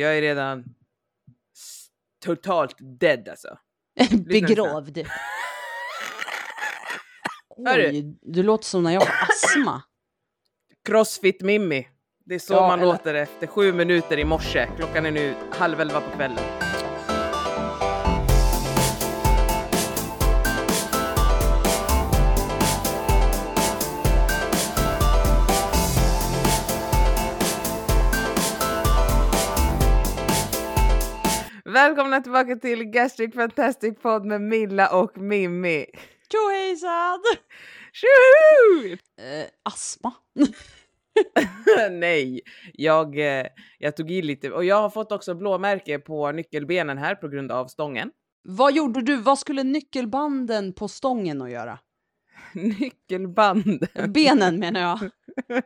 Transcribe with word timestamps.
Jag 0.00 0.18
är 0.18 0.20
redan 0.22 0.64
totalt 2.24 2.76
dead 3.00 3.28
alltså. 3.28 3.58
Begravd. 4.26 4.98
Oj, 7.56 8.14
du 8.22 8.42
låter 8.42 8.64
som 8.64 8.82
när 8.82 8.92
jag 8.92 9.00
har 9.00 9.08
astma. 9.28 9.82
Crossfit 10.84 11.42
Mimmi. 11.42 11.88
Det 12.24 12.34
är 12.34 12.38
så 12.38 12.54
Ja, 12.54 12.60
man 12.68 12.78
eller- 12.80 12.92
låter 12.92 13.14
efter 13.14 13.46
sju 13.46 13.72
minuter 13.72 14.18
i 14.18 14.24
morse. 14.24 14.68
Klockan 14.76 15.06
är 15.06 15.10
nu 15.10 15.34
halv 15.52 15.80
elva 15.80 16.00
på 16.00 16.10
kvällen. 16.16 16.69
Välkomna 31.80 32.20
tillbaka 32.20 32.56
till 32.56 32.84
Gastric 32.84 33.34
Fantastic 33.34 33.94
Pod 34.02 34.24
med 34.24 34.40
Milla 34.40 34.96
och 34.96 35.18
Mimmi. 35.18 35.86
Tjohejsan! 36.32 37.20
Tjoho! 37.92 38.92
Eh, 38.92 39.46
astma. 39.62 40.12
Nej, 41.90 42.40
jag, 42.72 43.18
eh, 43.18 43.46
jag 43.78 43.96
tog 43.96 44.10
i 44.10 44.22
lite 44.22 44.50
och 44.50 44.64
jag 44.64 44.76
har 44.76 44.90
fått 44.90 45.12
också 45.12 45.34
blåmärke 45.34 45.98
på 45.98 46.32
nyckelbenen 46.32 46.98
här 46.98 47.14
på 47.14 47.28
grund 47.28 47.52
av 47.52 47.66
stången. 47.66 48.10
Vad 48.42 48.74
gjorde 48.74 49.02
du? 49.02 49.16
Vad 49.16 49.38
skulle 49.38 49.62
nyckelbanden 49.62 50.72
på 50.72 50.88
stången 50.88 51.42
att 51.42 51.50
göra? 51.50 51.78
Nyckelband. 52.54 53.86
Benen 54.08 54.58
menar 54.58 54.80
jag. 54.80 54.98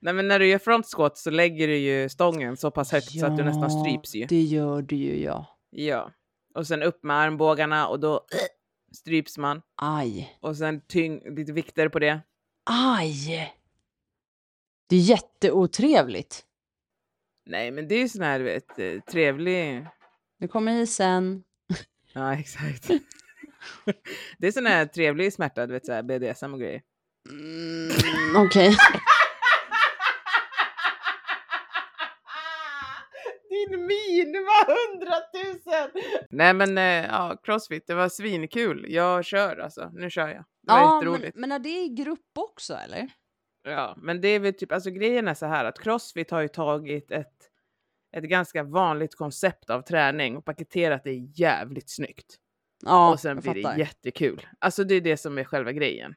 Nej 0.00 0.14
men 0.14 0.28
när 0.28 0.38
du 0.38 0.46
gör 0.46 0.58
front 0.58 0.86
squat 0.86 1.18
så 1.18 1.30
lägger 1.30 1.68
du 1.68 1.76
ju 1.76 2.08
stången 2.08 2.56
så 2.56 2.70
pass 2.70 2.92
högt 2.92 3.20
så 3.20 3.26
att 3.26 3.36
du 3.36 3.44
nästan 3.44 3.70
stryps 3.70 4.14
ju. 4.14 4.26
det 4.26 4.42
gör 4.42 4.82
du 4.82 4.96
ju 4.96 5.22
ja. 5.22 5.53
Ja. 5.76 6.12
Och 6.54 6.66
sen 6.66 6.82
upp 6.82 7.02
med 7.02 7.16
armbågarna 7.16 7.88
och 7.88 8.00
då 8.00 8.26
stryps 8.92 9.38
man. 9.38 9.62
Aj. 9.76 10.38
Och 10.40 10.56
sen 10.56 10.80
tyng, 10.80 11.36
lite 11.36 11.52
vikter 11.52 11.88
på 11.88 11.98
det. 11.98 12.20
Aj! 12.64 13.54
Det 14.88 14.96
är 14.96 15.00
jätteotrevligt. 15.00 16.44
Nej 17.46 17.70
men 17.70 17.88
det 17.88 17.94
är 17.94 17.98
ju 17.98 18.08
sån 18.08 18.22
här 18.22 18.38
du 18.38 18.44
vet, 18.44 18.78
eh, 18.78 19.00
trevlig... 19.00 19.86
Nu 20.38 20.48
kommer 20.48 20.82
isen. 20.82 21.44
Ja 22.12 22.34
exakt. 22.34 22.88
det 24.38 24.46
är 24.46 24.52
sån 24.52 24.66
här 24.66 24.86
trevlig 24.86 25.32
smärta, 25.32 25.66
du 25.66 25.72
vet 25.72 25.86
såhär 25.86 26.02
BDSM 26.02 26.52
och 26.52 26.60
grejer. 26.60 26.82
Mm, 27.30 27.90
Okej. 28.36 28.76
Din 33.48 33.86
min 33.86 34.32
var 34.32 34.64
hundratusen! 34.74 35.90
Nej 36.36 36.54
men 36.54 36.78
eh, 36.78 36.84
ja, 37.06 37.36
crossfit, 37.44 37.86
det 37.86 37.94
var 37.94 38.08
svinkul. 38.08 38.86
Jag 38.88 39.24
kör 39.24 39.56
alltså, 39.56 39.90
nu 39.92 40.10
kör 40.10 40.28
jag. 40.28 40.44
Det 40.62 40.72
var 40.72 40.78
Ja, 40.78 40.86
men, 40.86 40.94
jätteroligt. 41.12 41.36
men 41.36 41.52
är 41.52 41.58
det 41.58 41.68
i 41.84 41.88
grupp 41.88 42.38
också 42.38 42.74
eller? 42.74 43.08
Ja, 43.62 43.94
men 43.98 44.20
det 44.20 44.28
är 44.28 44.40
väl 44.40 44.54
typ, 44.54 44.72
alltså 44.72 44.90
grejen 44.90 45.28
är 45.28 45.34
så 45.34 45.46
här 45.46 45.64
att 45.64 45.78
crossfit 45.80 46.30
har 46.30 46.40
ju 46.40 46.48
tagit 46.48 47.10
ett, 47.10 47.50
ett 48.16 48.24
ganska 48.24 48.62
vanligt 48.62 49.14
koncept 49.14 49.70
av 49.70 49.82
träning 49.82 50.36
och 50.36 50.44
paketerat 50.44 51.04
det 51.04 51.14
jävligt 51.14 51.90
snyggt. 51.90 52.36
Ja, 52.84 53.12
och 53.12 53.20
sen 53.20 53.40
blir 53.40 53.54
det 53.54 53.60
jättekul. 53.78 54.46
Alltså 54.58 54.84
det 54.84 54.94
är 54.94 55.00
det 55.00 55.16
som 55.16 55.38
är 55.38 55.44
själva 55.44 55.72
grejen. 55.72 56.14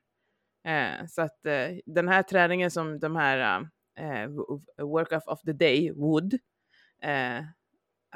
Eh, 0.67 1.05
så 1.07 1.21
att 1.21 1.45
eh, 1.45 1.67
den 1.85 2.07
här 2.07 2.23
träningen 2.23 2.71
som 2.71 2.99
de 2.99 3.15
här 3.15 3.67
eh, 3.99 4.27
work 4.85 5.11
of, 5.27 5.41
the 5.41 5.53
day, 5.53 5.91
wood, 5.91 6.33
eh, 7.01 7.43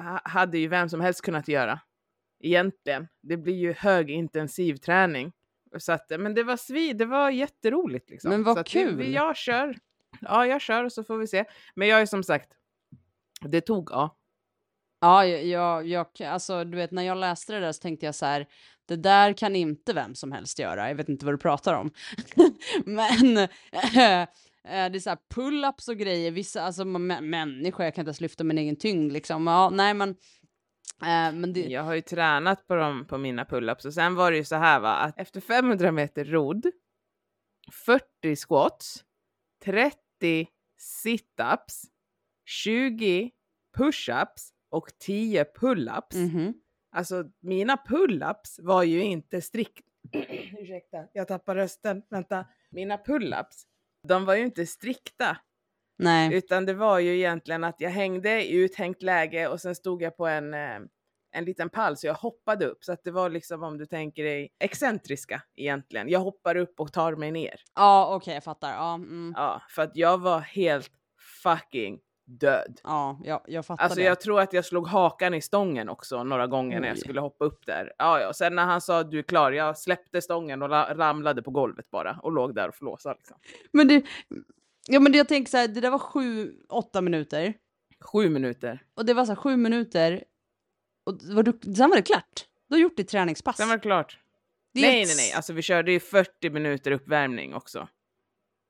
ha- 0.05 0.21
hade 0.23 0.57
ju 0.57 0.67
vem 0.67 0.89
som 0.89 1.01
helst 1.01 1.21
kunnat 1.21 1.47
göra. 1.47 1.79
Egentligen. 2.43 3.07
Det 3.21 3.37
blir 3.37 3.55
ju 3.55 3.73
högintensiv 3.73 4.75
träning. 4.75 5.31
Så 5.77 5.91
att, 5.91 6.11
men 6.19 6.33
det 6.33 6.43
var 6.43 6.57
svi, 6.57 6.93
det 6.93 7.05
var 7.05 7.29
jätteroligt 7.29 8.09
liksom. 8.09 8.29
Men 8.29 8.43
vad 8.43 8.57
så 8.57 8.63
kul. 8.63 8.95
Vi, 8.95 9.13
jag 9.13 9.37
kör. 9.37 9.77
Ja, 10.21 10.45
jag 10.45 10.61
kör 10.61 10.83
och 10.83 10.93
så 10.93 11.03
får 11.03 11.17
vi 11.17 11.27
se. 11.27 11.45
Men 11.75 11.87
jag 11.87 12.01
är 12.01 12.05
som 12.05 12.23
sagt, 12.23 12.49
det 13.41 13.61
tog, 13.61 13.89
ja. 13.91 14.17
Ja, 14.99 15.25
jag, 15.25 15.87
jag, 15.87 16.07
alltså 16.25 16.63
du 16.63 16.77
vet 16.77 16.91
när 16.91 17.03
jag 17.03 17.17
läste 17.17 17.53
det 17.53 17.59
där 17.59 17.71
så 17.71 17.81
tänkte 17.81 18.05
jag 18.05 18.15
så 18.15 18.25
här, 18.25 18.47
det 18.85 18.95
där 18.95 19.33
kan 19.33 19.55
inte 19.55 19.93
vem 19.93 20.15
som 20.15 20.31
helst 20.31 20.59
göra, 20.59 20.87
jag 20.87 20.95
vet 20.95 21.09
inte 21.09 21.25
vad 21.25 21.33
du 21.33 21.37
pratar 21.37 21.73
om. 21.73 21.91
Men 22.85 23.37
eh, 23.37 23.49
det 24.63 24.97
är 24.97 24.99
så 24.99 25.09
här 25.09 25.17
pull-ups 25.35 25.89
och 25.89 25.97
grejer, 25.97 26.31
vissa, 26.31 26.61
alltså 26.61 26.83
mä- 26.83 27.21
människor, 27.21 27.85
jag 27.85 27.95
kan 27.95 28.01
inte 28.01 28.09
ens 28.09 28.21
lyfta 28.21 28.43
min 28.43 28.57
egen 28.57 28.75
tyngd 28.75 29.11
liksom. 29.11 29.47
Ja, 29.47 29.69
nej 29.69 29.93
men, 29.93 30.15
men 31.31 31.53
det, 31.53 31.59
Jag 31.59 31.83
har 31.83 31.93
ju 31.93 32.01
tränat 32.01 32.67
på 32.67 32.75
dem 32.75 33.05
på 33.05 33.17
mina 33.17 33.43
pull-ups 33.43 33.85
och 33.85 33.93
sen 33.93 34.15
var 34.15 34.31
det 34.31 34.37
ju 34.37 34.43
så 34.43 34.55
här 34.55 34.79
va 34.79 34.95
att 34.95 35.19
efter 35.19 35.41
500 35.41 35.91
meter 35.91 36.25
rodd, 36.25 36.65
40 37.71 38.35
squats, 38.35 39.05
30 39.63 39.97
sit-ups, 41.03 41.85
20 42.45 43.31
push-ups 43.77 44.51
och 44.69 44.89
10 44.99 45.43
pull-ups. 45.43 46.15
mhm. 46.15 46.53
Alltså 46.95 47.23
mina 47.39 47.75
pull-ups 47.75 48.59
var 48.61 48.83
ju 48.83 49.03
inte 49.03 49.41
strikt... 49.41 49.87
Ursäkta, 50.59 51.07
jag 51.13 51.27
tappar 51.27 51.55
rösten. 51.55 52.03
Vänta. 52.09 52.45
Mina 52.69 52.97
pull-ups, 52.97 53.65
de 54.07 54.25
var 54.25 54.35
ju 54.35 54.43
inte 54.43 54.65
strikta. 54.65 55.37
Nej, 55.97 56.33
Utan 56.35 56.65
det 56.65 56.73
var 56.73 56.99
ju 56.99 57.15
egentligen 57.17 57.63
att 57.63 57.75
jag 57.81 57.89
hängde 57.89 58.41
i 58.43 58.51
uthängt 58.55 59.01
läge 59.01 59.47
och 59.47 59.59
sen 59.61 59.75
stod 59.75 60.01
jag 60.01 60.17
på 60.17 60.27
en, 60.27 60.53
eh, 60.53 60.79
en 61.33 61.45
liten 61.45 61.69
pall 61.69 61.97
så 61.97 62.07
jag 62.07 62.13
hoppade 62.13 62.65
upp. 62.65 62.83
Så 62.83 62.91
att 62.93 63.03
det 63.03 63.11
var 63.11 63.29
liksom 63.29 63.63
om 63.63 63.77
du 63.77 63.85
tänker 63.85 64.23
dig 64.23 64.49
excentriska 64.59 65.41
egentligen. 65.55 66.09
Jag 66.09 66.19
hoppar 66.19 66.55
upp 66.55 66.79
och 66.79 66.93
tar 66.93 67.15
mig 67.15 67.31
ner. 67.31 67.55
ja 67.75 68.15
okej 68.15 68.33
jag 68.33 68.43
fattar, 68.43 68.69
ja, 68.73 68.93
mm. 68.93 69.33
Ja, 69.37 69.61
för 69.69 69.81
att 69.81 69.91
jag 69.95 70.17
var 70.17 70.39
helt 70.39 70.91
fucking 71.43 71.99
död. 72.25 72.79
ja 72.83 73.19
jag, 73.23 73.41
jag 73.47 73.65
fattar 73.65 73.83
Alltså 73.83 73.99
det. 73.99 74.05
jag 74.05 74.21
tror 74.21 74.39
att 74.41 74.53
jag 74.53 74.65
slog 74.65 74.87
hakan 74.87 75.33
i 75.33 75.41
stången 75.41 75.89
också 75.89 76.23
några 76.23 76.47
gånger 76.47 76.79
när 76.79 76.87
jag 76.87 76.95
Oj. 76.95 76.99
skulle 77.01 77.21
hoppa 77.21 77.45
upp 77.45 77.65
där. 77.65 77.93
Ja, 77.97 78.19
ja. 78.21 78.33
Sen 78.33 78.55
när 78.55 78.65
han 78.65 78.81
sa 78.81 79.03
du 79.03 79.19
är 79.19 79.23
klar, 79.23 79.51
jag 79.51 79.77
släppte 79.77 80.21
stången 80.21 80.61
och 80.61 80.69
la- 80.69 80.93
ramlade 80.95 81.41
på 81.43 81.51
golvet 81.51 81.91
bara 81.91 82.19
och 82.23 82.31
låg 82.31 82.55
där 82.55 82.67
och 82.67 82.75
flåsade 82.75 83.15
liksom. 83.15 83.37
Men 83.73 83.87
det, 83.87 84.03
ja 84.87 84.99
men 84.99 85.13
jag 85.13 85.27
tänker 85.27 85.49
så 85.51 85.57
här, 85.57 85.67
det 85.67 85.81
där 85.81 85.89
var 85.91 85.99
sju, 85.99 86.53
åtta 86.69 87.01
minuter. 87.01 87.53
Sju 87.99 88.29
minuter. 88.29 88.83
Och 88.95 89.05
det 89.05 89.13
var 89.13 89.25
så 89.25 89.31
här 89.31 89.35
sju 89.35 89.57
minuter. 89.57 90.23
Och 91.05 91.17
var, 91.23 91.43
du- 91.43 91.73
sen 91.75 91.89
var 91.89 91.95
det 91.97 92.01
klart. 92.01 92.45
Du 92.69 92.75
har 92.75 92.81
gjort 92.81 92.97
ditt 92.97 93.07
träningspass. 93.09 93.57
Sen 93.57 93.67
var 93.67 93.75
det 93.75 93.81
klart. 93.81 94.19
Det 94.73 94.81
Nej, 94.81 95.01
ett- 95.01 95.07
nej, 95.07 95.15
nej. 95.17 95.33
Alltså 95.33 95.53
vi 95.53 95.61
körde 95.61 95.91
ju 95.91 95.99
40 95.99 96.49
minuter 96.49 96.91
uppvärmning 96.91 97.53
också. 97.53 97.87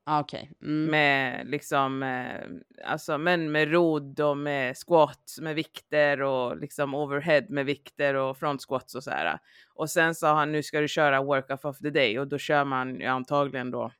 Ah, 0.05 0.19
Okej. 0.19 0.51
Mm. 0.61 0.85
Med 0.91 1.47
liksom, 1.47 2.03
eh, 2.03 2.89
alltså 2.91 3.17
men 3.17 3.51
med 3.51 3.71
rodd 3.71 4.19
och 4.19 4.37
med 4.37 4.77
squats 4.77 5.39
med 5.39 5.55
vikter 5.55 6.21
och 6.21 6.57
liksom 6.57 6.93
overhead 6.95 7.45
med 7.49 7.65
vikter 7.65 8.13
och 8.13 8.37
front 8.37 8.61
squats 8.67 8.95
och 8.95 9.03
så 9.03 9.11
här. 9.11 9.39
Och 9.73 9.89
sen 9.89 10.15
sa 10.15 10.33
han 10.35 10.51
nu 10.51 10.63
ska 10.63 10.79
du 10.81 10.87
köra 10.87 11.21
work 11.23 11.65
of 11.65 11.77
the 11.79 11.89
day 11.89 12.19
och 12.19 12.27
då 12.27 12.37
kör 12.37 12.65
man 12.65 12.99
ju 12.99 13.05
antagligen 13.05 13.71
då. 13.71 13.91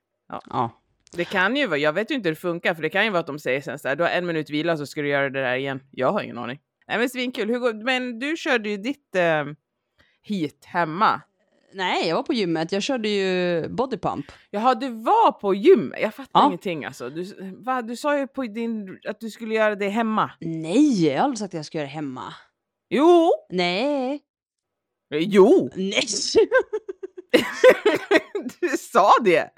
Ja. 0.49 0.80
Det 1.17 1.25
kan 1.25 1.55
ju 1.55 1.67
vara, 1.67 1.79
jag 1.79 1.93
vet 1.93 2.11
ju 2.11 2.15
inte 2.15 2.29
hur 2.29 2.35
det 2.35 2.41
funkar 2.41 2.73
för 2.73 2.81
det 2.81 2.89
kan 2.89 3.03
ju 3.05 3.09
vara 3.09 3.19
att 3.19 3.27
de 3.27 3.39
säger 3.39 3.61
sen 3.61 3.79
så 3.79 3.87
här, 3.87 3.95
du 3.95 4.03
har 4.03 4.09
en 4.09 4.25
minut 4.25 4.49
vila 4.49 4.77
så 4.77 4.85
ska 4.85 5.01
du 5.01 5.07
göra 5.07 5.29
det 5.29 5.41
där 5.41 5.55
igen. 5.55 5.79
Jag 5.91 6.11
har 6.11 6.21
ingen 6.21 6.37
aning. 6.37 6.59
Nej 6.87 6.97
men 6.97 7.09
svinkul. 7.09 7.49
Hur 7.49 7.59
går, 7.59 7.73
men 7.73 8.19
du 8.19 8.37
körde 8.37 8.69
ju 8.69 8.77
ditt 8.77 9.15
eh, 9.15 9.45
hit 10.21 10.65
hemma. 10.65 11.21
Nej, 11.73 12.07
jag 12.07 12.15
var 12.15 12.23
på 12.23 12.33
gymmet. 12.33 12.71
Jag 12.71 12.83
körde 12.83 13.09
ju 13.09 13.67
bodypump. 13.69 14.25
Jaha, 14.49 14.75
du 14.75 14.89
var 14.89 15.31
på 15.31 15.53
gym. 15.53 15.93
Jag 16.01 16.13
fattar 16.15 16.39
Ja. 16.39 16.47
ingenting 16.47 16.85
alltså. 16.85 17.09
Du, 17.09 17.33
va, 17.57 17.81
du 17.81 17.95
sa 17.95 18.17
ju 18.19 18.27
på 18.27 18.43
din, 18.43 18.99
att 19.07 19.19
du 19.19 19.29
skulle 19.29 19.55
göra 19.55 19.75
det 19.75 19.89
hemma. 19.89 20.31
Nej, 20.39 21.05
jag 21.07 21.17
har 21.17 21.23
aldrig 21.23 21.37
sagt 21.39 21.49
att 21.53 21.57
jag 21.57 21.65
ska 21.65 21.77
göra 21.77 21.87
det 21.87 21.93
hemma. 21.93 22.33
Jo! 22.89 23.31
Nej. 23.49 24.19
Jo! 25.13 25.69
Nej. 25.75 26.01
du 28.61 28.67
sa 28.67 29.11
det! 29.23 29.49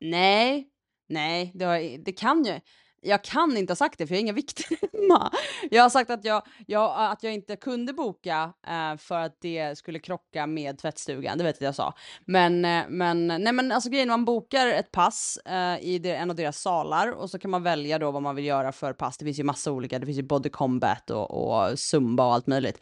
Nej. 0.00 0.70
Nej, 1.08 1.52
det, 1.54 1.64
har, 1.64 2.04
det 2.04 2.12
kan 2.12 2.44
jag. 2.44 2.60
Jag 3.06 3.24
kan 3.24 3.56
inte 3.56 3.70
ha 3.70 3.76
sagt 3.76 3.98
det 3.98 4.06
för 4.06 4.14
jag 4.14 4.18
är 4.18 4.22
inga 4.22 4.32
vikter 4.32 4.64
hemma. 4.92 5.32
Jag 5.70 5.82
har 5.82 5.90
sagt 5.90 6.10
att 6.10 6.24
jag, 6.24 6.42
jag, 6.66 7.10
att 7.12 7.22
jag 7.22 7.34
inte 7.34 7.56
kunde 7.56 7.92
boka 7.92 8.52
eh, 8.66 8.96
för 8.96 9.18
att 9.18 9.40
det 9.40 9.78
skulle 9.78 9.98
krocka 9.98 10.46
med 10.46 10.78
tvättstugan. 10.78 11.38
Det 11.38 11.44
vet 11.44 11.60
jag 11.60 11.68
att 11.68 11.78
jag 11.78 11.86
sa. 11.86 11.94
Men, 12.26 12.64
eh, 12.64 12.84
men, 12.88 13.26
nej 13.26 13.52
men 13.52 13.72
alltså 13.72 13.90
grejen, 13.90 14.08
man 14.08 14.24
bokar 14.24 14.66
ett 14.66 14.92
pass 14.92 15.38
eh, 15.46 15.78
i 15.80 15.98
det, 15.98 16.16
en 16.16 16.30
av 16.30 16.36
deras 16.36 16.60
salar 16.60 17.12
och 17.12 17.30
så 17.30 17.38
kan 17.38 17.50
man 17.50 17.62
välja 17.62 17.98
då 17.98 18.10
vad 18.10 18.22
man 18.22 18.36
vill 18.36 18.44
göra 18.44 18.72
för 18.72 18.92
pass. 18.92 19.18
Det 19.18 19.24
finns 19.24 19.38
ju 19.38 19.44
massa 19.44 19.72
olika. 19.72 19.98
Det 19.98 20.06
finns 20.06 20.18
ju 20.18 20.22
body 20.22 20.48
combat 20.48 21.10
och, 21.10 21.30
och 21.30 21.78
zumba 21.78 22.26
och 22.26 22.34
allt 22.34 22.46
möjligt. 22.46 22.80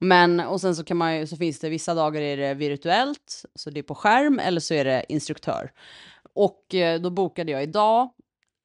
Men 0.00 0.40
och 0.40 0.60
sen 0.60 0.76
så 0.76 0.84
kan 0.84 0.96
man 0.96 1.16
ju, 1.16 1.26
så 1.26 1.36
finns 1.36 1.58
det 1.60 1.68
vissa 1.68 1.94
dagar 1.94 2.20
är 2.20 2.36
det 2.36 2.54
virtuellt, 2.54 3.44
så 3.54 3.70
det 3.70 3.80
är 3.80 3.82
på 3.82 3.94
skärm 3.94 4.38
eller 4.38 4.60
så 4.60 4.74
är 4.74 4.84
det 4.84 5.04
instruktör. 5.08 5.70
Och 6.38 6.74
eh, 6.74 7.00
då 7.00 7.10
bokade 7.10 7.52
jag 7.52 7.62
idag 7.62 8.10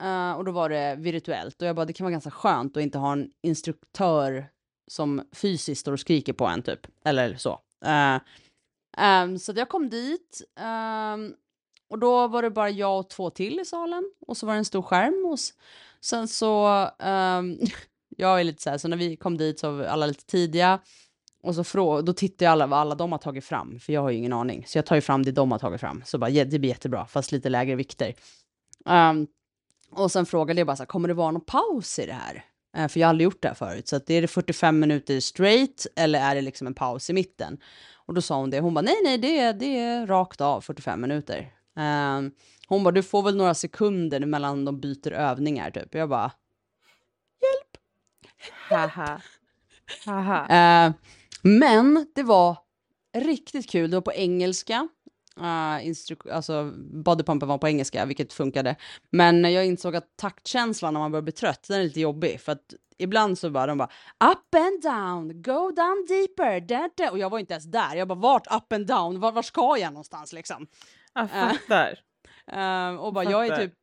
eh, 0.04 0.32
och 0.32 0.46
då 0.46 0.52
var 0.52 0.70
det 0.70 0.96
virtuellt. 0.96 1.62
Och 1.62 1.68
jag 1.68 1.76
bara, 1.76 1.86
det 1.86 1.94
kan 1.94 2.06
vara 2.06 2.12
ganska 2.12 2.32
skönt 2.32 2.78
att 2.78 2.84
inte 2.84 2.98
ha 2.98 3.12
en 3.12 3.32
instruktör 3.42 4.50
som 4.88 5.30
fysiskt 5.32 5.82
står 5.82 5.92
och 5.92 6.00
skriker 6.00 6.34
på 6.34 6.46
en 6.46 6.62
typ. 6.62 6.88
Eller 7.06 7.36
så. 7.36 7.60
Eh, 7.86 8.20
ehm, 8.98 9.40
så 9.40 9.54
jag 9.56 9.70
kom 9.70 9.90
dit. 9.90 10.42
Ehm, 10.60 11.34
och 11.90 12.00
då 12.00 12.28
var 12.28 12.42
det 12.42 12.50
bara 12.50 12.70
jag 12.70 13.00
och 13.00 13.10
två 13.10 13.30
till 13.30 13.60
i 13.60 13.66
salen. 13.66 14.12
Och 14.28 14.38
så 14.38 14.46
var 14.46 14.54
det 14.54 14.60
en 14.60 14.66
stor 14.66 14.82
skärm. 14.82 15.26
Och 15.26 15.40
sen 16.02 16.28
så, 16.28 16.68
ehm, 17.00 17.58
jag 18.18 18.40
är 18.40 18.44
lite 18.44 18.64
så 18.64 18.70
här, 18.70 18.78
så 18.78 18.88
när 18.88 18.98
vi 18.98 19.16
kom 19.16 19.38
dit 19.38 19.60
så 19.60 19.72
var 19.72 19.86
alla 19.86 20.06
lite 20.06 20.26
tidiga. 20.26 20.80
Och 21.44 21.56
så 21.56 21.64
frå, 21.64 22.02
då 22.02 22.14
tittar 22.14 22.46
jag 22.46 22.52
alla 22.52 22.68
vad 22.68 22.80
alla 22.80 22.96
de 22.96 23.12
har 23.12 23.20
tagit 23.20 23.46
fram, 23.46 23.80
för 23.80 23.94
jag 23.94 24.02
har 24.02 24.10
ju 24.10 24.18
ingen 24.18 24.34
aning. 24.34 24.64
Så 24.68 24.78
jag 24.78 24.86
tar 24.86 24.96
ju 24.96 25.02
fram 25.02 25.24
det 25.24 25.32
de 25.32 25.52
har 25.52 25.60
tagit 25.60 25.82
fram. 25.82 26.02
Så 26.06 26.18
bara, 26.18 26.30
ja, 26.30 26.46
det 26.46 26.60
blir 26.60 26.70
jättebra, 26.70 27.06
fast 27.06 27.32
lite 27.32 27.50
lägre 27.50 27.76
vikter. 27.76 28.14
Ehm, 28.86 29.28
och 29.92 30.12
sen 30.12 30.26
frågade 30.26 30.60
jag 30.60 30.68
bara 30.68 30.76
så 30.76 30.84
här, 30.84 30.88
kommer 30.88 31.08
det 31.08 31.14
vara 31.14 31.32
någon 31.32 31.46
paus 31.46 32.00
i 32.00 32.06
det 32.06 32.14
här? 32.14 32.46
Eh, 32.78 32.88
för 32.88 33.00
jag 33.00 33.08
har 33.08 33.10
aldrig 33.10 33.24
gjort 33.26 33.42
det 33.42 33.48
här 33.48 33.56
förut. 33.56 33.88
Så 33.88 33.96
att 33.96 34.10
är 34.10 34.22
det 34.22 34.28
45 34.28 34.80
minuter 34.80 35.20
straight 35.20 35.88
eller 35.96 36.20
är 36.20 36.36
det 36.36 36.42
liksom 36.42 36.68
en 36.68 36.74
paus 36.74 37.10
i 37.10 37.14
mitten? 37.14 37.58
Och 38.06 38.14
då 38.14 38.22
sa 38.22 38.40
hon 38.40 38.50
det. 38.50 38.60
Hon 38.60 38.74
bara, 38.74 38.82
nej, 38.82 38.98
nej, 39.04 39.18
det 39.18 39.52
det 39.52 39.80
är 39.80 40.08
rakt 40.08 40.42
av 40.42 40.62
45 40.62 41.02
minuter. 41.02 41.54
Ehm, 41.78 42.32
hon 42.68 42.84
bara, 42.84 42.92
du 42.92 43.04
får 43.04 43.24
väl 43.24 43.36
några 43.36 43.54
sekunder 43.54 44.20
mellan 44.20 44.66
de 44.66 44.80
byter 44.80 45.12
övningar 45.12 45.72
typ. 45.72 45.96
Jag 45.96 46.10
bara, 46.10 46.32
Haha. 48.70 49.22
Haha. 50.06 50.48
Eh, 50.48 50.94
men 51.44 52.08
det 52.16 52.24
var 52.24 52.58
riktigt 53.18 53.70
kul. 53.70 53.90
Det 53.92 53.98
var 53.98 54.02
på 54.02 54.14
engelska. 54.14 54.88
Uh, 55.38 55.88
instru- 55.88 56.32
alltså 56.32 56.72
bodypumpen 56.76 57.50
var 57.50 57.58
på 57.58 57.68
engelska, 57.68 58.06
vilket 58.06 58.34
funkade. 58.34 58.76
Men 59.10 59.54
jag 59.54 59.66
insåg 59.66 59.96
att 59.96 60.18
taktkänslan 60.18 60.94
när 60.94 61.00
man 61.00 61.12
börjar 61.12 61.22
bli 61.22 61.32
trött, 61.32 61.66
den 61.68 61.80
är 61.80 61.84
lite 61.84 62.02
jobbig. 62.02 62.42
För 62.42 62.52
att 62.52 62.74
ibland 62.98 63.40
så 63.40 63.50
bara 63.50 63.66
de 63.68 63.78
bara 63.78 63.90
up 64.32 64.56
and 64.56 64.82
down, 64.82 65.42
go 65.42 65.72
down 65.72 66.06
deeper, 66.08 66.60
da, 66.60 66.90
da. 66.98 67.12
Och 67.12 67.20
jag 67.20 67.30
var 67.30 67.40
inte 67.40 67.54
ens 67.54 67.66
där. 67.66 67.96
Jag 67.96 68.08
bara 68.08 68.20
vart 68.20 68.48
up 68.56 68.74
and 68.74 68.88
down, 68.88 69.20
var, 69.20 69.32
var 69.32 69.42
ska 69.42 69.78
jag 69.78 69.94
någonstans 69.94 70.34
liksom? 70.34 70.68
Jag 71.14 71.30
fattar. 71.30 72.00
Eh, 72.48 72.96
och 72.96 73.14
bara, 73.14 73.24
jag 73.24 73.48
är 73.48 73.58
typ 73.58 73.74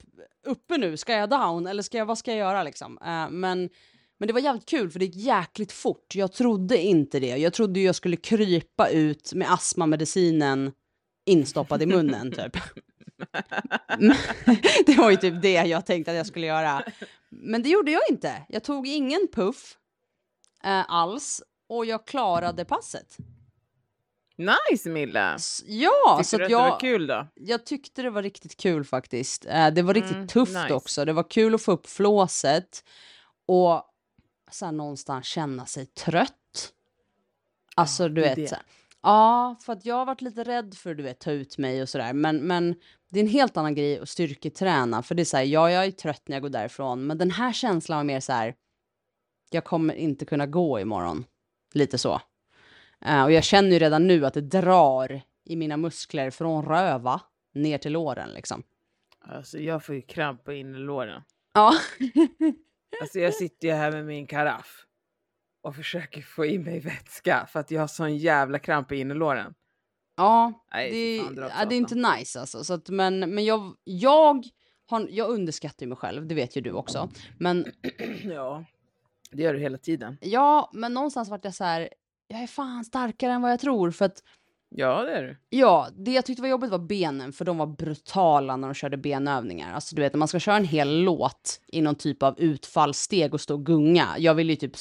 uppe 0.46 0.78
nu, 0.78 0.96
ska 0.96 1.12
jag 1.12 1.30
down 1.30 1.66
eller 1.66 1.82
ska 1.82 1.98
jag, 1.98 2.06
vad 2.06 2.18
ska 2.18 2.30
jag 2.30 2.38
göra 2.38 2.62
liksom? 2.62 2.98
Eh, 2.98 3.30
men, 3.30 3.70
men 4.20 4.26
det 4.26 4.32
var 4.32 4.40
jävligt 4.40 4.66
kul 4.66 4.90
för 4.90 4.98
det 4.98 5.04
gick 5.04 5.16
jäkligt 5.16 5.72
fort. 5.72 6.14
Jag 6.14 6.32
trodde 6.32 6.78
inte 6.78 7.20
det. 7.20 7.36
Jag 7.36 7.52
trodde 7.52 7.80
jag 7.80 7.94
skulle 7.94 8.16
krypa 8.16 8.88
ut 8.88 9.32
med 9.34 9.52
astmamedicinen 9.52 10.72
instoppad 11.26 11.82
i 11.82 11.86
munnen 11.86 12.32
typ. 12.36 12.56
Det 14.86 14.94
var 14.98 15.10
ju 15.10 15.16
typ 15.16 15.42
det 15.42 15.52
jag 15.52 15.86
tänkte 15.86 16.10
att 16.10 16.16
jag 16.16 16.26
skulle 16.26 16.46
göra. 16.46 16.82
Men 17.28 17.62
det 17.62 17.68
gjorde 17.68 17.90
jag 17.90 18.02
inte. 18.10 18.42
Jag 18.48 18.64
tog 18.64 18.86
ingen 18.86 19.28
puff 19.32 19.76
eh, 20.64 20.90
alls 20.90 21.42
och 21.68 21.86
jag 21.86 22.06
klarade 22.06 22.64
passet. 22.64 23.16
Nice 24.70 24.88
Milla! 24.88 25.34
S- 25.34 25.62
Ja, 25.66 26.16
Tyckte 26.18 26.30
så 26.30 26.36
du 26.38 26.42
att 26.44 26.46
att 26.46 26.50
jag... 26.50 26.64
det 26.66 26.70
var 26.70 26.80
kul 26.80 27.06
då? 27.06 27.26
Jag 27.34 27.66
tyckte 27.66 28.02
det 28.02 28.10
var 28.10 28.22
riktigt 28.22 28.56
kul 28.56 28.84
faktiskt. 28.84 29.46
Eh, 29.46 29.70
det 29.70 29.82
var 29.82 29.94
riktigt 29.94 30.14
Mm, 30.16 30.28
tufft 30.28 30.54
nice. 30.54 30.74
också. 30.74 31.04
Det 31.04 31.12
var 31.12 31.30
kul 31.30 31.54
att 31.54 31.62
få 31.62 31.72
upp 31.72 31.86
flåset 31.86 32.84
och 33.46 33.82
så 34.50 34.70
någonstans 34.70 35.26
känna 35.26 35.66
sig 35.66 35.86
trött. 35.86 36.72
Alltså 37.76 38.08
du 38.08 38.14
det 38.14 38.28
är 38.28 38.36
vet. 38.36 38.48
Så 38.48 38.54
här, 38.54 38.64
ja, 39.02 39.56
för 39.60 39.72
att 39.72 39.86
jag 39.86 39.94
har 39.94 40.06
varit 40.06 40.20
lite 40.20 40.44
rädd 40.44 40.74
för 40.74 40.94
du 40.94 41.02
vet 41.02 41.18
ta 41.18 41.30
ut 41.30 41.58
mig 41.58 41.82
och 41.82 41.88
sådär. 41.88 42.12
Men, 42.12 42.36
men 42.36 42.74
det 43.10 43.18
är 43.20 43.24
en 43.24 43.30
helt 43.30 43.56
annan 43.56 43.74
grej 43.74 43.98
att 43.98 44.08
styrketräna. 44.08 45.02
För 45.02 45.14
det 45.14 45.22
är 45.22 45.24
så 45.24 45.36
här, 45.36 45.44
ja, 45.44 45.70
jag 45.70 45.84
är 45.84 45.90
trött 45.90 46.22
när 46.26 46.36
jag 46.36 46.42
går 46.42 46.48
därifrån. 46.48 47.06
Men 47.06 47.18
den 47.18 47.30
här 47.30 47.52
känslan 47.52 47.98
var 47.98 48.04
mer 48.04 48.20
så 48.20 48.32
här. 48.32 48.54
Jag 49.50 49.64
kommer 49.64 49.94
inte 49.94 50.24
kunna 50.24 50.46
gå 50.46 50.80
imorgon. 50.80 51.24
Lite 51.74 51.98
så. 51.98 52.20
Eh, 53.00 53.24
och 53.24 53.32
jag 53.32 53.44
känner 53.44 53.70
ju 53.70 53.78
redan 53.78 54.06
nu 54.06 54.26
att 54.26 54.34
det 54.34 54.40
drar 54.40 55.22
i 55.44 55.56
mina 55.56 55.76
muskler 55.76 56.30
från 56.30 56.64
röva 56.64 57.20
ner 57.54 57.78
till 57.78 57.92
låren 57.92 58.30
liksom. 58.30 58.62
Alltså 59.20 59.58
jag 59.58 59.84
får 59.84 59.94
ju 59.94 60.02
kramp 60.02 60.44
på 60.44 60.52
innerlåren. 60.52 61.22
Ja. 61.54 61.74
Alltså 63.00 63.18
jag 63.18 63.34
sitter 63.34 63.68
ju 63.68 63.74
här 63.74 63.92
med 63.92 64.06
min 64.06 64.26
karaff 64.26 64.86
och 65.62 65.76
försöker 65.76 66.22
få 66.22 66.46
i 66.46 66.58
mig 66.58 66.80
vätska 66.80 67.46
för 67.52 67.60
att 67.60 67.70
jag 67.70 67.80
har 67.80 67.86
sån 67.88 68.16
jävla 68.16 68.58
kramp 68.58 68.92
i 68.92 68.96
innerlåren. 68.96 69.54
ja, 70.16 70.52
Nej, 70.72 70.90
det, 70.90 71.24
fan, 71.24 71.50
ja, 71.58 71.64
det 71.64 71.74
är 71.74 71.76
inte 71.76 71.94
nice 71.94 72.40
alltså. 72.40 72.64
Så 72.64 72.74
att, 72.74 72.88
men 72.88 73.34
men 73.34 73.44
jag, 73.44 73.74
jag, 73.84 74.44
har, 74.86 75.06
jag 75.10 75.30
underskattar 75.30 75.82
ju 75.82 75.88
mig 75.88 75.96
själv, 75.96 76.26
det 76.26 76.34
vet 76.34 76.56
ju 76.56 76.60
du 76.60 76.72
också. 76.72 77.10
Men 77.38 77.66
Ja, 78.24 78.64
det 79.30 79.42
gör 79.42 79.54
du 79.54 79.60
hela 79.60 79.78
tiden. 79.78 80.18
ja, 80.20 80.70
men 80.74 80.94
någonstans 80.94 81.28
vart 81.28 81.44
jag 81.44 81.54
så 81.54 81.64
här, 81.64 81.88
jag 82.28 82.42
är 82.42 82.46
fan 82.46 82.84
starkare 82.84 83.32
än 83.32 83.42
vad 83.42 83.52
jag 83.52 83.60
tror. 83.60 83.90
För 83.90 84.04
att 84.04 84.22
Ja, 84.72 85.02
det 85.02 85.12
är 85.12 85.22
du. 85.22 85.36
Ja, 85.48 85.88
det 85.96 86.12
jag 86.12 86.24
tyckte 86.24 86.42
var 86.42 86.48
jobbigt 86.48 86.70
var 86.70 86.78
benen, 86.78 87.32
för 87.32 87.44
de 87.44 87.58
var 87.58 87.66
brutala 87.66 88.56
när 88.56 88.68
de 88.68 88.74
körde 88.74 88.96
benövningar. 88.96 89.74
Alltså 89.74 89.96
du 89.96 90.02
vet, 90.02 90.12
när 90.12 90.18
man 90.18 90.28
ska 90.28 90.38
köra 90.38 90.56
en 90.56 90.64
hel 90.64 91.02
låt 91.02 91.60
i 91.66 91.80
någon 91.82 91.94
typ 91.94 92.22
av 92.22 92.40
utfallssteg 92.40 93.34
och 93.34 93.40
stå 93.40 93.54
och 93.54 93.66
gunga. 93.66 94.14
Jag 94.18 94.34
ville 94.34 94.52
ju 94.52 94.56
typ 94.56 94.76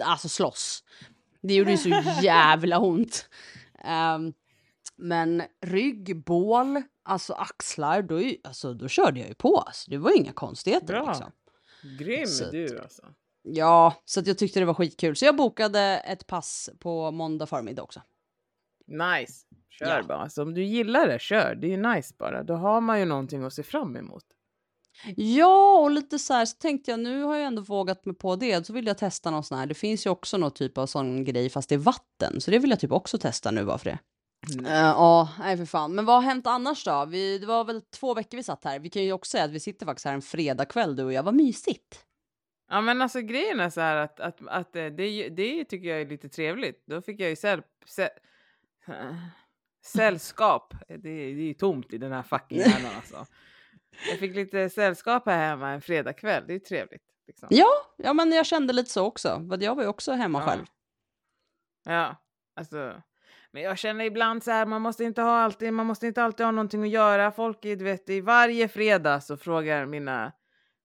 alltså 0.00 0.28
slåss. 0.28 0.84
Det 1.40 1.54
gjorde 1.54 1.70
ju 1.70 1.76
så 1.76 1.88
jävla 2.22 2.78
ont. 2.78 3.28
Ehm, 3.84 4.32
men 4.96 5.42
rygg, 5.60 6.24
bål, 6.24 6.82
alltså 7.02 7.32
axlar, 7.32 8.02
då, 8.02 8.22
alltså, 8.44 8.74
då 8.74 8.88
körde 8.88 9.20
jag 9.20 9.28
ju 9.28 9.34
på. 9.34 9.56
Alltså, 9.56 9.90
det 9.90 9.98
var 9.98 10.16
inga 10.16 10.32
konstigheter 10.32 10.86
Bra. 10.86 11.06
liksom. 11.06 11.32
Grym 11.98 12.26
Så 12.26 12.50
du 12.50 12.80
alltså. 12.80 13.02
Ja, 13.42 13.94
så 14.04 14.22
jag 14.24 14.38
tyckte 14.38 14.60
det 14.60 14.66
var 14.66 14.74
skitkul. 14.74 15.16
Så 15.16 15.24
jag 15.24 15.36
bokade 15.36 15.80
ett 15.80 16.26
pass 16.26 16.70
på 16.78 17.10
måndag 17.10 17.46
förmiddag 17.46 17.82
också. 17.82 18.02
Nice. 18.90 19.46
Kör 19.70 19.86
Ja. 19.98 20.02
bara. 20.02 20.18
Alltså, 20.18 20.42
om 20.42 20.54
du 20.54 20.64
gillar 20.64 21.08
det, 21.08 21.18
kör. 21.20 21.54
Det 21.54 21.66
är 21.66 21.70
ju 21.70 21.76
nice 21.94 22.14
bara. 22.18 22.42
Då 22.42 22.54
har 22.54 22.80
man 22.80 22.98
ju 22.98 23.04
någonting 23.04 23.44
att 23.44 23.52
se 23.52 23.62
fram 23.62 23.96
emot. 23.96 24.24
Ja, 25.16 25.78
och 25.78 25.90
lite 25.90 26.18
så 26.18 26.34
här 26.34 26.44
så 26.46 26.56
tänkte 26.56 26.90
jag 26.90 27.00
nu 27.00 27.22
har 27.22 27.36
jag 27.36 27.46
ändå 27.46 27.62
vågat 27.62 28.04
mig 28.04 28.14
på 28.14 28.36
det, 28.36 28.66
så 28.66 28.72
vill 28.72 28.86
jag 28.86 28.98
testa 28.98 29.30
någon 29.30 29.44
sån 29.44 29.58
här. 29.58 29.66
Det 29.66 29.74
finns 29.74 30.06
ju 30.06 30.10
också 30.10 30.36
någon 30.36 30.50
typ 30.50 30.78
av 30.78 30.86
sån 30.86 31.24
grej 31.24 31.50
fast 31.50 31.68
det 31.68 31.74
är 31.74 31.78
vatten, 31.78 32.40
så 32.40 32.50
det 32.50 32.58
vill 32.58 32.70
jag 32.70 32.80
typ 32.80 32.92
också 32.92 33.18
testa 33.18 33.50
nu 33.50 33.64
bara 33.64 33.78
för 33.78 33.84
det. 33.90 33.98
Mm. 34.54 34.66
Eh, 34.66 34.72
Ja, 34.72 35.28
nej 35.38 35.56
för 35.56 35.64
fan. 35.64 35.94
Men 35.94 36.04
vad 36.04 36.16
har 36.16 36.22
hänt 36.22 36.46
annars 36.46 36.84
då? 36.84 37.04
Vi, 37.04 37.38
det 37.38 37.46
var 37.46 37.64
väl 37.64 37.82
två 37.82 38.14
veckor 38.14 38.36
vi 38.36 38.42
satt 38.42 38.64
här. 38.64 38.78
Vi 38.78 38.90
kan 38.90 39.02
ju 39.02 39.12
också 39.12 39.30
säga 39.30 39.44
att 39.44 39.50
vi 39.50 39.60
sitter 39.60 39.86
faktiskt 39.86 40.06
här 40.06 40.14
en 40.14 40.22
fredagkväll 40.22 40.96
du 40.96 41.04
och 41.04 41.12
jag. 41.12 41.22
Vad 41.22 41.34
mysigt. 41.34 42.04
Ja 42.70 42.80
men 42.80 43.02
alltså 43.02 43.20
grejen 43.20 43.60
är 43.60 43.70
så 43.70 43.80
här 43.80 43.96
att, 43.96 44.20
att, 44.20 44.40
att 44.48 44.76
eh, 44.76 44.86
det, 44.86 45.28
det 45.28 45.64
tycker 45.64 45.88
jag 45.88 46.00
är 46.00 46.06
lite 46.06 46.28
trevligt. 46.28 46.82
Då 46.86 47.02
fick 47.02 47.20
jag 47.20 47.30
ju 47.30 47.36
säll, 47.36 47.62
sä, 47.86 48.08
sällskap. 49.84 50.74
Det, 50.88 50.96
det 50.96 51.10
är 51.10 51.28
ju 51.30 51.54
tomt 51.54 51.92
i 51.92 51.98
den 51.98 52.12
här 52.12 52.22
fucking 52.22 52.58
hjärnan 52.58 52.92
alltså. 52.96 53.26
Jag 54.10 54.18
fick 54.18 54.34
lite 54.34 54.70
sällskap 54.70 55.26
här 55.26 55.48
hemma 55.48 55.70
en 55.70 55.80
fredagkväll. 55.80 56.44
Det 56.46 56.52
är 56.52 56.54
ju 56.54 56.60
trevligt. 56.60 57.02
Liksom. 57.26 57.48
Ja, 57.50 57.68
ja 57.96 58.12
men 58.12 58.32
jag 58.32 58.46
kände 58.46 58.72
lite 58.72 58.90
så 58.90 59.06
också. 59.06 59.48
Jag 59.60 59.74
var 59.74 59.82
ju 59.82 59.88
också 59.88 60.12
hemma 60.12 60.40
Ja. 60.40 60.46
själv. 60.46 60.64
Ja, 61.84 62.16
alltså. 62.56 63.02
Men 63.52 63.62
jag 63.62 63.78
känner 63.78 64.04
ibland 64.04 64.42
så 64.44 64.50
här, 64.50 64.66
man 64.66 64.82
måste 64.82 65.04
inte 65.04 65.22
ha 65.22 65.38
alltid, 65.38 65.72
man 65.72 65.86
måste 65.86 66.06
inte 66.06 66.22
alltid 66.22 66.46
ha 66.46 66.50
någonting 66.50 66.82
att 66.82 66.88
göra. 66.90 67.32
Folk, 67.32 67.64
är, 67.64 67.76
du 67.76 67.84
vet, 67.84 68.08
i 68.08 68.20
varje 68.20 68.68
fredag 68.68 69.20
så 69.20 69.36
frågar 69.36 69.86
mina 69.86 70.32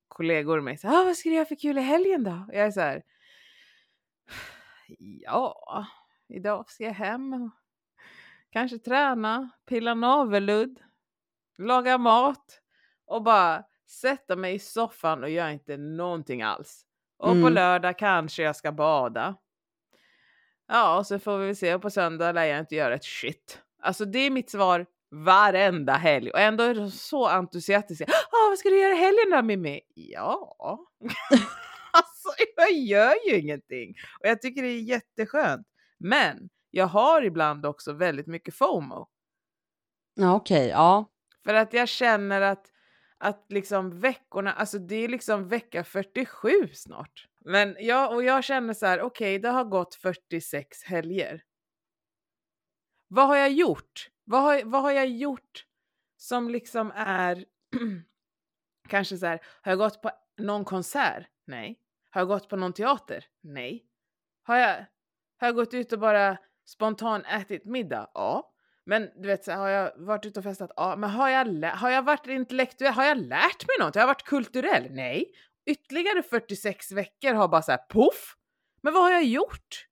kollegor 0.07 0.61
mig 0.61 0.77
så 0.77 0.87
här, 0.87 1.01
ah, 1.01 1.03
vad 1.03 1.15
ska 1.17 1.29
du 1.29 1.35
göra 1.35 1.45
för 1.45 1.55
kul 1.55 1.77
i 1.77 1.81
helgen 1.81 2.23
då? 2.23 2.31
Och 2.47 2.53
jag 2.55 2.65
är 2.65 2.71
så 2.71 2.79
här, 2.81 3.03
ja, 4.97 5.85
idag 6.29 6.69
ska 6.71 6.83
jag 6.83 6.93
hem 6.93 7.51
kanske 8.55 8.77
träna, 8.77 9.49
pilla 9.69 9.93
navelludd, 9.93 10.79
laga 11.57 11.97
mat 11.97 12.61
och 13.05 13.23
bara 13.23 13.63
sätta 14.01 14.35
mig 14.35 14.55
i 14.55 14.59
soffan 14.59 15.23
och 15.23 15.29
göra 15.29 15.51
inte 15.51 15.77
någonting 15.77 16.41
alls. 16.41 16.85
Och 17.17 17.27
på 17.29 17.35
Mm. 17.35 17.53
lördag 17.53 17.97
kanske 17.99 18.43
jag 18.43 18.55
ska 18.55 18.71
bada. 18.71 19.35
Ja, 20.67 20.97
och 20.97 21.07
så 21.07 21.19
får 21.19 21.37
vi 21.37 21.55
se. 21.55 21.75
Och 21.75 21.81
på 21.81 21.89
söndag 21.89 22.31
lär 22.31 22.43
jag 22.43 22.59
inte 22.59 22.75
göra 22.75 22.95
ett 22.95 23.05
shit. 23.05 23.61
Alltså 23.81 24.05
det 24.05 24.19
är 24.19 24.29
mitt 24.29 24.49
svar 24.49 24.85
varenda 25.11 25.93
helg. 25.93 26.31
Och 26.31 26.39
ändå 26.39 26.63
är 26.63 26.75
de 26.75 26.91
så 26.91 27.27
entusiastiska. 27.27 28.05
Ah, 28.05 28.49
vad 28.49 28.57
ska 28.59 28.69
du 28.69 28.79
göra 28.81 28.93
i 28.93 28.97
helgen 28.97 29.31
då 29.31 29.41
Mimmi? 29.41 29.81
Ja. 29.95 30.55
alltså 31.93 32.29
jag 32.55 32.71
gör 32.71 33.13
ju 33.27 33.39
ingenting. 33.39 33.95
Och 34.19 34.27
jag 34.27 34.41
tycker 34.41 34.61
det 34.61 34.67
är 34.69 34.81
jätteskönt. 34.81 35.67
Men 35.99 36.49
jag 36.75 36.87
har 36.87 37.21
ibland 37.21 37.65
också 37.65 37.93
väldigt 37.93 38.27
mycket 38.27 38.55
FOMO. 38.55 39.07
Ja, 40.13 40.35
okej, 40.35 40.67
ja. 40.67 41.11
För 41.43 41.53
att 41.53 41.73
jag 41.73 41.87
känner 41.89 42.41
att, 42.41 42.71
att 43.17 43.45
liksom 43.49 43.99
veckorna, 43.99 44.53
alltså 44.53 44.79
det 44.79 44.95
är 44.95 45.07
liksom 45.07 45.47
vecka 45.47 45.83
47 45.83 46.67
snart. 46.73 47.27
Men 47.39 47.75
jag, 47.79 48.13
och 48.13 48.23
jag 48.23 48.43
känner 48.43 48.73
så 48.73 48.85
här, 48.85 49.01
okej 49.01 49.39
det 49.39 49.49
har 49.49 49.63
gått 49.63 49.95
46 49.95 50.83
helger. 50.83 51.43
Vad 53.07 53.27
har 53.27 53.35
jag 53.35 53.51
gjort? 53.51 54.09
Vad 54.23 54.41
har, 54.41 54.63
vad 54.63 54.81
har 54.81 54.91
jag 54.91 55.07
gjort 55.07 55.65
som 56.17 56.49
liksom 56.49 56.91
är 56.95 57.45
Kanske 58.87 59.17
så 59.17 59.25
här, 59.25 59.41
har 59.61 59.71
jag 59.71 59.79
gått 59.79 60.01
på 60.01 60.11
någon 60.37 60.65
konsert? 60.65 61.27
Nej. 61.45 61.79
Har 62.09 62.21
jag 62.21 62.27
gått 62.27 62.49
på 62.49 62.55
någon 62.55 62.73
teater? 62.73 63.25
Nej. 63.41 63.85
Har 64.43 64.57
jag, 64.57 64.85
har 65.37 65.47
jag 65.47 65.55
gått 65.55 65.73
ut 65.73 65.93
och 65.93 65.99
bara 65.99 66.37
Spontan 66.65 67.25
ätit 67.25 67.65
middag? 67.65 68.11
Ja. 68.13 68.51
Men 68.85 69.09
du 69.15 69.27
vet, 69.27 69.43
så 69.43 69.51
har 69.51 69.69
jag 69.69 69.91
varit 69.97 70.25
ute 70.25 70.39
och 70.39 70.43
festat? 70.43 70.71
Ja. 70.75 70.95
Men 70.95 71.09
har 71.09 71.29
jag, 71.29 71.71
har 71.71 71.89
jag 71.89 72.03
varit 72.03 72.27
intellektuell? 72.27 72.93
Har 72.93 73.03
jag 73.03 73.17
lärt 73.17 73.67
mig 73.67 73.75
något? 73.79 73.95
Har 73.95 74.01
jag 74.01 74.07
varit 74.07 74.23
kulturell? 74.23 74.87
Nej. 74.91 75.25
Ytterligare 75.65 76.23
46 76.23 76.91
veckor 76.91 77.33
har 77.33 77.47
bara 77.47 77.61
så 77.61 77.71
här 77.71 77.77
poff. 77.89 78.35
Men 78.81 78.93
vad 78.93 79.03
har 79.03 79.11
jag 79.11 79.23
gjort? 79.23 79.87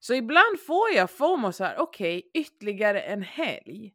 Så 0.00 0.14
ibland 0.14 0.60
får 0.66 0.90
jag 0.90 1.10
FOMO 1.10 1.52
så 1.52 1.64
här, 1.64 1.78
okej, 1.78 2.30
ytterligare 2.34 3.00
en 3.00 3.22
helg. 3.22 3.94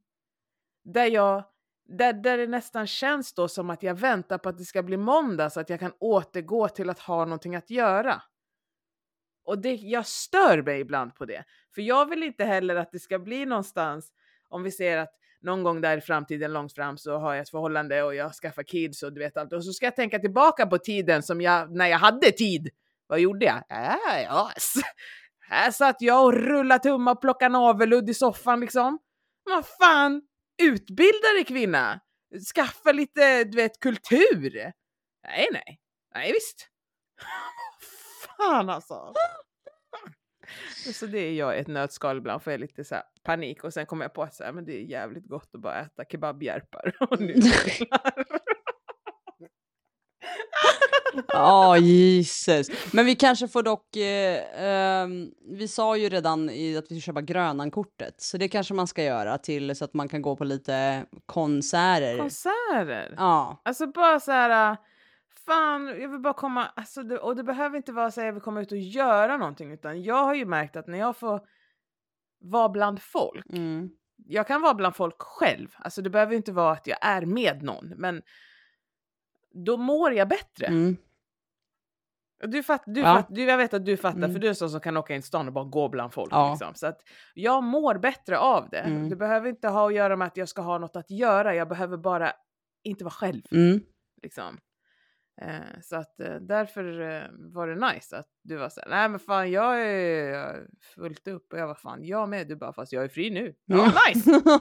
Där 0.83 1.05
jag, 1.05 1.43
där, 1.85 2.13
där 2.13 2.37
det 2.37 2.47
nästan 2.47 2.87
känns 2.87 3.33
då 3.33 3.47
som 3.47 3.69
att 3.69 3.83
jag 3.83 3.95
väntar 3.95 4.37
på 4.37 4.49
att 4.49 4.57
det 4.57 4.65
ska 4.65 4.83
bli 4.83 4.97
måndag 4.97 5.49
så 5.49 5.59
att 5.59 5.69
jag 5.69 5.79
kan 5.79 5.93
återgå 5.99 6.67
till 6.67 6.89
att 6.89 6.99
ha 6.99 7.25
någonting 7.25 7.55
att 7.55 7.69
göra. 7.69 8.21
Och 9.45 9.61
det, 9.61 9.73
jag 9.73 10.05
stör 10.05 10.61
mig 10.61 10.79
ibland 10.79 11.15
på 11.15 11.25
det. 11.25 11.43
För 11.75 11.81
jag 11.81 12.09
vill 12.09 12.23
inte 12.23 12.43
heller 12.43 12.75
att 12.75 12.91
det 12.91 12.99
ska 12.99 13.19
bli 13.19 13.45
någonstans, 13.45 14.11
om 14.49 14.63
vi 14.63 14.71
ser 14.71 14.97
att 14.97 15.13
någon 15.41 15.63
gång 15.63 15.81
där 15.81 15.97
i 15.97 16.01
framtiden 16.01 16.53
långt 16.53 16.73
fram 16.73 16.97
så 16.97 17.17
har 17.17 17.33
jag 17.33 17.41
ett 17.41 17.49
förhållande 17.49 18.03
och 18.03 18.15
jag 18.15 18.33
skaffar 18.33 18.63
kids 18.63 19.03
och 19.03 19.13
du 19.13 19.19
vet 19.19 19.37
allt. 19.37 19.53
Och 19.53 19.65
så 19.65 19.73
ska 19.73 19.85
jag 19.85 19.95
tänka 19.95 20.19
tillbaka 20.19 20.67
på 20.67 20.77
tiden 20.77 21.23
som 21.23 21.41
jag, 21.41 21.75
när 21.75 21.87
jag 21.87 21.97
hade 21.97 22.31
tid. 22.31 22.69
Vad 23.07 23.19
gjorde 23.19 23.45
jag? 23.45 23.63
Äh, 23.69 24.23
ja, 24.23 24.51
här 25.49 25.71
satt 25.71 25.95
jag 25.99 26.25
och 26.25 26.33
rullade 26.33 26.83
tummar 26.83 27.11
och 27.11 27.21
plockade 27.21 27.53
navelludd 27.53 28.09
i 28.09 28.13
soffan 28.13 28.59
liksom. 28.59 28.99
Vad 29.43 29.65
fan, 29.67 30.21
utbilda 30.61 31.27
dig 31.35 31.43
kvinna! 31.45 31.99
Skaffa 32.55 32.91
lite, 32.91 33.43
du 33.43 33.55
vet, 33.55 33.79
kultur! 33.79 34.71
Nej, 35.23 35.47
nej. 35.51 35.79
Nej, 36.15 36.31
visst. 36.31 36.69
fan 38.43 38.69
alltså. 38.69 39.13
Så 40.93 41.05
det 41.05 41.19
är 41.19 41.33
jag 41.33 41.57
ett 41.57 41.67
nötskal 41.67 42.17
ibland, 42.17 42.41
får 42.43 42.53
jag 42.53 42.59
lite 42.59 42.83
så 42.83 42.95
här 42.95 43.03
panik 43.23 43.63
och 43.63 43.73
sen 43.73 43.85
kommer 43.85 44.05
jag 44.05 44.13
på 44.13 44.23
att 44.23 44.35
så 44.35 44.43
här, 44.43 44.51
men 44.51 44.65
det 44.65 44.77
är 44.77 44.81
jävligt 44.81 45.27
gott 45.27 45.49
att 45.53 45.61
bara 45.61 45.81
äta 45.81 46.03
kebabhjärpar 46.11 46.95
och 47.09 47.21
nudlar. 47.21 47.53
Ja, 51.27 51.77
Jesus. 51.77 52.93
Men 52.93 53.05
vi 53.05 53.15
kanske 53.15 53.47
får 53.47 53.63
dock, 53.63 53.95
eh, 53.95 54.63
ehm, 54.63 55.31
vi 55.49 55.67
sa 55.67 55.97
ju 55.97 56.09
redan 56.09 56.49
i 56.49 56.77
att 56.77 56.85
vi 56.89 57.01
ska 57.01 57.05
köpa 57.05 57.21
Grönan-kortet, 57.21 58.21
så 58.21 58.37
det 58.37 58.47
kanske 58.47 58.73
man 58.73 58.87
ska 58.87 59.03
göra 59.03 59.37
till 59.37 59.75
så 59.75 59.85
att 59.85 59.93
man 59.93 60.07
kan 60.09 60.21
gå 60.21 60.35
på 60.35 60.43
lite 60.43 61.05
konserter. 61.25 62.17
Konserter! 62.17 63.13
ja. 63.17 63.61
Alltså 63.65 63.87
bara 63.87 64.19
så 64.19 64.31
här, 64.31 64.77
fan, 65.45 65.87
jag 65.87 66.09
vill 66.09 66.19
bara 66.19 66.33
komma, 66.33 66.65
alltså 66.75 67.03
det, 67.03 67.17
och 67.19 67.35
det 67.35 67.43
behöver 67.43 67.77
inte 67.77 67.91
vara 67.91 68.11
så 68.11 68.19
att 68.21 68.25
jag 68.25 68.33
vill 68.33 68.41
komma 68.41 68.61
ut 68.61 68.71
och 68.71 68.77
göra 68.77 69.37
någonting, 69.37 69.71
utan 69.71 70.03
jag 70.03 70.23
har 70.25 70.33
ju 70.33 70.45
märkt 70.45 70.75
att 70.75 70.87
när 70.87 70.97
jag 70.99 71.17
får 71.17 71.41
vara 72.39 72.69
bland 72.69 73.01
folk, 73.01 73.45
Mm. 73.49 73.89
jag 74.15 74.47
kan 74.47 74.61
vara 74.61 74.73
bland 74.73 74.95
folk 74.95 75.15
själv, 75.21 75.67
alltså 75.77 76.01
det 76.01 76.09
behöver 76.09 76.35
inte 76.35 76.51
vara 76.51 76.71
att 76.71 76.87
jag 76.87 76.97
är 77.01 77.25
med 77.25 77.63
någon, 77.63 77.87
men 77.97 78.21
då 79.65 79.77
mår 79.77 80.13
jag 80.13 80.27
bättre. 80.27 80.65
Mm. 80.65 80.97
Du 82.45 82.63
fatt, 82.63 82.83
du 82.85 82.99
Ja. 83.01 83.15
fatt, 83.15 83.27
du, 83.29 83.43
jag 83.43 83.57
vet 83.57 83.73
att 83.73 83.85
du 83.85 83.97
fattar, 83.97 84.17
Mm. 84.17 84.31
för 84.33 84.39
du 84.39 84.47
är 84.47 84.49
en 84.49 84.55
sån 84.55 84.69
som 84.69 84.79
kan 84.79 84.97
åka 84.97 85.13
in 85.13 85.19
i 85.19 85.21
stan 85.21 85.47
och 85.47 85.53
bara 85.53 85.65
gå 85.65 85.89
bland 85.89 86.13
folk. 86.13 86.31
Ja. 86.33 86.49
Liksom. 86.51 86.75
Så 86.75 86.87
att 86.87 87.01
jag 87.33 87.63
mår 87.63 87.95
bättre 87.95 88.37
av 88.37 88.69
det. 88.69 88.79
Mm. 88.79 89.09
Det 89.09 89.15
behöver 89.15 89.49
inte 89.49 89.67
ha 89.67 89.87
att 89.87 89.93
göra 89.93 90.15
med 90.15 90.27
att 90.27 90.37
jag 90.37 90.49
ska 90.49 90.61
ha 90.61 90.77
något 90.77 90.95
att 90.95 91.11
göra, 91.11 91.55
jag 91.55 91.69
behöver 91.69 91.97
bara 91.97 92.31
inte 92.83 93.03
vara 93.03 93.11
själv. 93.13 93.41
Mm. 93.51 93.79
Liksom. 94.23 94.57
Eh, 95.41 95.81
så 95.81 95.95
att 95.95 96.19
eh, 96.19 96.35
därför 96.35 97.01
eh, 97.01 97.23
var 97.31 97.67
det 97.67 97.93
nice 97.93 98.17
att 98.17 98.27
du 98.43 98.55
var 98.55 98.69
såhär, 98.69 98.89
nej 98.89 99.09
men 99.09 99.19
fan 99.19 99.51
jag 99.51 99.81
är 99.81 100.67
fullt 100.95 101.27
upp 101.27 101.53
och 101.53 101.59
jag 101.59 101.67
var 101.67 101.75
fan 101.75 102.05
jag 102.05 102.29
med. 102.29 102.47
Du 102.47 102.55
bara, 102.55 102.73
fast 102.73 102.93
jag 102.93 103.03
är 103.03 103.07
fri 103.07 103.29
nu. 103.29 103.53
Ja, 103.65 103.93
nice! 104.07 104.41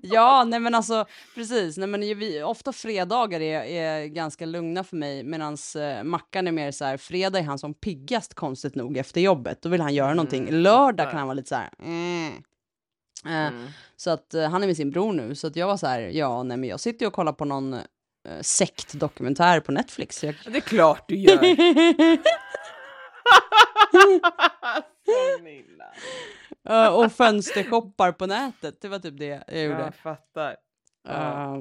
ja, 0.00 0.44
nej 0.44 0.60
men 0.60 0.74
alltså 0.74 1.06
precis. 1.34 1.76
Nej, 1.76 1.88
men 1.88 2.00
vi, 2.00 2.42
ofta 2.42 2.72
fredagar 2.72 3.40
är, 3.40 3.62
är 3.62 4.06
ganska 4.06 4.46
lugna 4.46 4.84
för 4.84 4.96
mig 4.96 5.24
medan 5.24 5.56
eh, 5.76 6.04
Mackan 6.04 6.48
är 6.48 6.52
mer 6.52 6.70
så 6.70 6.84
här, 6.84 6.96
fredag 6.96 7.38
är 7.38 7.42
han 7.42 7.58
som 7.58 7.74
piggast 7.74 8.34
konstigt 8.34 8.74
nog 8.74 8.96
efter 8.96 9.20
jobbet. 9.20 9.62
Då 9.62 9.68
vill 9.68 9.80
han 9.80 9.94
göra 9.94 10.14
någonting. 10.14 10.48
Mm, 10.48 10.60
Lördag 10.60 11.10
kan 11.10 11.18
han 11.18 11.26
vara 11.26 11.34
lite 11.34 11.48
så 11.48 11.54
här. 11.54 11.70
Mm. 11.78 12.32
Mm. 13.24 13.66
Så 13.96 14.10
att 14.10 14.34
han 14.50 14.62
är 14.62 14.66
med 14.66 14.76
sin 14.76 14.90
bror 14.90 15.12
nu, 15.12 15.34
så 15.34 15.46
att 15.46 15.56
jag 15.56 15.66
var 15.66 15.76
så 15.76 15.86
här, 15.86 16.00
ja, 16.00 16.42
nej 16.42 16.56
men 16.56 16.68
jag 16.68 16.80
sitter 16.80 17.04
ju 17.04 17.06
och 17.06 17.12
kollar 17.12 17.32
på 17.32 17.44
någon 17.44 17.76
sektdokumentär 18.40 19.60
på 19.60 19.72
Netflix. 19.72 20.24
Jag... 20.24 20.34
Det 20.44 20.56
är 20.56 20.60
klart 20.60 21.04
du 21.08 21.16
gör! 21.16 21.38
Eh, 26.68 26.88
och 26.88 27.12
fönstershoppar 27.12 28.12
på 28.12 28.26
nätet, 28.26 28.80
det 28.80 28.88
var 28.88 28.98
typ 28.98 29.18
det 29.18 29.42
jag 29.48 29.62
gjorde. 29.62 29.80
Jag 29.80 29.94
fattar. 29.94 30.56
Eh, 31.08 31.58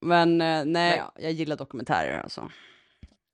men 0.00 0.40
eh, 0.40 0.46
nej, 0.46 0.64
Nej. 0.64 1.02
jag 1.16 1.32
gillar 1.32 1.56
dokumentärer 1.56 2.20
alltså. 2.20 2.50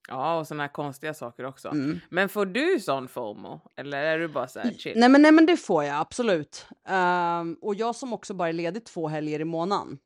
Ja, 0.08 0.38
och 0.38 0.46
såna 0.46 0.62
här 0.62 0.68
konstiga 0.68 1.14
saker 1.14 1.44
också. 1.44 1.68
Mm. 1.68 2.00
Men 2.08 2.28
får 2.28 2.46
du 2.46 2.80
sån 2.80 3.08
FOMO? 3.08 3.60
Eller 3.76 4.04
är 4.04 4.18
du 4.18 4.28
bara 4.28 4.48
så 4.48 4.60
här 4.60 4.70
chill? 4.70 4.92
Nej 4.96 5.08
men, 5.08 5.22
nej 5.22 5.32
men 5.32 5.46
det 5.46 5.56
får 5.56 5.84
jag 5.84 6.00
absolut. 6.00 6.66
Ehm, 6.88 7.56
och 7.60 7.74
jag 7.74 7.94
som 7.94 8.12
också 8.12 8.34
bara 8.34 8.48
är 8.48 8.52
ledig 8.52 8.84
två 8.84 9.08
helger 9.08 9.40
i 9.40 9.44
månaden 9.44 9.98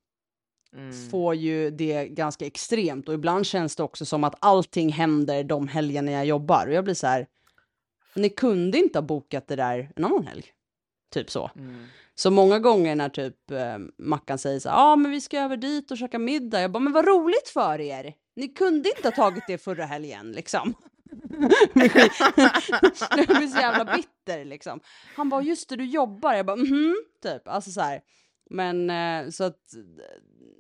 Mm. 0.77 1.11
får 1.11 1.35
ju 1.35 1.71
det 1.71 2.09
ganska 2.09 2.47
extremt 2.47 3.09
och 3.09 3.15
ibland 3.15 3.47
känns 3.47 3.77
det 3.77 3.83
också 3.83 4.05
som 4.05 4.25
att 4.25 4.35
allting 4.39 4.93
händer 4.93 5.45
de 5.45 5.69
helgerna 5.69 6.11
jag 6.11 6.27
jobbar 6.27 6.67
och 6.67 6.73
jag 6.73 6.85
blir 6.85 6.95
så 6.95 7.07
här. 7.07 7.27
Ni 8.15 8.29
kunde 8.29 8.79
inte 8.79 8.99
ha 8.99 9.03
bokat 9.03 9.49
det 9.49 9.57
där 9.57 9.93
en 9.97 10.05
annan 10.05 10.27
helg. 10.27 10.45
Typ 11.13 11.31
så. 11.31 11.51
Mm. 11.57 11.87
Så 12.15 12.31
många 12.31 12.59
gånger 12.59 12.95
när 12.95 13.09
typ 13.09 13.51
eh, 13.51 13.79
Mackan 13.99 14.39
säger 14.39 14.61
så 14.61 14.69
ja 14.69 14.75
ah, 14.77 14.97
men 14.97 15.11
vi 15.11 15.21
ska 15.21 15.41
över 15.41 15.57
dit 15.57 15.91
och 15.91 15.99
käka 15.99 16.19
middag. 16.19 16.61
Jag 16.61 16.73
bara, 16.73 16.79
men 16.79 16.93
vad 16.93 17.07
roligt 17.07 17.49
för 17.49 17.81
er. 17.81 18.15
Ni 18.37 18.49
kunde 18.49 18.89
inte 18.89 19.09
ha 19.09 19.13
tagit 19.13 19.45
det 19.47 19.59
förra 19.59 19.85
helgen 19.85 20.33
liksom. 20.33 20.75
jag 23.17 23.27
blir 23.27 23.47
så 23.47 23.61
jävla 23.61 23.97
bitter 23.97 24.45
liksom. 24.45 24.81
Han 25.17 25.29
bara, 25.29 25.43
just 25.43 25.69
det 25.69 25.77
du 25.77 25.85
jobbar. 25.85 26.35
Jag 26.35 26.47
bara, 26.47 26.57
mhm, 26.57 26.97
typ. 27.23 27.49
Alltså 27.49 27.71
så 27.71 27.81
här. 27.81 28.01
Men 28.53 28.91
eh, 28.91 29.31
så 29.31 29.45
att 29.45 29.59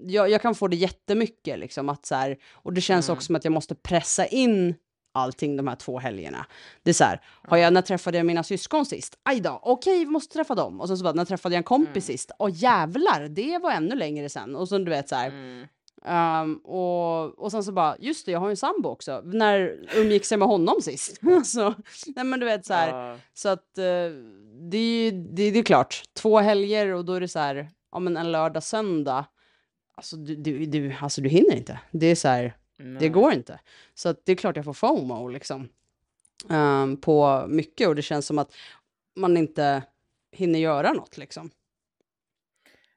jag, 0.00 0.30
jag 0.30 0.42
kan 0.42 0.54
få 0.54 0.68
det 0.68 0.76
jättemycket 0.76 1.58
liksom 1.58 1.88
att 1.88 2.06
så 2.06 2.14
här. 2.14 2.37
Och 2.52 2.72
det 2.72 2.80
känns 2.80 3.08
Mm. 3.08 3.16
också 3.16 3.26
som 3.26 3.37
att 3.37 3.44
jag 3.44 3.52
måste 3.52 3.75
pressa 3.75 4.26
in 4.26 4.75
allting 5.14 5.56
de 5.56 5.68
här 5.68 5.76
två 5.76 5.99
helgerna. 5.99 6.46
Det 6.82 6.90
är 6.90 6.94
så 6.94 7.04
här, 7.04 7.20
har 7.49 7.56
jag, 7.56 7.72
när 7.72 7.82
träffade 7.82 8.16
jag 8.16 8.26
mina 8.26 8.42
syskon 8.42 8.87
sist? 8.87 9.18
Aj 9.22 9.40
då, 9.40 9.61
okej, 9.62 9.99
vi 9.99 10.06
måste 10.06 10.32
träffa 10.34 10.54
dem. 10.54 10.80
Och 10.80 10.88
sen 10.88 10.99
så 10.99 11.04
bara, 11.04 11.12
när 11.12 11.25
träffade 11.25 11.54
jag 11.54 11.58
en 11.58 11.64
kompis 11.64 11.88
Mm. 11.90 12.02
sist? 12.18 12.30
Åh 12.38 12.50
jävlar, 12.54 13.28
det 13.28 13.58
var 13.58 13.70
ännu 13.70 13.94
längre 13.94 14.28
sen. 14.28 14.56
Och 14.56 14.68
så 14.68 14.78
du 14.78 14.90
vet 14.90 15.08
så 15.08 15.14
här, 15.14 15.28
Mm. 15.28 15.66
ehm, 16.04 16.54
och, 16.56 17.38
och 17.38 17.50
sen 17.50 17.64
så 17.64 17.72
bara, 17.72 17.96
just 17.99 18.26
det, 18.26 18.32
jag 18.32 18.40
har 18.40 18.46
ju 18.49 18.50
en 18.50 18.56
sambo 18.56 18.88
också. 18.88 19.20
När 19.25 19.78
umgicks 19.96 20.30
jag 20.30 20.38
med 20.38 20.49
honom 20.49 20.80
sist? 20.82 21.20
så, 21.44 21.75
nej 22.16 22.25
men 22.25 22.40
du 22.40 22.46
vet 22.46 22.66
så 22.66 22.75
här, 22.75 23.08
Ja. 23.11 23.18
så 23.34 23.49
att 23.49 23.78
eh, 23.78 23.84
det, 24.70 25.11
det, 25.11 25.50
det 25.50 25.58
är 25.58 25.62
klart, 25.62 26.02
två 26.14 26.38
helger 26.38 26.88
och 26.88 27.04
då 27.04 27.12
är 27.14 27.20
det 27.20 27.28
så 27.28 27.38
här, 27.38 27.68
ja 27.92 27.99
men 27.99 28.16
en 28.16 28.32
lördag, 28.32 28.62
söndag. 28.62 29.25
Alltså 29.94 30.16
du, 30.16 30.37
du, 30.37 30.66
du, 30.66 30.94
alltså 31.00 31.20
du 31.20 31.28
hinner 31.28 31.56
inte. 31.56 31.80
Det 31.90 32.06
är 32.06 32.14
så 32.14 32.28
här, 32.28 32.56
det 33.00 33.08
går 33.08 33.32
inte. 33.32 33.61
Så 33.94 34.08
att 34.08 34.25
det 34.25 34.32
är 34.32 34.37
klart 34.37 34.56
jag 34.56 34.64
får 34.64 34.72
FOMO 34.75 35.28
liksom. 35.28 35.68
ehm, 36.50 36.96
på 36.96 37.44
mycket 37.49 37.88
och 37.88 37.94
det 37.94 38.02
känns 38.02 38.26
som 38.26 38.38
att 38.38 38.54
man 39.14 39.37
inte 39.37 39.82
hinner 40.30 40.58
göra 40.58 40.92
något 40.92 41.16
liksom. 41.16 41.50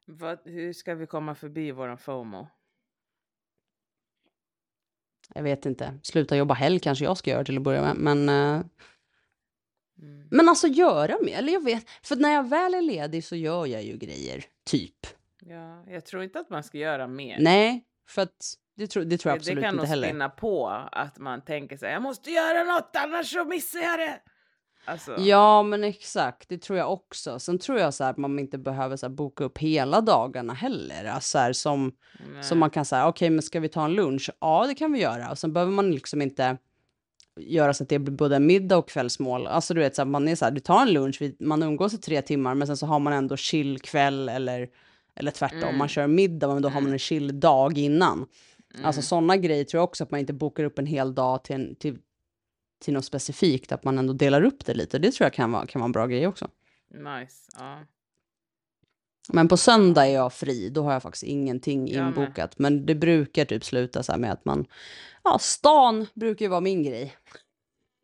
Vad, 0.05 0.39
hur 0.45 0.73
ska 0.73 0.95
vi 0.95 1.07
komma 1.07 1.35
förbi 1.35 1.71
våran 1.71 1.97
FOMO? 1.97 2.47
Jag 5.35 5.43
vet 5.43 5.65
inte. 5.65 5.99
Sluta 6.03 6.35
jobba 6.37 6.53
helg 6.53 6.79
kanske 6.79 7.05
jag 7.05 7.17
ska 7.17 7.31
göra 7.31 7.43
till 7.43 7.57
att 7.57 7.63
börja 7.63 7.81
med. 7.93 7.95
Men, 7.95 8.29
eh, 8.29 8.65
Mm. 9.99 10.27
men 10.31 10.49
alltså 10.49 10.67
göra 10.67 11.17
mer. 11.21 11.37
Eller 11.37 11.53
jag 11.53 11.63
vet. 11.63 11.85
För 12.03 12.15
när 12.15 12.29
jag 12.33 12.49
väl 12.49 12.73
är 12.73 12.81
ledig 12.81 13.23
så 13.23 13.35
gör 13.35 13.65
jag 13.65 13.83
ju 13.83 13.97
grejer. 13.97 14.45
Typ. 14.65 15.07
Ja, 15.41 15.83
jag 15.87 16.05
tror 16.05 16.23
inte 16.23 16.39
att 16.39 16.49
man 16.49 16.63
ska 16.63 16.77
göra 16.77 17.07
mer. 17.07 17.37
Nej, 17.39 17.85
för 18.09 18.21
att 18.21 18.53
det, 18.77 18.87
tror 18.87 19.03
det 19.03 19.17
tror 19.17 19.31
jag 19.31 19.39
det, 19.39 19.43
det 19.45 19.51
absolut 19.51 19.63
kan 19.63 19.69
inte 19.73 19.77
nog 19.77 19.87
heller. 19.87 20.07
spinna 20.07 20.29
på 20.29 20.67
att 20.91 21.17
man 21.17 21.41
tänker 21.45 21.77
sig 21.77 21.91
jag 21.91 22.01
måste 22.01 22.31
göra 22.31 22.63
något 22.63 22.91
annars 22.93 23.31
så 23.31 23.45
missar 23.45 23.79
jag 23.79 23.99
det. 23.99 24.21
Alltså, 24.85 25.15
Ja, 25.19 25.63
men 25.63 25.83
exakt. 25.83 26.49
Det 26.49 26.57
tror 26.57 26.79
jag 26.79 26.93
också. 26.93 27.39
Sen 27.39 27.59
tror 27.59 27.79
jag 27.79 27.93
så 27.93 28.03
här 28.03 28.11
att 28.11 28.17
man 28.17 28.39
inte 28.39 28.57
behöver 28.57 28.95
så 28.95 29.05
här 29.05 29.13
boka 29.13 29.43
upp 29.43 29.57
hela 29.57 30.01
dagarna 30.01 30.53
heller. 30.53 31.05
Alltså 31.05 31.29
så 31.29 31.37
här, 31.37 31.53
som, 31.53 31.95
nej. 32.33 32.43
som 32.43 32.59
man 32.59 32.69
kan 32.69 32.85
säga, 32.85 33.07
okej, 33.07 33.29
men 33.29 33.41
ska 33.41 33.59
vi 33.59 33.69
ta 33.69 33.85
en 33.85 33.93
lunch? 33.93 34.29
Ja, 34.39 34.65
det 34.67 34.75
kan 34.75 34.91
vi 34.91 34.99
göra. 34.99 35.31
Och 35.31 35.37
sen 35.37 35.53
behöver 35.53 35.71
man 35.71 35.91
liksom 35.91 36.21
inte 36.21 36.57
göra 37.39 37.73
så 37.73 37.83
att 37.83 37.89
det 37.89 37.99
blir 37.99 38.13
både 38.15 38.39
middag 38.39 38.77
och 38.77 38.89
kvällsmål. 38.89 39.47
Alltså 39.47 39.73
du 39.73 39.79
vet, 39.79 39.95
så 39.95 40.05
man 40.05 40.27
är 40.27 40.35
så 40.35 40.45
här, 40.45 40.51
du 40.51 40.59
tar 40.59 40.81
en 40.81 40.93
lunch, 40.93 41.21
man 41.39 41.63
umgås 41.63 41.93
i 41.93 41.97
tre 41.97 42.21
timmar, 42.21 42.55
men 42.55 42.67
sen 42.67 42.77
så 42.77 42.85
har 42.85 42.99
man 42.99 43.13
ändå 43.13 43.37
chill 43.37 43.79
kväll 43.79 44.29
eller 44.29 44.69
Eller 45.17 45.31
tvärtom, 45.31 45.63
Mm. 45.63 45.77
man 45.77 45.87
kör 45.87 46.07
middag 46.07 46.47
men 46.53 46.61
då 46.61 46.69
har 46.69 46.81
man 46.81 46.91
en 46.91 46.99
chill 46.99 47.39
dag 47.39 47.77
innan. 47.77 48.25
Mm. 48.73 48.85
Alltså 48.85 49.01
sådana 49.01 49.37
grejer 49.37 49.63
tror 49.63 49.79
jag 49.79 49.83
också 49.83 50.03
att 50.03 50.11
man 50.11 50.19
inte 50.19 50.33
bokar 50.33 50.63
upp 50.63 50.79
en 50.79 50.85
hel 50.85 51.15
dag 51.15 51.43
till, 51.43 51.55
en, 51.55 51.75
till, 51.75 51.97
till 52.83 52.93
något 52.93 53.05
specifikt, 53.05 53.71
att 53.71 53.83
man 53.83 53.97
ändå 53.97 54.13
delar 54.13 54.43
upp 54.43 54.65
det 54.65 54.73
lite. 54.73 54.99
Det 54.99 55.11
tror 55.11 55.25
jag 55.25 55.33
kan 55.33 55.51
vara, 55.51 55.65
kan 55.65 55.79
vara 55.79 55.85
en 55.85 55.91
bra 55.91 56.07
grej 56.07 56.27
också. 56.27 56.47
Nice. 56.93 57.51
Ja. 57.57 57.79
Men 59.33 59.47
på 59.47 59.57
söndag 59.57 60.05
är 60.07 60.13
jag 60.13 60.33
fri, 60.33 60.69
då 60.69 60.83
har 60.83 60.93
jag 60.93 61.01
faktiskt 61.03 61.23
ingenting 61.23 61.87
Jag 61.87 62.07
inbokat. 62.07 62.59
Men 62.59 62.85
det 62.85 62.95
brukar 62.95 63.45
typ 63.45 63.63
sluta 63.63 64.03
så 64.03 64.17
med 64.17 64.31
att 64.31 64.45
man, 64.45 64.65
ja 65.23 65.37
stan 65.39 66.07
brukar 66.13 66.45
ju 66.45 66.49
vara 66.49 66.61
min 66.61 66.83
grej. 66.83 67.15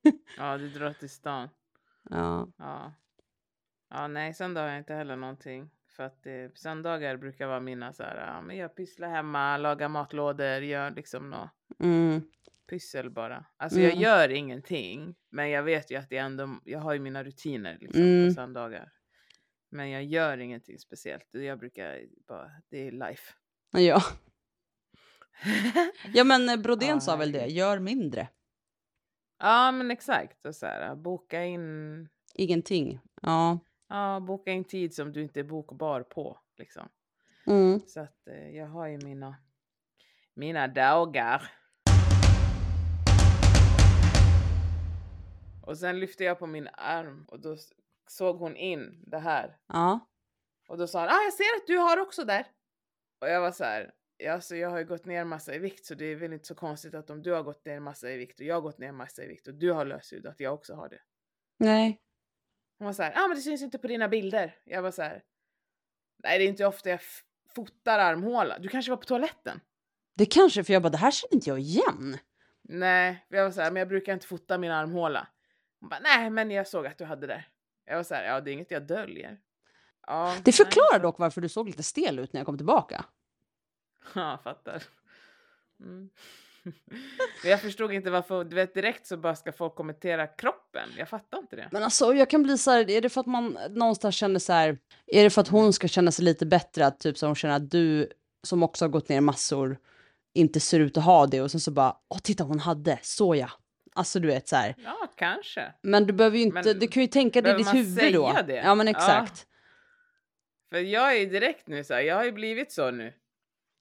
ja, 0.38 0.58
du 0.58 0.70
drar 0.70 0.94
till 0.94 1.10
stan. 1.10 1.50
Ja, 2.10 2.48
Ja. 2.58 2.94
Ja, 3.94 4.08
nej, 4.08 4.34
söndag 4.34 4.62
har 4.62 4.68
jag 4.68 4.78
inte 4.78 4.94
heller 4.94 5.16
någonting. 5.16 5.70
För 5.96 6.04
att 6.04 6.26
eh, 6.26 6.34
söndagar 6.56 7.18
brukar 7.18 7.48
vara 7.48 7.60
mina 7.60 7.94
så 7.94 8.04
här, 8.04 8.16
ja, 8.36 8.42
men 8.42 8.58
jag 8.58 8.76
pysslar 8.76 9.10
hemma, 9.10 9.58
lagar 9.58 9.88
matlådor, 9.90 10.58
gör 10.62 10.92
liksom 10.92 11.30
något 11.30 11.50
mm, 11.84 12.22
pyssel 12.70 13.10
bara. 13.10 13.46
Alltså 13.58 13.80
jag 13.80 13.90
Mm. 13.92 14.02
gör 14.04 14.30
ingenting, 14.30 15.16
men 15.30 15.50
jag 15.50 15.64
vet 15.64 15.92
ju 15.92 15.96
att 15.96 16.10
det 16.10 16.18
ändå, 16.18 16.50
jag 16.66 16.80
har 16.80 16.94
ju 16.94 17.00
mina 17.00 17.24
rutiner 17.24 17.78
liksom 17.82 18.02
Mm. 18.02 18.28
på 18.30 18.34
söndagar. 18.34 18.92
Men 19.74 19.90
jag 19.90 20.04
gör 20.04 20.38
ingenting 20.38 20.80
speciellt. 20.80 21.28
Jag 21.32 21.60
brukar 21.60 22.02
bara, 22.28 22.52
det 22.70 22.88
är 22.88 22.92
life. 22.92 23.34
ja. 23.72 24.02
ja 26.14 26.24
men 26.24 26.50
eh, 26.50 26.58
Brodén 26.58 26.90
Ja, 26.90 27.00
sa 27.00 27.16
väl 27.16 27.32
det, 27.32 27.46
gör 27.46 27.80
mindre. 27.80 28.28
ja, 29.40 29.72
men 29.72 29.92
exakt. 29.92 30.46
Och 30.46 30.56
så 30.56 30.66
här, 30.66 30.96
boka 30.96 31.44
in, 31.46 32.10
Ingenting. 32.34 33.00
Ja. 33.22 33.60
ja, 33.90 34.20
boka 34.20 34.52
in 34.52 34.64
tid 34.64 34.94
som 34.96 35.12
du 35.14 35.22
inte 35.22 35.40
är 35.40 35.44
bokbar 35.44 36.02
på 36.04 36.40
liksom. 36.58 36.90
Mm. 37.48 37.80
Så 37.88 38.00
att 38.00 38.28
eh, 38.28 38.50
jag 38.50 38.68
har 38.68 38.88
ju 38.88 38.98
mina, 38.98 39.36
mina 40.34 40.68
dagar. 40.68 41.52
Och 45.62 45.78
sen 45.78 46.00
lyfte 46.00 46.24
jag 46.24 46.40
på 46.40 46.48
min 46.48 46.68
arm 46.74 47.26
och 47.28 47.40
då 47.40 47.56
såg 48.12 48.40
hon 48.40 48.56
in 48.56 49.04
det 49.08 49.20
här. 49.20 49.58
Ja. 49.68 50.08
Och 50.68 50.78
då 50.78 50.88
sa 50.88 51.00
hon, 51.00 51.10
ah 51.10 51.22
jag 51.24 51.34
ser 51.34 51.56
att 51.58 51.68
du 51.68 51.78
har 51.78 51.98
också 51.98 52.24
där. 52.24 52.48
Och 53.22 53.30
jag 53.30 53.42
var 53.42 53.52
så 53.52 53.64
här, 53.64 53.94
ja, 54.18 54.34
alltså 54.34 54.56
jag 54.56 54.70
har 54.70 54.78
ju 54.78 54.86
gått 54.86 55.06
ner 55.06 55.26
massa 55.26 55.56
i 55.56 55.60
vikt 55.60 55.86
så 55.86 55.96
det 55.96 56.06
är 56.06 56.16
väl 56.16 56.34
inte 56.34 56.48
så 56.48 56.56
konstigt 56.56 56.94
att 56.94 57.10
om 57.10 57.22
du 57.22 57.32
har 57.32 57.44
gått 57.44 57.66
ner 57.66 57.80
massa 57.80 58.12
i 58.12 58.18
vikt 58.18 58.40
och 58.40 58.46
jag 58.46 58.56
har 58.56 58.62
gått 58.62 58.78
ner 58.78 58.92
massa 58.92 59.24
i 59.24 59.28
vikt 59.28 59.48
och 59.48 59.54
du 59.54 59.72
har 59.72 59.86
löshud 59.86 60.28
att 60.28 60.40
jag 60.40 60.54
också 60.54 60.74
har 60.74 60.90
det. 60.90 61.02
Nej. 61.58 62.02
Hon 62.78 62.86
var 62.86 62.94
så 62.94 63.04
här, 63.04 63.14
ah 63.16 63.28
men 63.28 63.38
det 63.38 63.42
syns 63.42 63.62
inte 63.62 63.78
på 63.78 63.88
dina 63.88 64.08
bilder. 64.08 64.56
Jag 64.64 64.82
var 64.82 64.92
så 64.92 65.02
här, 65.02 65.24
nej 66.24 66.38
det 66.40 66.46
är 66.46 66.48
inte 66.48 66.66
ofta 66.66 66.90
jag 66.90 67.00
fotar 67.56 68.00
armhåla. 68.00 68.60
Du 68.60 68.70
kanske 68.70 68.92
var 68.92 68.98
på 68.98 69.06
toaletten? 69.06 69.60
Det 70.16 70.26
kanske, 70.26 70.64
för 70.64 70.74
jag 70.74 70.82
bara, 70.82 70.90
det 70.90 70.98
här 70.98 71.12
känner 71.12 71.34
inte 71.34 71.50
jag 71.50 71.60
igen. 71.60 72.18
Nej, 72.62 73.26
jag 73.30 73.44
var 73.44 73.52
så 73.52 73.62
här, 73.62 73.72
men 73.72 73.80
jag 73.80 73.88
brukar 73.88 74.14
inte 74.14 74.28
fota 74.28 74.58
min 74.58 74.72
armhåla. 74.72 75.28
Hon 75.80 75.90
bara, 75.90 76.00
nej 76.00 76.30
men 76.30 76.52
jag 76.52 76.68
såg 76.68 76.88
att 76.88 76.98
du 76.98 77.06
hade 77.06 77.28
det. 77.28 77.46
Jag 77.86 77.96
var 77.96 78.04
så 78.04 78.16
här, 78.16 78.24
ja 78.24 78.42
det 78.42 78.52
är 78.52 78.54
inget 78.54 78.72
jag 78.72 78.88
döljer. 78.88 79.38
Ja, 80.08 80.36
Det 80.44 80.52
förklarar 80.52 80.92
nej, 80.92 81.02
dock 81.02 81.20
varför 81.20 81.42
du 81.42 81.50
såg 81.50 81.68
lite 81.68 81.84
stel 81.84 82.20
ut 82.20 82.34
när 82.34 82.40
jag 82.40 82.46
kom 82.46 82.58
tillbaka. 82.58 83.06
Ja, 84.16 84.40
fattar. 84.44 84.84
Mm. 85.80 86.10
jag 87.44 87.62
förstod 87.62 87.94
inte 87.94 88.10
varför, 88.10 88.44
du 88.44 88.56
vet 88.56 88.74
direkt 88.74 89.08
så 89.08 89.18
bara 89.18 89.36
ska 89.36 89.52
folk 89.52 89.76
kommentera 89.76 90.28
kroppen. 90.28 90.90
Jag 90.98 91.10
fattar 91.10 91.38
inte 91.38 91.56
det. 91.56 91.70
Men 91.72 91.84
alltså 91.84 92.14
jag 92.14 92.30
kan 92.30 92.44
bli 92.44 92.58
så 92.58 92.72
här, 92.72 92.90
är 92.90 93.02
det 93.02 93.10
för 93.10 93.22
att 93.22 93.28
man 93.28 93.58
någonstans 93.70 94.16
känner 94.16 94.40
så 94.40 94.54
här, 94.54 94.78
är 95.08 95.24
det 95.24 95.30
för 95.30 95.42
att 95.42 95.48
hon 95.48 95.74
ska 95.74 95.88
känna 95.88 96.12
sig 96.12 96.26
lite 96.26 96.46
bättre, 96.46 96.86
att 96.86 97.00
typ 97.00 97.18
så 97.18 97.26
hon 97.26 97.36
känner 97.36 97.56
att 97.56 97.72
du 97.72 98.12
som 98.44 98.64
också 98.64 98.86
har 98.86 98.90
gått 98.90 99.10
ner 99.10 99.22
massor 99.22 99.78
inte 100.34 100.60
ser 100.60 100.80
ut 100.80 100.98
att 100.98 101.04
ha 101.04 101.28
det 101.28 101.42
och 101.42 101.52
sen 101.52 101.60
så 101.60 101.72
bara, 101.72 101.98
åh 102.10 102.20
titta 102.20 102.44
hon 102.44 102.60
hade, 102.60 103.00
så 103.02 103.36
ja. 103.36 103.50
Alltså 104.02 104.20
du 104.20 104.28
vet 104.28 104.48
så 104.48 104.56
här. 104.56 104.76
Ja, 104.84 105.08
kanske. 105.18 105.74
Men 105.82 106.06
du 106.08 106.14
behöver 106.14 106.38
ju 106.38 106.44
inte, 106.44 106.62
Men 106.64 106.80
du 106.80 106.88
kan 106.88 107.02
ju 107.04 107.08
tänka 107.08 107.42
det 107.42 107.50
i 107.50 107.54
behöver 107.54 107.58
ditt 107.58 107.66
man 107.68 107.76
huvud 107.78 108.14
då. 108.14 108.30
säga 108.32 108.44
det? 108.44 108.56
Ja 108.56 108.76
men 108.76 108.88
Ja. 108.88 108.92
exakt. 108.92 109.48
För 110.70 110.78
jag 110.80 111.16
är 111.16 111.20
ju 111.20 111.26
direkt 111.26 111.68
nu 111.68 111.84
så 111.84 111.94
här, 111.94 112.02
jag 112.02 112.16
har 112.16 112.24
ju 112.24 112.32
blivit 112.32 112.72
så 112.72 112.92
nu. 112.92 113.14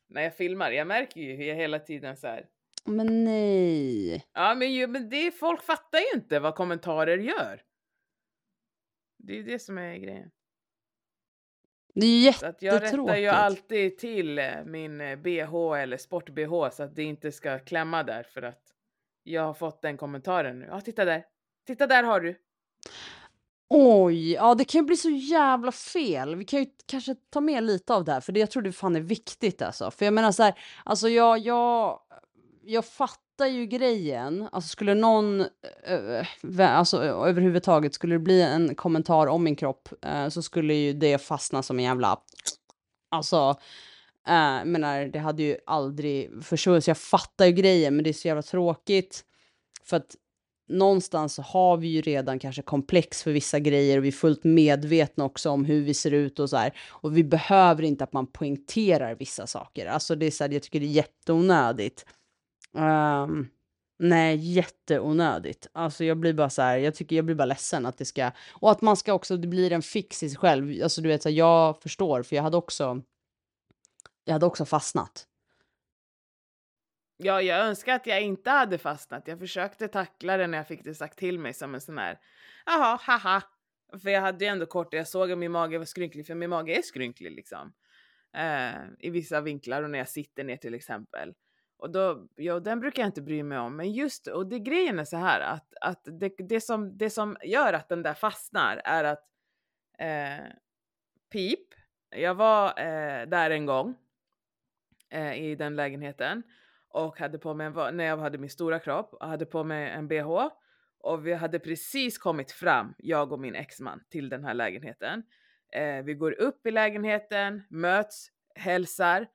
När 0.09 0.23
jag 0.23 0.37
filmar, 0.37 0.71
jag 0.71 0.87
märker 0.87 1.21
ju 1.21 1.37
hur 1.37 1.45
jag 1.45 1.57
hela 1.57 1.79
tiden 1.79 2.17
så 2.17 2.27
här. 2.27 2.47
Men 2.85 3.25
nej. 3.25 4.25
Ja 4.35 4.55
men, 4.55 4.73
ju, 4.73 4.87
men 4.87 5.09
det, 5.09 5.31
folk 5.31 5.63
fattar 5.63 5.99
ju 5.99 6.07
inte 6.15 6.39
vad 6.41 6.55
kommentarer 6.55 7.19
gör. 7.19 7.63
Det 9.19 9.33
är 9.33 9.37
ju 9.37 9.43
det 9.43 9.59
som 9.59 9.79
är 9.79 9.97
grejen. 9.97 10.31
Det 11.95 12.07
är 12.07 12.21
ju 12.23 12.29
att 12.29 12.63
jag 12.63 12.75
rättar 12.75 12.85
ju 12.85 12.85
jättetråkigt. 12.85 13.33
alltid 13.33 13.99
till 13.99 14.39
eh, 14.39 14.65
min 14.65 15.01
eh, 15.01 15.17
bh 15.17 15.81
eller 15.83 15.97
sport-bh 15.97 16.71
så 16.71 16.83
att 16.83 16.97
det 16.97 17.03
inte 17.03 17.33
ska 17.33 17.59
klämma 17.59 18.03
där 18.03 18.23
för 18.23 18.43
att 18.43 18.63
jag 19.23 19.43
har 19.43 19.55
fått 19.55 19.83
den 19.83 19.97
kommentaren 19.97 20.59
nu. 20.59 20.67
Ja, 20.71 20.81
titta 20.81 21.05
där. 21.05 21.25
Titta 21.67 21.87
där 21.87 22.03
har 22.03 22.21
du. 22.21 22.37
Oj, 23.73 24.33
ja 24.33 24.55
det 24.55 24.65
kan 24.65 24.81
ju 24.81 24.87
bli 24.87 24.97
så 24.97 25.11
jävla 25.11 25.73
fel. 25.73 26.37
Vi 26.37 26.45
kan 26.45 26.61
ju 26.61 26.67
kanske 26.87 27.15
ta 27.15 27.41
med 27.41 27.63
lite 27.63 27.95
av 27.95 28.05
det 28.05 28.13
här, 28.13 28.21
för 28.21 28.33
det 28.33 28.41
jag 28.41 28.51
tror 28.51 28.63
det 28.63 28.73
fan 28.73 28.97
är 28.97 29.01
viktigt 29.01 29.63
alltså. 29.63 29.91
För 29.91 30.05
jag 30.05 30.15
menar 30.15 30.33
så 30.33 30.43
här, 30.43 30.55
alltså 30.85 31.09
jag, 31.09 31.39
jag, 31.39 32.01
jag 32.63 32.85
fattar 32.85 33.47
ju 33.47 33.67
grejen. 33.67 34.49
Alltså 34.53 34.69
skulle 34.69 34.95
någon, 34.95 35.41
äh, 35.41 36.79
alltså 36.79 37.03
överhuvudtaget, 37.03 37.95
skulle 37.95 38.15
det 38.15 38.19
bli 38.19 38.43
en 38.43 38.75
kommentar 38.75 39.27
om 39.27 39.45
min 39.45 39.57
kropp 39.57 39.89
äh, 40.03 40.29
så 40.29 40.43
skulle 40.43 40.75
ju 40.75 40.93
det 40.93 41.19
fastna 41.19 41.63
som 41.63 41.79
en 41.79 41.85
jävla, 41.85 42.21
alltså, 43.11 43.57
Uh, 44.29 44.35
jag 44.35 44.67
menar 44.67 45.05
det 45.05 45.19
hade 45.19 45.43
ju 45.43 45.57
aldrig 45.67 46.45
försvunnit. 46.45 46.85
Så 46.85 46.91
jag 46.91 46.99
fattar 46.99 47.47
ju 47.47 47.53
grejen, 47.53 47.97
men 47.97 48.05
det 48.05 48.11
är 48.11 48.15
så 48.15 48.29
jävla 48.29 48.43
tråkigt. 48.43 49.25
För 49.85 49.97
att 49.97 50.17
någonstans 50.71 51.35
så 51.35 51.43
har 51.43 51.77
vi 51.77 51.89
ju 51.89 52.01
redan 52.01 52.39
kanske 52.39 52.63
komplex 52.63 53.23
för 53.23 53.33
vissa 53.33 53.59
grejer 53.59 53.99
och 53.99 54.05
vi 54.05 54.09
är 54.09 54.13
fullt 54.13 54.45
medvetna 54.45 55.25
också 55.25 55.51
om 55.51 55.65
hur 55.65 55.83
vi 55.83 55.95
ser 55.95 56.11
ut 56.11 56.39
och 56.39 56.51
så 56.51 56.57
här. 56.57 56.73
Och 56.89 57.17
vi 57.17 57.25
behöver 57.25 57.83
inte 57.83 58.05
att 58.05 58.13
man 58.13 58.27
poängterar 58.27 59.15
vissa 59.15 59.47
saker. 59.47 59.87
Alltså 59.87 60.15
det 60.15 60.27
är 60.27 60.31
så 60.31 60.45
här, 60.45 60.51
jag 60.51 60.63
tycker 60.63 60.81
det 60.81 60.87
är 60.87 60.89
jätteonödigt. 60.89 62.07
Um, 62.73 63.49
nej, 63.99 64.37
jätteonödigt. 64.37 65.69
Alltså 65.73 66.05
jag 66.05 66.17
blir 66.17 66.33
bara 66.33 66.51
så 66.51 66.63
här, 66.63 66.79
jag 66.79 66.95
tycker 66.95 67.17
jag 67.17 67.25
blir 67.25 67.35
bara 67.35 67.45
ledsen 67.45 67.87
att 67.87 67.99
det 67.99 68.05
ska, 68.05 68.31
och 68.51 68.71
att 68.71 68.83
man 68.83 68.97
ska 68.97 69.13
också, 69.13 69.37
det 69.37 69.49
blir 69.49 69.73
en 69.73 69.83
fix 69.83 70.23
i 70.23 70.29
sig 70.29 70.39
själv. 70.39 70.83
Alltså 70.83 71.01
du 71.01 71.09
vet, 71.09 71.23
så 71.23 71.29
här, 71.29 71.37
jag 71.37 71.83
förstår, 71.83 72.23
för 72.23 72.37
jag 72.37 72.43
hade 72.43 72.57
också, 72.57 73.03
jag 74.25 74.33
hade 74.33 74.47
också 74.47 74.65
fastnat. 74.65 75.27
Ja, 77.17 77.43
jag 77.43 77.67
önskar 77.67 77.95
att 77.95 78.07
jag 78.07 78.23
inte 78.23 78.51
hade 78.51 78.79
fastnat. 78.79 79.29
Jag 79.29 79.39
försökte 79.39 79.89
tackla 79.89 80.37
det 80.37 80.47
när 80.47 80.59
jag 80.59 80.69
fick 80.69 80.85
det 80.85 80.95
sagt 80.95 81.19
till 81.19 81.39
mig 81.39 81.55
som 81.55 81.75
en 81.75 81.81
sån 81.81 81.99
här, 81.99 82.19
jaha, 82.67 82.99
haha. 83.03 83.43
För 84.03 84.11
jag 84.11 84.21
hade 84.21 84.45
ju 84.45 84.49
ändå 84.49 84.67
kort, 84.67 84.95
jag 84.95 85.09
såg 85.09 85.33
att 85.33 85.39
min 85.39 85.53
mage 85.53 85.79
var 85.79 85.85
skrynklig, 85.85 86.27
för 86.27 86.35
min 86.35 86.51
mage 86.51 86.79
är 86.79 86.83
skrynklig 86.83 87.33
liksom. 87.33 87.73
Eh, 88.37 88.75
I 88.99 89.11
vissa 89.11 89.41
vinklar 89.41 89.83
och 89.83 89.91
när 89.91 89.99
jag 89.99 90.09
sitter 90.09 90.45
ner 90.45 90.57
till 90.57 90.75
exempel. 90.75 91.35
Och 91.77 91.91
då, 91.91 92.29
ja, 92.37 92.61
den 92.61 92.81
brukar 92.81 93.03
jag 93.03 93.09
inte 93.09 93.23
bry 93.23 93.43
mig 93.43 93.59
om. 93.59 93.77
Men 93.77 93.93
just, 93.93 94.27
och 94.27 94.47
det 94.47 94.59
grejen 94.59 94.99
är 94.99 95.05
så 95.05 95.17
här 95.17 95.41
att, 95.41 95.75
att 95.81 96.01
det, 96.05 96.33
det, 96.39 96.61
som, 96.61 96.99
det 96.99 97.11
som 97.11 97.37
gör 97.43 97.73
att 97.73 97.89
den 97.89 98.03
där 98.03 98.15
fastnar 98.15 98.83
är 98.85 99.05
att 99.05 99.25
eh, 99.99 100.47
pip, 101.33 101.75
jag 102.11 102.35
var 102.35 102.67
eh, 102.69 103.27
där 103.27 103.51
en 103.51 103.67
gång 103.67 103.97
eh, 105.11 105.43
i 105.43 105.55
den 105.55 105.77
lägenheten 105.77 106.43
och 106.89 107.19
hade 107.19 107.39
på 107.39 107.55
mig 107.55 107.67
en, 107.67 107.97
när 107.97 108.05
jag 108.05 108.17
hade 108.17 108.39
min 108.39 108.51
stora 108.51 108.79
kropp 108.79 109.15
och 109.15 109.27
hade 109.27 109.47
på 109.47 109.65
mig 109.65 109.91
en 109.91 110.09
bh 110.09 110.49
och 111.03 111.27
vi 111.27 111.35
hade 111.35 111.59
precis 111.59 112.19
kommit 112.19 112.53
fram, 112.53 112.95
jag 112.99 113.33
och 113.33 113.41
min 113.41 113.55
exman, 113.55 114.05
till 114.11 114.29
den 114.29 114.45
här 114.45 114.55
lägenheten. 114.55 115.23
Eh, 115.73 116.03
vi 116.05 116.15
går 116.15 116.41
upp 116.41 116.67
i 116.67 116.71
lägenheten, 116.71 117.63
möts, 117.71 118.29
hälsar 118.55 119.27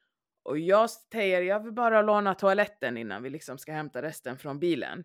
och 0.43 0.59
jag 0.59 0.89
säger 0.89 1.41
jag 1.41 1.63
vill 1.63 1.73
bara 1.73 2.01
låna 2.01 2.35
toaletten 2.35 2.97
innan 2.97 3.23
vi 3.23 3.29
liksom 3.29 3.57
ska 3.57 3.71
hämta 3.71 4.01
resten 4.01 4.37
från 4.37 4.59
bilen. 4.59 5.03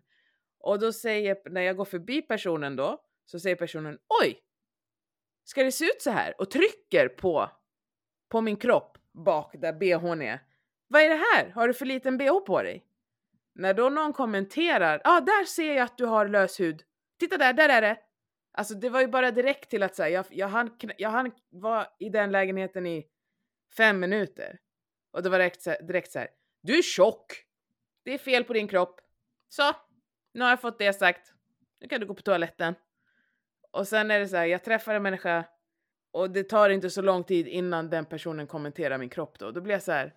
Och 0.59 0.79
då 0.79 0.93
säger, 0.93 1.37
när 1.49 1.61
jag 1.61 1.77
går 1.77 1.85
förbi 1.85 2.21
personen 2.21 2.75
då, 2.75 3.03
så 3.25 3.39
säger 3.39 3.55
personen 3.55 3.97
oj! 4.23 4.39
Ska 5.43 5.63
det 5.63 5.71
se 5.71 5.85
ut 5.85 6.01
så 6.01 6.11
här? 6.11 6.41
Och 6.41 6.51
trycker 6.51 7.07
på, 7.07 7.51
på 8.29 8.41
min 8.41 8.55
kropp 8.55 8.97
bak 9.13 9.55
där 9.59 9.73
bhn 9.73 10.21
är. 10.21 10.39
Vad 10.91 11.01
är 11.01 11.09
det 11.09 11.23
här? 11.33 11.49
Har 11.49 11.67
du 11.67 11.73
för 11.73 11.85
liten 11.85 12.17
bh 12.17 12.39
på 12.39 12.61
dig? 12.61 12.85
När 13.53 13.73
då 13.73 13.89
någon 13.89 14.13
kommenterar, 14.13 15.01
ja 15.03 15.17
ah, 15.17 15.21
där 15.21 15.45
ser 15.45 15.73
jag 15.73 15.83
att 15.83 15.97
du 15.97 16.05
har 16.05 16.27
lös 16.27 16.59
hud. 16.59 16.83
Titta 17.19 17.37
där, 17.37 17.53
där 17.53 17.69
är 17.69 17.81
det. 17.81 17.97
Alltså 18.51 18.73
det 18.73 18.89
var 18.89 19.01
ju 19.01 19.07
bara 19.07 19.31
direkt 19.31 19.69
till 19.69 19.83
att 19.83 19.95
säga, 19.95 20.09
jag, 20.09 20.25
jag, 20.29 20.47
hann, 20.47 20.77
jag 20.97 21.09
hann 21.09 21.31
vara 21.49 21.87
i 21.99 22.09
den 22.09 22.31
lägenheten 22.31 22.87
i 22.87 23.07
fem 23.77 23.99
minuter. 23.99 24.59
Och 25.11 25.23
det 25.23 25.29
var 25.29 25.39
direkt, 25.39 25.63
direkt 25.63 26.11
så 26.11 26.19
här, 26.19 26.27
du 26.61 26.77
är 26.77 26.81
tjock. 26.81 27.45
Det 28.03 28.13
är 28.13 28.17
fel 28.17 28.43
på 28.43 28.53
din 28.53 28.67
kropp. 28.67 29.01
Så, 29.49 29.73
nu 30.33 30.41
har 30.41 30.49
jag 30.49 30.61
fått 30.61 30.79
det 30.79 30.93
sagt. 30.93 31.33
Nu 31.79 31.87
kan 31.87 31.99
du 31.99 32.05
gå 32.05 32.13
på 32.13 32.21
toaletten. 32.21 32.75
Och 33.71 33.87
sen 33.87 34.11
är 34.11 34.19
det 34.19 34.27
så 34.27 34.37
här, 34.37 34.45
jag 34.45 34.63
träffar 34.63 34.95
en 34.95 35.03
människa 35.03 35.45
Och 36.11 36.29
det 36.29 36.43
tar 36.43 36.69
inte 36.69 36.89
så 36.89 37.01
lång 37.01 37.23
tid 37.23 37.47
innan 37.47 37.89
den 37.89 38.05
personen 38.05 38.47
kommenterar 38.47 38.97
min 38.97 39.09
kropp 39.09 39.39
då. 39.39 39.51
Då 39.51 39.61
blir 39.61 39.73
jag 39.73 39.83
så 39.83 39.91
här. 39.91 40.13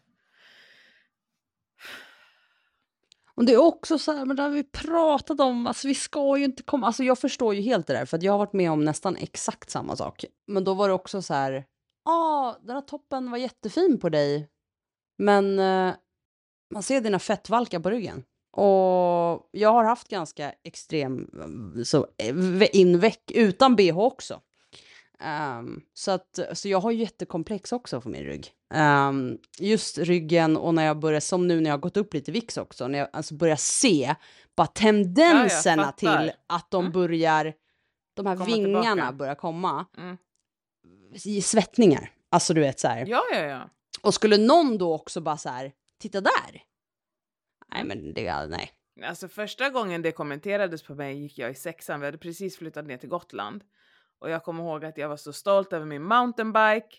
Och 3.37 3.45
det 3.45 3.53
är 3.53 3.59
också 3.59 3.99
så 3.99 4.13
här, 4.13 4.25
men 4.25 4.37
det 4.37 4.43
har 4.43 4.51
vi 4.51 4.65
pratat 4.65 5.41
om, 5.41 5.67
alltså 5.67 5.89
vi 5.89 5.95
ska 5.95 6.39
ju 6.39 6.45
inte 6.45 6.63
komma, 6.63 6.87
alltså 6.87 7.05
jag 7.05 7.19
förstår 7.19 7.55
ju 7.55 7.61
helt 7.61 7.87
det 7.87 7.93
där, 7.93 8.07
för 8.07 8.17
att 8.17 8.23
jag 8.23 8.33
har 8.33 8.39
varit 8.39 8.53
med 8.53 8.71
om 8.71 8.85
nästan 8.85 9.17
exakt 9.17 9.71
samma 9.71 9.97
sak. 9.97 10.25
Men 10.47 10.65
då 10.65 10.75
var 10.75 10.89
det 10.89 10.95
också 10.95 11.23
så 11.23 11.35
här, 11.35 11.53
ja, 12.05 12.13
ah, 12.13 12.57
den 12.63 12.77
här 12.77 12.83
toppen 12.83 13.31
var 13.31 13.39
jättefin 13.39 14.01
på 14.01 14.09
dig, 14.09 14.49
men 15.19 15.59
eh, 15.59 15.95
man 16.75 16.83
ser 16.83 17.01
dina 17.01 17.19
fettvalkar 17.19 17.81
på 17.81 17.91
ryggen. 17.91 18.25
Och 18.57 19.49
jag 19.51 19.73
har 19.73 19.85
haft 19.85 20.09
ganska 20.09 20.53
extrem 20.63 21.29
eh, 21.77 21.83
så, 21.83 22.07
eh, 22.19 22.77
inveck 22.77 23.31
utan 23.35 23.77
bh 23.77 23.99
också. 23.99 24.41
Um, 25.23 25.83
så, 25.95 26.11
att, 26.11 26.39
så 26.53 26.69
jag 26.69 26.81
har 26.81 26.91
jättekomplex 26.91 27.73
också 27.73 28.01
för 28.01 28.11
min 28.11 28.25
rygg. 28.25 28.53
Um, 28.75 29.39
just 29.59 29.99
ryggen 29.99 30.57
och 30.57 30.75
när 30.75 30.85
jag 30.85 30.99
börjar, 30.99 31.21
som 31.21 31.47
nu 31.47 31.61
när 31.61 31.71
jag 31.71 31.77
har 31.77 31.81
gått 31.81 31.97
upp 31.97 32.15
lite 32.15 32.33
vikt 32.33 32.57
också, 32.57 32.89
när 32.89 32.99
jag 32.99 33.09
alltså 33.13 33.35
börjar 33.35 33.57
se 33.57 34.15
bara 34.57 34.67
tendenserna 34.67 35.83
ja, 35.83 35.93
till 35.93 36.33
att 36.47 36.71
de 36.71 36.81
mm. 36.81 36.93
börjar, 36.93 37.55
de 38.15 38.27
här 38.27 38.37
komma 38.37 38.47
vingarna 38.47 38.93
tillbaka. 38.93 39.13
börjar 39.13 39.35
komma. 39.35 39.87
Mm. 39.99 40.17
I 41.25 41.43
svettningar. 41.43 42.11
Alltså 42.31 42.55
du 42.55 42.61
vet 42.61 42.81
så 42.81 42.89
här. 42.89 43.07
Ja, 43.07 43.23
ja, 43.33 43.39
ja. 43.41 43.71
Och 44.03 44.15
skulle 44.15 44.37
någon 44.37 44.79
då 44.79 44.95
också 44.95 45.21
bara 45.21 45.37
så 45.37 45.49
här, 45.49 45.73
titta 46.01 46.21
där. 46.21 46.63
Nej 47.75 47.85
men 47.85 48.15
det, 48.15 48.47
nej. 48.47 48.71
Alltså 49.03 49.29
första 49.29 49.71
gången 49.71 50.03
det 50.03 50.13
kommenterades 50.13 50.83
på 50.83 50.95
mig 50.95 51.19
gick 51.19 51.39
jag 51.39 51.51
i 51.51 51.55
sexan, 51.55 52.01
vi 52.01 52.07
hade 52.07 52.19
precis 52.19 52.57
flyttat 52.57 52.87
ner 52.87 52.97
till 52.97 53.09
Gotland. 53.09 53.65
Och 54.25 54.31
jag 54.31 54.43
kommer 54.43 54.63
ihåg 54.65 54.85
att 54.85 54.99
jag 54.99 55.09
var 55.09 55.17
så 55.17 55.33
stolt 55.33 55.73
över 55.73 55.87
min 55.87 56.03
mountainbike 56.03 56.97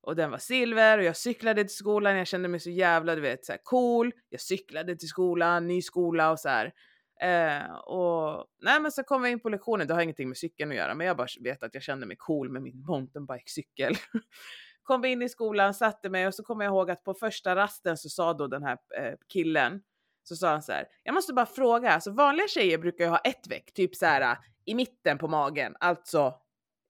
och 0.00 0.16
den 0.16 0.30
var 0.30 0.38
silver 0.38 0.98
och 0.98 1.04
jag 1.04 1.16
cyklade 1.16 1.64
till 1.64 1.76
skolan. 1.76 2.16
Jag 2.16 2.26
kände 2.26 2.48
mig 2.48 2.60
så 2.60 2.70
jävla 2.70 3.14
du 3.14 3.20
vet, 3.20 3.44
så 3.44 3.52
här, 3.52 3.60
cool. 3.62 4.12
Jag 4.28 4.40
cyklade 4.40 4.96
till 4.96 5.08
skolan, 5.08 5.66
ny 5.66 5.82
skola 5.82 6.30
och 6.30 6.40
så 6.40 6.48
här. 6.48 6.72
Eh, 7.20 7.74
och 7.74 8.46
nej, 8.62 8.80
men 8.80 8.92
så 8.92 9.02
kom 9.02 9.22
vi 9.22 9.30
in 9.30 9.40
på 9.40 9.48
lektionen. 9.48 9.86
Det 9.86 9.94
har 9.94 10.00
ingenting 10.00 10.28
med 10.28 10.36
cykeln 10.36 10.70
att 10.70 10.76
göra, 10.76 10.94
men 10.94 11.06
jag 11.06 11.16
bara 11.16 11.26
vet 11.40 11.62
att 11.62 11.74
jag 11.74 11.82
kände 11.82 12.06
mig 12.06 12.16
cool 12.18 12.50
med 12.50 12.62
min 12.62 12.84
mountainbike-cykel. 12.86 13.94
kom 14.82 15.00
vi 15.00 15.08
in 15.08 15.22
i 15.22 15.28
skolan, 15.28 15.74
satte 15.74 16.10
mig 16.10 16.26
och 16.26 16.34
så 16.34 16.42
kommer 16.42 16.64
jag 16.64 16.72
ihåg 16.72 16.90
att 16.90 17.04
på 17.04 17.14
första 17.14 17.56
rasten 17.56 17.96
så 17.96 18.08
sa 18.08 18.32
då 18.32 18.46
den 18.46 18.62
här 18.62 18.78
eh, 18.98 19.14
killen 19.32 19.82
så 20.22 20.36
sa 20.36 20.50
han 20.50 20.62
så 20.62 20.72
här. 20.72 20.86
Jag 21.02 21.14
måste 21.14 21.32
bara 21.32 21.46
fråga, 21.46 21.90
alltså 21.90 22.10
vanliga 22.10 22.48
tjejer 22.48 22.78
brukar 22.78 23.04
ju 23.04 23.10
ha 23.10 23.18
ett 23.18 23.46
veck, 23.50 23.72
typ 23.74 23.96
så 23.96 24.06
här 24.06 24.38
i 24.64 24.74
mitten 24.74 25.18
på 25.18 25.28
magen, 25.28 25.76
alltså 25.80 26.34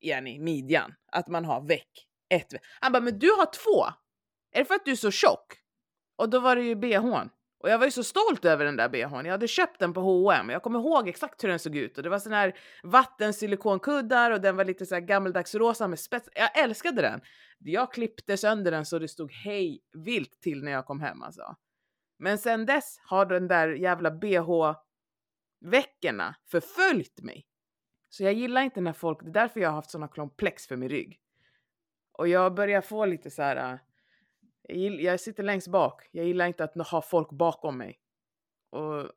Jenny, 0.00 0.38
midjan, 0.38 0.94
att 1.12 1.28
man 1.28 1.44
har 1.44 1.68
veck. 1.68 2.06
Ett 2.30 2.52
veck. 2.52 2.62
Han 2.80 2.92
bara, 2.92 3.02
men 3.02 3.18
du 3.18 3.30
har 3.30 3.46
två. 3.46 3.84
Är 4.52 4.58
det 4.58 4.64
för 4.64 4.74
att 4.74 4.84
du 4.84 4.90
är 4.90 4.96
så 4.96 5.10
tjock? 5.10 5.54
Och 6.16 6.30
då 6.30 6.40
var 6.40 6.56
det 6.56 6.62
ju 6.62 6.74
bhn. 6.74 7.30
Och 7.60 7.70
jag 7.70 7.78
var 7.78 7.84
ju 7.84 7.90
så 7.90 8.04
stolt 8.04 8.44
över 8.44 8.64
den 8.64 8.76
där 8.76 8.88
bhn. 8.88 9.24
Jag 9.24 9.32
hade 9.32 9.48
köpt 9.48 9.78
den 9.78 9.92
på 9.92 10.00
H&M. 10.00 10.50
Jag 10.50 10.62
kommer 10.62 10.78
ihåg 10.78 11.08
exakt 11.08 11.44
hur 11.44 11.48
den 11.48 11.58
såg 11.58 11.76
ut 11.76 11.96
och 11.96 12.02
det 12.02 12.08
var 12.08 12.18
sån 12.18 12.32
här 12.32 12.58
vattensilikon-kuddar 12.82 14.30
och 14.30 14.40
den 14.40 14.56
var 14.56 14.64
lite 14.64 14.86
så 14.86 14.94
här 14.94 15.02
gammeldags 15.02 15.54
rosa 15.54 15.88
med 15.88 15.98
spets. 15.98 16.28
Jag 16.34 16.58
älskade 16.58 17.02
den. 17.02 17.20
Jag 17.58 17.92
klippte 17.92 18.36
sönder 18.36 18.70
den 18.70 18.86
så 18.86 18.98
det 18.98 19.08
stod 19.08 19.32
hej 19.32 19.80
vilt 19.92 20.40
till 20.40 20.64
när 20.64 20.72
jag 20.72 20.86
kom 20.86 21.00
hem 21.00 21.22
alltså. 21.22 21.56
Men 22.18 22.38
sen 22.38 22.66
dess 22.66 22.98
har 23.04 23.26
den 23.26 23.48
där 23.48 23.68
jävla 23.68 24.10
bh-veckorna 24.10 24.74
förföljt 26.50 27.22
mig. 27.22 27.44
Så 28.08 28.24
jag 28.24 28.32
gillar 28.32 28.62
inte 28.62 28.80
när 28.80 28.92
folk, 28.92 29.18
det 29.22 29.30
är 29.30 29.32
därför 29.32 29.60
jag 29.60 29.68
har 29.68 29.74
haft 29.74 29.90
såna 29.90 30.08
komplex 30.08 30.66
för 30.66 30.76
min 30.76 30.88
rygg. 30.88 31.20
Och 32.12 32.28
jag 32.28 32.54
börjar 32.54 32.80
få 32.80 33.06
lite 33.06 33.30
så 33.30 33.42
här. 33.42 33.72
Äh, 33.72 33.78
jag, 34.62 34.76
gillar, 34.76 35.00
jag 35.00 35.20
sitter 35.20 35.42
längst 35.42 35.68
bak. 35.68 36.08
Jag 36.10 36.26
gillar 36.26 36.46
inte 36.46 36.64
att 36.64 36.88
ha 36.88 37.02
folk 37.02 37.30
bakom 37.30 37.78
mig. 37.78 37.98
Och 38.70 39.10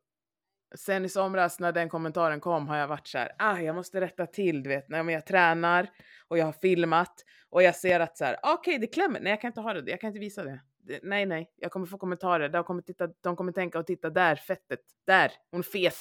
sen 0.74 1.04
i 1.04 1.08
somras 1.08 1.60
när 1.60 1.72
den 1.72 1.88
kommentaren 1.88 2.40
kom 2.40 2.68
har 2.68 2.76
jag 2.76 2.88
varit 2.88 3.06
så 3.06 3.18
här, 3.18 3.32
ah, 3.38 3.58
jag 3.58 3.74
måste 3.74 4.00
rätta 4.00 4.26
till, 4.26 4.62
du 4.62 4.68
vet, 4.68 4.88
när 4.88 5.10
jag 5.10 5.26
tränar 5.26 5.90
och 6.28 6.38
jag 6.38 6.44
har 6.44 6.52
filmat 6.52 7.24
och 7.50 7.62
jag 7.62 7.76
ser 7.76 8.00
att 8.00 8.16
så 8.18 8.24
här, 8.24 8.36
okej, 8.42 8.54
okay, 8.54 8.78
det 8.78 8.86
klämmer. 8.86 9.20
Nej, 9.20 9.30
jag 9.30 9.40
kan 9.40 9.48
inte 9.48 9.60
ha 9.60 9.74
det. 9.74 9.90
Jag 9.90 10.00
kan 10.00 10.08
inte 10.08 10.20
visa 10.20 10.44
det. 10.44 10.60
det. 10.78 11.00
Nej, 11.02 11.26
nej, 11.26 11.50
jag 11.56 11.70
kommer 11.70 11.86
få 11.86 11.98
kommentarer. 11.98 12.48
De 12.48 12.64
kommer, 12.64 12.82
titta, 12.82 13.06
de 13.06 13.36
kommer 13.36 13.52
tänka 13.52 13.78
och 13.78 13.86
titta 13.86 14.10
där, 14.10 14.36
fettet, 14.36 14.80
där, 15.06 15.32
hon 15.50 15.58
är 15.58 15.62
fet. 15.62 15.96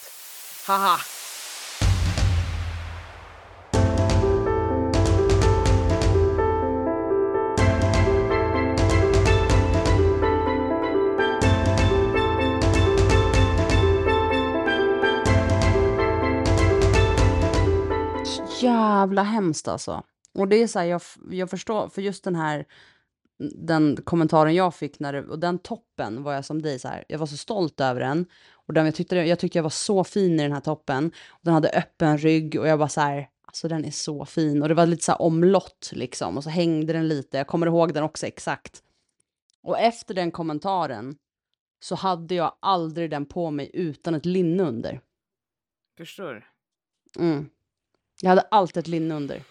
Haha. 0.67 1.20
Jävla 19.01 19.23
hemskt 19.23 19.67
alltså. 19.67 20.03
Och 20.33 20.47
det 20.47 20.55
är 20.55 20.67
så 20.67 20.79
här, 20.79 20.85
jag, 20.85 21.01
jag 21.29 21.49
förstår, 21.49 21.89
för 21.89 22.01
just 22.01 22.23
den 22.23 22.35
här 22.35 22.65
den 23.55 23.97
kommentaren 24.03 24.55
jag 24.55 24.75
fick 24.75 24.99
när 24.99 25.13
det, 25.13 25.21
och 25.21 25.39
den 25.39 25.59
toppen 25.59 26.23
var 26.23 26.33
jag 26.33 26.45
som 26.45 26.61
dig 26.61 26.79
så 26.79 26.87
här, 26.87 27.05
jag 27.07 27.19
var 27.19 27.25
så 27.25 27.37
stolt 27.37 27.79
över 27.79 27.99
den. 27.99 28.25
Och 28.51 28.73
den, 28.73 28.85
jag, 28.85 28.95
tyckte, 28.95 29.15
jag 29.15 29.39
tyckte 29.39 29.57
jag 29.57 29.63
var 29.63 29.69
så 29.69 30.03
fin 30.03 30.39
i 30.39 30.43
den 30.43 30.53
här 30.53 30.59
toppen. 30.59 31.11
Och 31.29 31.39
den 31.41 31.53
hade 31.53 31.69
öppen 31.69 32.17
rygg 32.17 32.59
och 32.59 32.67
jag 32.67 32.77
var 32.77 32.87
så 32.87 33.01
här, 33.01 33.29
alltså 33.45 33.67
den 33.67 33.85
är 33.85 33.91
så 33.91 34.25
fin. 34.25 34.61
Och 34.61 34.67
det 34.67 34.73
var 34.73 34.85
lite 34.85 35.03
så 35.03 35.11
här 35.11 35.21
omlott 35.21 35.91
liksom 35.93 36.37
och 36.37 36.43
så 36.43 36.49
hängde 36.49 36.93
den 36.93 37.07
lite. 37.07 37.37
Jag 37.37 37.47
kommer 37.47 37.67
ihåg 37.67 37.93
den 37.93 38.03
också 38.03 38.25
exakt. 38.27 38.83
Och 39.63 39.79
efter 39.79 40.13
den 40.13 40.31
kommentaren 40.31 41.15
så 41.79 41.95
hade 41.95 42.35
jag 42.35 42.57
aldrig 42.59 43.09
den 43.09 43.25
på 43.25 43.51
mig 43.51 43.71
utan 43.73 44.15
ett 44.15 44.25
linne 44.25 44.63
under. 44.63 45.01
Förstår. 45.97 46.47
Mm. 47.19 47.49
Jag 48.21 48.29
hade 48.29 48.41
alltid 48.41 48.77
ett 48.77 48.87
linne 48.87 49.15
under. 49.15 49.41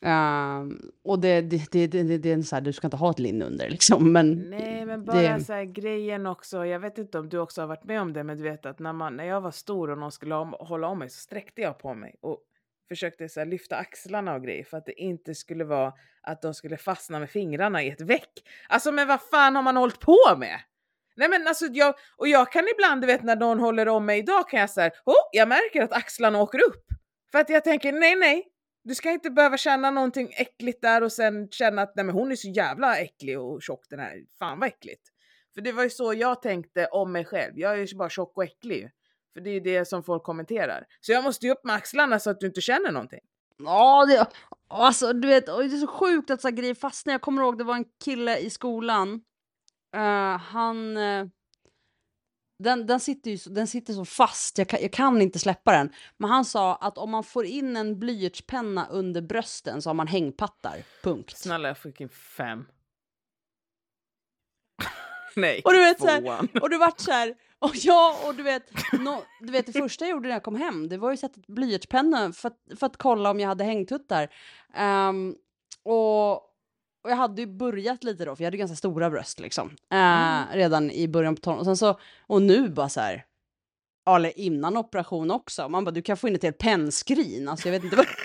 Um, 0.00 0.92
och 1.04 1.18
det, 1.18 1.40
det, 1.40 1.72
det, 1.72 1.86
det, 1.86 2.18
det 2.18 2.32
är 2.32 2.42
så 2.42 2.56
här, 2.56 2.60
du 2.60 2.72
ska 2.72 2.86
inte 2.86 2.96
ha 2.96 3.10
ett 3.10 3.18
linne 3.18 3.44
under 3.44 3.70
liksom. 3.70 4.12
Men 4.12 4.50
Nej, 4.50 4.86
men 4.86 5.04
bara 5.04 5.22
det... 5.22 5.44
så 5.44 5.52
här, 5.52 5.64
grejen 5.64 6.26
också. 6.26 6.66
Jag 6.66 6.80
vet 6.80 6.98
inte 6.98 7.18
om 7.18 7.28
du 7.28 7.38
också 7.38 7.60
har 7.60 7.68
varit 7.68 7.84
med 7.84 8.00
om 8.00 8.12
det, 8.12 8.24
men 8.24 8.36
du 8.36 8.42
vet 8.42 8.66
att 8.66 8.78
när, 8.78 8.92
man, 8.92 9.16
när 9.16 9.24
jag 9.24 9.40
var 9.40 9.50
stor 9.50 9.90
och 9.90 9.98
någon 9.98 10.12
skulle 10.12 10.34
hålla 10.34 10.86
om 10.86 10.98
mig 10.98 11.10
så 11.10 11.20
sträckte 11.20 11.60
jag 11.60 11.78
på 11.78 11.94
mig 11.94 12.14
och 12.20 12.38
försökte 12.88 13.28
så 13.28 13.40
här, 13.40 13.46
lyfta 13.46 13.76
axlarna 13.76 14.34
och 14.34 14.42
grejer 14.42 14.64
för 14.64 14.76
att 14.76 14.86
det 14.86 15.00
inte 15.00 15.34
skulle 15.34 15.64
vara 15.64 15.92
att 16.22 16.42
de 16.42 16.54
skulle 16.54 16.76
fastna 16.76 17.18
med 17.18 17.30
fingrarna 17.30 17.82
i 17.82 17.90
ett 17.90 18.00
väck. 18.00 18.32
Alltså, 18.68 18.92
men 18.92 19.08
vad 19.08 19.22
fan 19.22 19.56
har 19.56 19.62
man 19.62 19.76
hållit 19.76 20.00
på 20.00 20.36
med? 20.38 20.60
Nej 21.16 21.28
men 21.28 21.46
alltså 21.46 21.66
jag, 21.66 21.94
och 22.16 22.28
jag 22.28 22.52
kan 22.52 22.64
ibland, 22.74 23.00
du 23.00 23.06
vet 23.06 23.22
när 23.22 23.36
någon 23.36 23.60
håller 23.60 23.88
om 23.88 24.06
mig 24.06 24.18
idag 24.18 24.48
kan 24.48 24.60
jag 24.60 24.70
säga, 24.70 24.90
oh, 25.04 25.28
jag 25.32 25.48
märker 25.48 25.82
att 25.82 25.92
axlarna 25.92 26.42
åker 26.42 26.58
upp. 26.58 26.87
För 27.32 27.38
att 27.38 27.50
jag 27.50 27.64
tänker, 27.64 27.92
nej 27.92 28.16
nej, 28.16 28.46
du 28.84 28.94
ska 28.94 29.10
inte 29.10 29.30
behöva 29.30 29.56
känna 29.56 29.90
någonting 29.90 30.32
äckligt 30.36 30.82
där 30.82 31.02
och 31.02 31.12
sen 31.12 31.48
känna 31.50 31.82
att 31.82 31.92
nej 31.96 32.04
men 32.04 32.14
hon 32.14 32.32
är 32.32 32.36
så 32.36 32.48
jävla 32.48 32.98
äcklig 32.98 33.40
och 33.40 33.62
tjock 33.62 33.84
den 33.90 33.98
här, 33.98 34.22
fan 34.38 34.60
vad 34.60 34.68
äckligt. 34.68 35.02
För 35.54 35.60
det 35.60 35.72
var 35.72 35.84
ju 35.84 35.90
så 35.90 36.14
jag 36.14 36.42
tänkte 36.42 36.86
om 36.86 37.12
mig 37.12 37.24
själv, 37.24 37.58
jag 37.58 37.72
är 37.72 37.86
ju 37.86 37.96
bara 37.96 38.08
tjock 38.08 38.36
och 38.36 38.44
äcklig. 38.44 38.90
För 39.32 39.40
det 39.40 39.50
är 39.50 39.54
ju 39.54 39.60
det 39.60 39.84
som 39.84 40.02
folk 40.02 40.22
kommenterar. 40.22 40.84
Så 41.00 41.12
jag 41.12 41.24
måste 41.24 41.46
ju 41.46 41.52
upp 41.52 41.64
med 41.64 41.74
axlarna 41.74 42.18
så 42.18 42.30
att 42.30 42.40
du 42.40 42.46
inte 42.46 42.60
känner 42.60 42.92
någonting. 42.92 43.20
Ja, 43.58 44.06
det, 44.06 44.26
alltså 44.68 45.12
du 45.12 45.28
vet, 45.28 45.46
det 45.46 45.52
är 45.52 45.68
så 45.68 45.86
sjukt 45.86 46.30
att 46.30 46.40
så 46.40 46.50
grejer 46.50 46.74
fastnar. 46.74 47.14
Jag 47.14 47.20
kommer 47.20 47.42
ihåg 47.42 47.58
det 47.58 47.64
var 47.64 47.74
en 47.74 47.84
kille 48.04 48.38
i 48.38 48.50
skolan. 48.50 49.20
Uh, 49.96 50.36
han... 50.36 50.96
Uh 50.96 51.26
den, 52.58 52.86
den, 52.86 53.00
sitter 53.00 53.30
ju, 53.30 53.38
den 53.54 53.66
sitter 53.66 53.92
så 53.92 54.04
fast, 54.04 54.58
jag 54.58 54.68
kan, 54.68 54.80
jag 54.82 54.92
kan 54.92 55.22
inte 55.22 55.38
släppa 55.38 55.72
den. 55.72 55.92
Men 56.16 56.30
han 56.30 56.44
sa 56.44 56.74
att 56.74 56.98
om 56.98 57.10
man 57.10 57.24
får 57.24 57.44
in 57.44 57.76
en 57.76 57.98
blyertspenna 57.98 58.86
under 58.90 59.20
brösten 59.20 59.82
så 59.82 59.88
har 59.88 59.94
man 59.94 60.06
hängpattar. 60.06 60.76
Punkt. 61.02 61.36
Snälla, 61.36 61.68
jag 61.68 61.78
fick 61.78 62.00
in 62.00 62.08
fem. 62.08 62.64
Nej, 65.36 65.62
och 65.64 65.72
du 65.72 65.78
vet, 65.78 66.00
så 66.00 66.06
här, 66.06 66.48
Och 66.62 66.70
du 66.70 66.78
vart 66.78 67.00
så 67.00 67.10
här, 67.10 67.34
och 67.58 67.74
ja, 67.74 68.20
och 68.26 68.34
du 68.34 68.42
vet, 68.42 68.92
no, 68.92 69.22
du 69.40 69.52
vet 69.52 69.66
det 69.66 69.72
första 69.72 70.04
jag 70.04 70.10
gjorde 70.10 70.28
när 70.28 70.34
jag 70.34 70.42
kom 70.42 70.56
hem, 70.56 70.88
det 70.88 70.98
var 70.98 71.10
ju 71.10 71.14
att 71.14 71.20
sätta 71.20 71.40
blyertspenna 71.46 72.32
för, 72.32 72.52
för 72.76 72.86
att 72.86 72.96
kolla 72.96 73.30
om 73.30 73.40
jag 73.40 73.48
hade 73.48 73.64
hängtuttar. 73.64 74.28
Um, 74.78 75.36
och 75.82 76.47
och 77.04 77.10
jag 77.10 77.16
hade 77.16 77.42
ju 77.42 77.46
börjat 77.46 78.04
lite 78.04 78.24
då, 78.24 78.36
för 78.36 78.42
jag 78.42 78.46
hade 78.46 78.56
ganska 78.56 78.76
stora 78.76 79.10
bröst 79.10 79.40
liksom. 79.40 79.76
Eh, 79.92 79.98
mm. 79.98 80.44
Redan 80.52 80.90
i 80.90 81.08
början 81.08 81.34
på 81.34 81.40
tonåren. 81.40 81.60
Och 81.60 81.66
sen 81.66 81.76
så, 81.76 82.00
och 82.26 82.42
nu 82.42 82.68
bara 82.68 82.88
så 82.88 83.00
här, 83.00 83.24
eller 84.16 84.38
innan 84.38 84.76
operation 84.76 85.30
också. 85.30 85.68
Man 85.68 85.84
bara, 85.84 85.90
du 85.90 86.02
kan 86.02 86.16
få 86.16 86.28
in 86.28 86.34
ett 86.34 86.42
helt 86.42 86.58
pennskrin. 86.58 87.48
Alltså 87.48 87.68
jag 87.68 87.72
vet 87.72 87.84
inte 87.84 87.96
vad... 87.96 88.06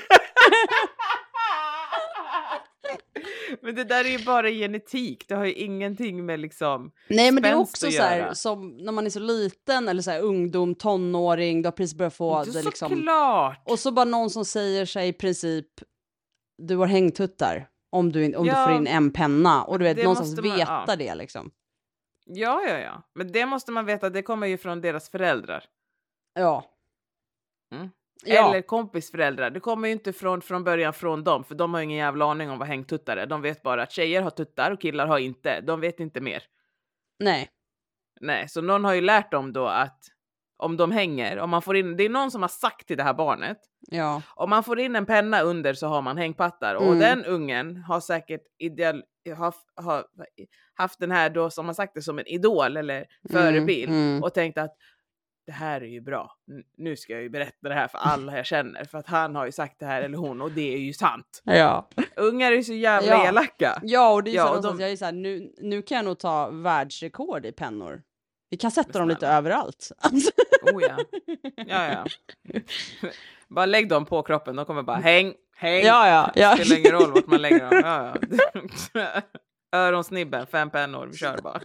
Men 3.61 3.75
det 3.75 3.83
där 3.83 4.05
är 4.05 4.09
ju 4.09 4.25
bara 4.25 4.49
genetik, 4.49 5.27
det 5.27 5.35
har 5.35 5.45
ju 5.45 5.53
ingenting 5.53 6.25
med 6.25 6.39
liksom 6.39 6.91
Nej 7.07 7.31
men 7.31 7.43
det 7.43 7.49
är 7.49 7.55
också 7.55 7.91
så 7.91 8.01
här, 8.01 8.33
som 8.33 8.77
när 8.77 8.91
man 8.91 9.05
är 9.05 9.09
så 9.09 9.19
liten 9.19 9.87
eller 9.87 10.01
så 10.01 10.11
här, 10.11 10.21
ungdom, 10.21 10.75
tonåring, 10.75 11.61
du 11.61 11.67
har 11.67 11.71
precis 11.71 11.97
börjat 11.97 12.13
få 12.13 12.43
det, 12.43 12.51
det 12.51 12.63
liksom. 12.63 12.89
Såklart! 12.89 13.63
Och 13.65 13.79
så 13.79 13.91
bara 13.91 14.05
någon 14.05 14.29
som 14.29 14.45
säger 14.45 14.85
sig 14.85 15.07
i 15.07 15.13
princip 15.13 15.67
du 16.57 16.75
har 16.75 16.85
hängtuttar 16.85 17.67
om 17.93 18.11
du, 18.11 18.35
om 18.35 18.45
Ja, 18.45 18.59
du 18.59 18.71
får 18.71 18.81
in 18.81 18.87
en 18.87 19.11
penna 19.13 19.63
och 19.63 19.79
du 19.79 19.85
vet 19.85 19.97
någonstans 19.97 20.35
man- 20.35 20.43
veta 20.57 20.83
ja. 20.87 20.95
det 20.95 21.15
liksom. 21.15 21.51
Ja, 22.25 22.61
ja, 22.67 22.79
ja. 22.79 23.03
Men 23.15 23.31
det 23.31 23.45
måste 23.45 23.71
man 23.71 23.85
veta, 23.85 24.09
det 24.09 24.21
kommer 24.21 24.47
ju 24.47 24.57
från 24.57 24.81
deras 24.81 25.09
föräldrar. 25.09 25.63
Ja. 26.33 26.65
Mm. 27.75 27.89
Ja. 28.25 28.49
Eller 28.49 28.61
kompisföräldrar. 28.61 29.49
Det 29.49 29.59
kommer 29.59 29.87
ju 29.87 29.93
inte 29.93 30.13
från, 30.13 30.41
från 30.41 30.63
början 30.63 30.93
från 30.93 31.23
dem, 31.23 31.43
för 31.43 31.55
de 31.55 31.73
har 31.73 31.81
ju 31.81 31.83
ingen 31.83 31.97
jävla 31.97 32.25
aning 32.25 32.49
om 32.49 32.59
vad 32.59 32.67
hängtuttar 32.67 33.17
är. 33.17 33.25
De 33.25 33.41
vet 33.41 33.63
bara 33.63 33.83
att 33.83 33.91
tjejer 33.91 34.21
har 34.21 34.29
tuttar 34.29 34.71
och 34.71 34.81
killar 34.81 35.07
har 35.07 35.19
inte. 35.19 35.61
De 35.61 35.79
vet 35.81 35.99
inte 35.99 36.21
mer. 36.21 36.43
Nej. 37.19 37.49
Nej, 38.21 38.49
så 38.49 38.61
någon 38.61 38.85
har 38.85 38.93
ju 38.93 39.01
lärt 39.01 39.31
dem 39.31 39.53
då 39.53 39.67
att 39.67 40.05
om 40.63 40.77
de 40.77 40.91
hänger, 40.91 41.39
om 41.39 41.49
man 41.49 41.61
får 41.61 41.75
in, 41.77 41.97
det 41.97 42.03
är 42.03 42.09
någon 42.09 42.31
som 42.31 42.41
har 42.41 42.49
sagt 42.49 42.87
till 42.87 42.97
det 42.97 43.03
här 43.03 43.13
barnet, 43.13 43.57
Ja. 43.91 44.21
om 44.35 44.49
man 44.49 44.63
får 44.63 44.79
in 44.79 44.95
en 44.95 45.05
penna 45.05 45.41
under 45.41 45.73
så 45.73 45.87
har 45.87 46.01
man 46.01 46.17
hängpattar. 46.17 46.75
Och 46.75 46.83
Mm. 46.85 46.99
den 46.99 47.25
ungen 47.25 47.77
har 47.77 47.99
säkert 47.99 48.41
ideal, 48.59 49.03
har, 49.37 49.53
har, 49.83 50.05
haft 50.73 50.99
den 50.99 51.11
här 51.11 51.29
då 51.29 51.49
som 51.49 51.65
har 51.65 51.73
sagt 51.73 51.93
det 51.95 52.01
som 52.01 52.19
en 52.19 52.27
idol 52.27 52.77
eller 52.77 53.05
förebild 53.31 53.89
Mm, 53.91 54.09
mm. 54.09 54.23
och 54.23 54.33
tänkt 54.33 54.57
att 54.57 54.75
det 55.45 55.51
här 55.51 55.81
är 55.81 55.85
ju 55.87 56.01
bra. 56.01 56.31
Nu 56.77 56.95
ska 56.95 57.13
jag 57.13 57.21
ju 57.21 57.29
berätta 57.29 57.69
det 57.69 57.73
här 57.75 57.87
för 57.87 57.97
alla 57.97 58.37
jag 58.37 58.45
känner 58.45 58.83
för 58.85 58.97
att 58.97 59.07
han 59.07 59.35
har 59.35 59.45
ju 59.45 59.51
sagt 59.51 59.79
det 59.79 59.85
här 59.85 60.01
eller 60.01 60.17
hon 60.17 60.41
och 60.41 60.51
det 60.51 60.73
är 60.73 60.77
ju 60.77 60.93
sant. 60.93 61.41
Ja. 61.43 61.89
Ungar 62.15 62.51
är 62.51 62.55
ju 62.55 62.63
så 62.63 62.73
jävla 62.73 63.09
Ja. 63.11 63.27
elaka. 63.27 63.79
Ja, 63.83 64.13
och 64.13 64.23
det 64.23 64.31
är 64.31 64.35
Ja, 64.35 64.47
så 64.47 64.55
och 64.55 64.63
de- 64.63 64.79
jag 64.79 64.91
är 64.91 64.95
så 64.95 65.05
här, 65.05 65.11
nu, 65.11 65.53
nu 65.57 65.81
kan 65.81 65.95
jag 65.95 66.05
nog 66.05 66.19
ta 66.19 66.49
världsrekord 66.49 67.45
i 67.45 67.51
pennor. 67.51 68.01
Vi 68.53 68.57
kan 68.57 68.71
sätta 68.71 68.89
Men 68.99 68.99
dem 68.99 69.09
lite 69.09 69.27
överallt. 69.27 69.91
Alltså, 69.97 70.31
Oh 70.61 70.83
ja. 70.83 70.97
Ja, 71.55 71.87
ja. 71.87 72.05
bara 73.47 73.65
lägg 73.65 73.89
dem 73.89 74.05
på 74.05 74.23
kroppen, 74.23 74.55
de 74.55 74.65
kommer 74.65 74.83
bara 74.83 74.97
häng, 74.97 75.33
häng. 75.55 75.85
ja, 75.85 76.07
ja, 76.07 76.31
ja. 76.35 76.55
Spelar 76.55 76.79
ingen 76.79 76.91
roll 76.91 77.11
vart 77.11 77.27
man 77.27 77.41
lägger 77.41 77.59
dem. 77.59 77.81
Ja, 77.83 78.17
ja. 78.93 79.21
Öronsnibben, 79.79 80.47
fem 80.47 80.69
pennor, 80.69 81.07
vi 81.07 81.17
kör 81.17 81.37
bara. 81.37 81.61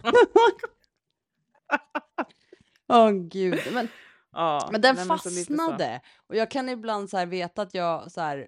Åh 2.87 3.09
gud. 3.11 3.59
Men, 3.71 3.87
Ja, 4.31 4.69
men 4.71 4.81
den 4.81 4.95
nej, 4.95 5.05
fastnade. 5.05 6.01
Och 6.27 6.35
jag 6.35 6.51
kan 6.51 6.69
ibland 6.69 7.09
så 7.09 7.17
här 7.17 7.25
veta 7.25 7.61
att 7.61 7.73
jag 7.73 8.11
så 8.11 8.21
här 8.21 8.47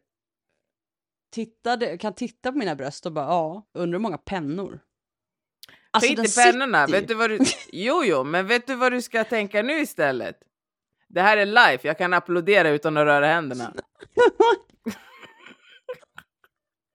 tittade, 1.32 1.98
kan 1.98 2.14
titta 2.14 2.52
på 2.52 2.58
mina 2.58 2.76
bröst 2.76 3.06
och 3.06 3.12
bara 3.12 3.26
ja, 3.26 3.68
undrar 3.74 4.00
hur 4.00 4.04
många 4.04 4.18
pennor. 4.18 4.80
Alltså, 5.92 6.10
Skit 6.10 6.18
den 6.18 6.26
i 6.26 6.30
pennorna, 6.52 6.88
vet 6.88 7.08
du 7.08 7.14
vad 7.14 7.30
du... 7.30 7.40
Jo, 7.72 8.04
jo, 8.06 8.24
men 8.24 8.48
vet 8.48 8.68
du 8.68 8.76
vad 8.76 8.92
du 8.92 9.02
ska 9.02 9.24
tänka 9.24 9.62
nu 9.62 9.74
istället? 9.74 10.36
Det 11.08 11.22
här 11.22 11.38
är 11.38 11.46
live, 11.46 11.80
jag 11.82 11.98
kan 11.98 12.14
applådera 12.14 12.70
utan 12.70 12.98
att 12.98 13.06
röra 13.06 13.26
händerna. 13.26 13.70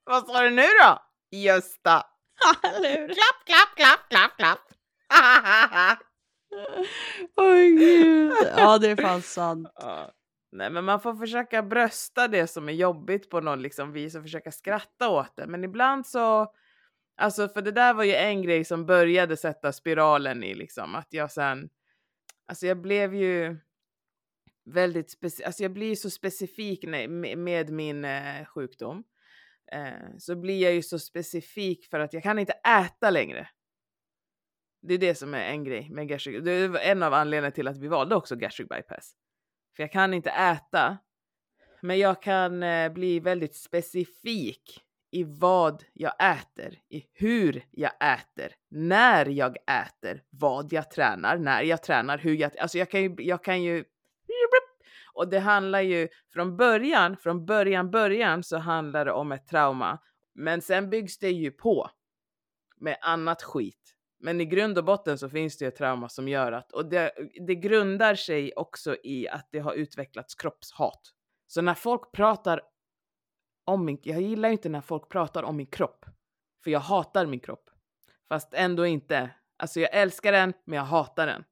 vad 0.05 0.27
sa 0.27 0.43
du 0.43 0.51
nu 0.51 0.63
då? 0.63 0.99
Gösta. 1.31 2.03
Klapp, 2.63 3.45
klapp, 3.47 3.77
klapp, 3.77 4.09
klapp, 4.09 4.37
klapp. 4.37 4.61
Åh 7.37 7.55
gud. 7.55 8.33
Ja, 8.57 8.79
det 8.79 8.91
är 8.91 8.97
fan 8.97 9.23
sant. 9.23 9.69
Ja. 9.81 10.13
Nej, 10.53 10.71
men 10.71 10.85
man 10.85 11.01
får 11.01 11.15
försöka 11.15 11.63
brösta 11.63 12.29
det 12.29 12.47
som 12.47 12.69
är 12.69 12.73
jobbigt 12.73 13.31
på 13.31 13.41
någon 13.41 13.63
liksom 13.63 13.93
vis 13.93 14.15
och 14.15 14.23
försöka 14.23 14.53
skratta 14.53 15.09
åt 15.09 15.37
det. 15.37 15.47
Men 15.47 15.65
ibland 15.65 16.07
så, 16.07 16.53
alltså 17.17 17.49
för 17.49 17.63
det 17.63 17.73
där 17.73 17.95
var 17.95 18.05
ju 18.05 18.15
en 18.15 18.43
grej 18.43 18.65
som 18.65 18.87
började 18.87 19.37
sätta 19.37 19.73
spiralen 19.73 20.45
i 20.45 20.55
liksom 20.55 20.95
att 20.95 21.09
jag 21.11 21.33
sen, 21.33 21.69
alltså 22.47 22.67
jag 22.67 22.81
blev 22.81 23.15
ju 23.15 23.57
väldigt 24.65 25.11
specifik, 25.11 25.47
alltså 25.47 25.63
jag 25.63 25.73
blir 25.73 25.95
så 25.95 26.11
specifik 26.11 26.85
med, 26.85 27.71
min 27.71 28.05
eh, 28.05 28.45
sjukdom. 28.45 29.05
Eh, 29.73 30.17
så 30.19 30.37
blir 30.37 30.63
jag 30.63 30.73
ju 30.73 30.83
så 30.83 30.99
specifik 30.99 31.87
för 31.87 32.01
att 32.01 32.13
jag 32.13 32.23
kan 32.23 32.39
inte 32.39 32.53
äta 32.53 33.11
längre. 33.11 33.49
Det 34.83 34.95
är 34.95 34.99
det 34.99 35.15
som 35.15 35.35
är 35.35 35.45
en 35.45 35.65
grej 35.65 35.91
med 35.91 36.09
gastric. 36.09 36.45
Det 36.45 36.69
var 36.69 36.81
en 36.81 37.03
av 37.03 37.15
anledningarna 37.15 37.51
till 37.51 37.69
att 37.69 37.79
vi 37.79 37.89
valde 37.89 38.15
också 38.17 38.37
gastric 38.37 38.69
bypass. 38.69 39.17
För 39.77 39.83
jag 39.83 39.93
kan 39.93 40.15
inte 40.15 40.31
äta. 40.31 40.99
Men 41.81 41.99
jag 41.99 42.23
kan 42.23 42.63
eh, 42.63 42.93
bli 42.93 43.21
väldigt 43.21 43.57
specifik 43.57 44.86
i 45.11 45.25
vad 45.25 45.85
jag 45.93 46.13
äter, 46.21 46.79
i 46.89 47.05
hur 47.13 47.65
jag 47.71 47.93
äter, 48.01 48.55
när 48.71 49.27
jag 49.27 49.57
äter, 49.57 50.23
vad 50.31 50.73
jag 50.73 50.91
tränar, 50.91 51.37
när 51.37 51.63
jag 51.63 51.83
tränar, 51.83 52.19
hur 52.19 52.35
jag... 52.35 52.59
Alltså 52.59 52.79
jag 52.79 52.91
kan 52.91 53.03
ju... 53.03 53.15
Jag 53.19 53.45
kan 53.45 53.63
ju 53.63 53.85
och 55.17 55.29
det 55.29 55.39
handlar 55.39 55.81
ju 55.81 56.09
från 56.33 56.57
början, 56.57 57.17
från 57.17 57.47
början, 57.47 57.91
början 57.91 58.43
så 58.43 58.57
handlar 58.59 59.05
det 59.05 59.13
om 59.13 59.33
ett 59.33 59.49
trauma. 59.49 59.99
Men 60.35 60.63
sen 60.63 60.91
byggs 60.91 61.19
det 61.19 61.31
ju 61.31 61.51
på 61.51 61.91
med 62.81 62.99
annat 63.01 63.43
skit. 63.43 63.97
Men 64.19 64.41
i 64.41 64.45
grund 64.45 64.79
och 64.79 64.85
botten 64.85 65.19
så 65.19 65.29
finns 65.29 65.59
det 65.59 65.65
ju 65.65 65.69
ett 65.69 65.77
trauma 65.77 66.09
som 66.09 66.29
gör 66.29 66.53
att, 66.53 66.73
och 66.73 66.89
det, 66.89 67.13
det 67.47 67.55
grundar 67.55 68.15
sig 68.15 68.53
också 68.57 68.97
i 69.03 69.29
att 69.29 69.49
det 69.53 69.59
har 69.59 69.73
utvecklats 69.75 70.35
kroppshat. 70.35 71.01
Så 71.47 71.63
när 71.63 71.75
folk 71.75 72.13
pratar 72.13 72.61
om 73.67 73.85
min, 73.85 73.99
jag 74.03 74.21
gillar 74.21 74.49
ju 74.49 74.53
inte 74.53 74.69
när 74.69 74.81
folk 74.81 75.09
pratar 75.09 75.43
om 75.43 75.57
min 75.57 75.67
kropp. 75.67 76.07
För 76.65 76.71
jag 76.71 76.81
hatar 76.81 77.27
min 77.27 77.41
kropp. 77.41 77.71
Fast 78.29 78.55
ändå 78.55 78.87
inte. 78.87 79.31
Alltså 79.59 79.81
jag 79.81 79.91
älskar 79.93 80.33
den, 80.33 80.53
men 80.65 80.77
jag 80.77 80.85
hatar 80.85 81.27
den. 81.27 81.45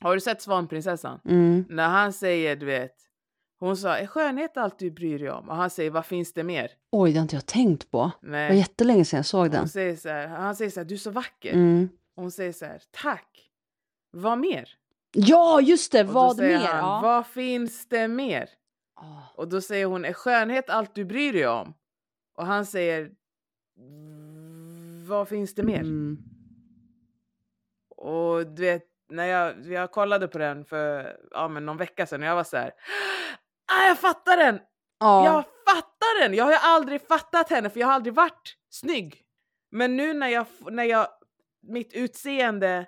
Har 0.00 0.14
du 0.14 0.20
sett 0.20 0.42
Svanprinsessan? 0.42 1.20
Mm. 1.24 1.64
När 1.68 1.88
han 1.88 2.12
säger, 2.12 2.56
du 2.56 2.66
vet, 2.66 2.94
hon 3.60 3.76
sa, 3.76 3.96
är 3.96 4.06
skönhet 4.06 4.56
allt 4.56 4.78
du 4.78 4.90
bryr 4.90 5.18
dig 5.18 5.30
om? 5.30 5.48
Och 5.48 5.56
han 5.56 5.70
säger, 5.70 5.90
vad 5.90 6.06
finns 6.06 6.32
det 6.32 6.42
mer? 6.42 6.70
Oj, 6.92 7.12
det 7.12 7.18
har 7.18 7.22
inte 7.22 7.36
jag 7.36 7.46
tänkt 7.46 7.90
på. 7.90 8.10
Det 8.20 8.26
var 8.26 8.32
Nej. 8.32 8.58
jättelänge 8.58 9.04
sedan 9.04 9.16
jag 9.18 9.26
såg 9.26 9.50
den. 9.50 9.60
Hon 9.60 9.68
säger 9.68 9.96
så 9.96 10.08
här, 10.08 10.26
han 10.26 10.56
säger 10.56 10.70
så 10.70 10.80
här, 10.80 10.84
du 10.84 10.94
är 10.94 10.98
så 10.98 11.10
vacker. 11.10 11.52
Mm. 11.52 11.88
Hon 12.16 12.30
säger 12.30 12.52
så 12.52 12.64
här, 12.64 12.82
tack. 12.90 13.50
Vad 14.12 14.38
mer? 14.38 14.68
Ja, 15.12 15.60
just 15.60 15.92
det. 15.92 16.04
Vad 16.04 16.38
mer? 16.38 16.58
Han, 16.58 16.78
ja. 16.78 17.00
Vad 17.02 17.26
finns 17.26 17.88
det 17.88 18.08
mer? 18.08 18.48
Ah. 18.94 19.22
Och 19.34 19.48
då 19.48 19.60
säger 19.60 19.86
hon, 19.86 20.04
är 20.04 20.12
skönhet 20.12 20.70
allt 20.70 20.94
du 20.94 21.04
bryr 21.04 21.32
dig 21.32 21.46
om? 21.46 21.74
Och 22.34 22.46
han 22.46 22.66
säger, 22.66 23.10
vad 25.08 25.28
finns 25.28 25.54
det 25.54 25.62
mer? 25.62 25.80
Mm. 25.80 26.18
Och 27.88 28.46
du 28.46 28.62
vet, 28.62 28.84
när 29.08 29.26
jag, 29.26 29.66
jag 29.66 29.90
kollade 29.90 30.28
på 30.28 30.38
den 30.38 30.64
för 30.64 31.16
ja, 31.30 31.48
men 31.48 31.66
någon 31.66 31.76
vecka 31.76 32.06
sedan 32.06 32.22
och 32.22 32.28
jag 32.28 32.34
var 32.34 32.44
så 32.44 32.56
här, 32.56 32.72
ah, 33.72 33.88
jag 33.88 33.98
fattar 33.98 34.36
den! 34.36 34.60
Ja. 34.98 35.24
Jag 35.24 35.44
fattar 35.44 36.20
den! 36.20 36.34
Jag 36.34 36.44
har 36.44 36.52
ju 36.52 36.58
aldrig 36.60 37.06
fattat 37.08 37.50
henne 37.50 37.70
för 37.70 37.80
jag 37.80 37.86
har 37.86 37.94
aldrig 37.94 38.14
varit 38.14 38.56
snygg. 38.70 39.22
Men 39.70 39.96
nu 39.96 40.12
när 40.12 40.28
jag, 40.28 40.46
när 40.70 40.84
jag 40.84 41.08
mitt 41.62 41.92
utseende 41.92 42.86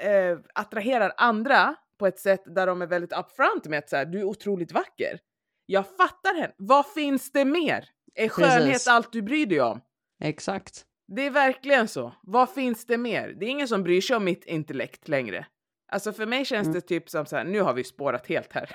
eh, 0.00 0.38
attraherar 0.54 1.12
andra 1.16 1.74
på 1.98 2.06
ett 2.06 2.18
sätt 2.18 2.42
där 2.46 2.66
de 2.66 2.82
är 2.82 2.86
väldigt 2.86 3.12
upfront 3.12 3.66
med 3.66 3.78
att 3.78 3.88
så 3.88 3.96
här, 3.96 4.04
du 4.04 4.20
är 4.20 4.24
otroligt 4.24 4.72
vacker. 4.72 5.18
Jag 5.66 5.96
fattar 5.96 6.34
henne. 6.34 6.54
Vad 6.58 6.86
finns 6.86 7.32
det 7.32 7.44
mer? 7.44 7.88
Är 8.14 8.28
skönhet 8.28 8.72
Precis. 8.72 8.88
allt 8.88 9.12
du 9.12 9.22
bryr 9.22 9.46
dig 9.46 9.60
om? 9.60 9.80
Exakt. 10.24 10.86
Det 11.06 11.26
är 11.26 11.30
verkligen 11.30 11.88
så. 11.88 12.14
Vad 12.22 12.50
finns 12.50 12.86
det 12.86 12.98
mer? 12.98 13.28
Det 13.40 13.46
är 13.46 13.50
ingen 13.50 13.68
som 13.68 13.82
bryr 13.82 14.00
sig 14.00 14.16
om 14.16 14.24
mitt 14.24 14.44
intellekt 14.44 15.08
längre. 15.08 15.46
Alltså 15.92 16.12
för 16.12 16.26
mig 16.26 16.44
känns 16.44 16.66
Mm. 16.66 16.74
det 16.74 16.80
typ 16.80 17.10
som 17.10 17.26
så 17.26 17.36
här, 17.36 17.44
nu 17.44 17.60
har 17.60 17.74
vi 17.74 17.84
spårat 17.84 18.26
helt 18.26 18.52
här. 18.52 18.70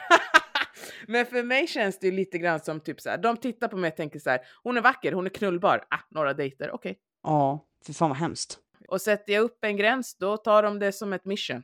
Men 1.08 1.26
för 1.26 1.44
mig 1.44 1.68
känns 1.68 2.00
det 2.00 2.12
lite 2.12 2.38
grann 2.38 2.60
som 2.60 2.80
typ 2.80 3.02
så 3.02 3.10
här, 3.10 3.18
de 3.18 3.38
tittar 3.38 3.68
på 3.68 3.78
mig 3.78 3.92
och 3.92 3.98
tänker 3.98 4.20
så 4.20 4.30
här, 4.30 4.40
hon 4.64 4.78
är 4.78 4.82
vacker, 4.82 5.12
hon 5.12 5.26
är 5.26 5.30
knullbar, 5.30 5.86
ah, 5.90 6.00
några 6.10 6.34
dejter, 6.34 6.72
okej. 6.72 7.00
Ja, 7.24 7.66
för 7.86 7.94
fan 7.94 8.10
vad 8.10 8.18
hemskt. 8.18 8.60
Och 8.88 9.02
sätter 9.02 9.34
jag 9.34 9.44
upp 9.44 9.58
en 9.62 9.78
gräns, 9.78 10.18
då 10.18 10.38
tar 10.38 10.64
de 10.64 10.80
det 10.80 10.92
som 10.92 11.14
ett 11.14 11.26
mission. 11.26 11.64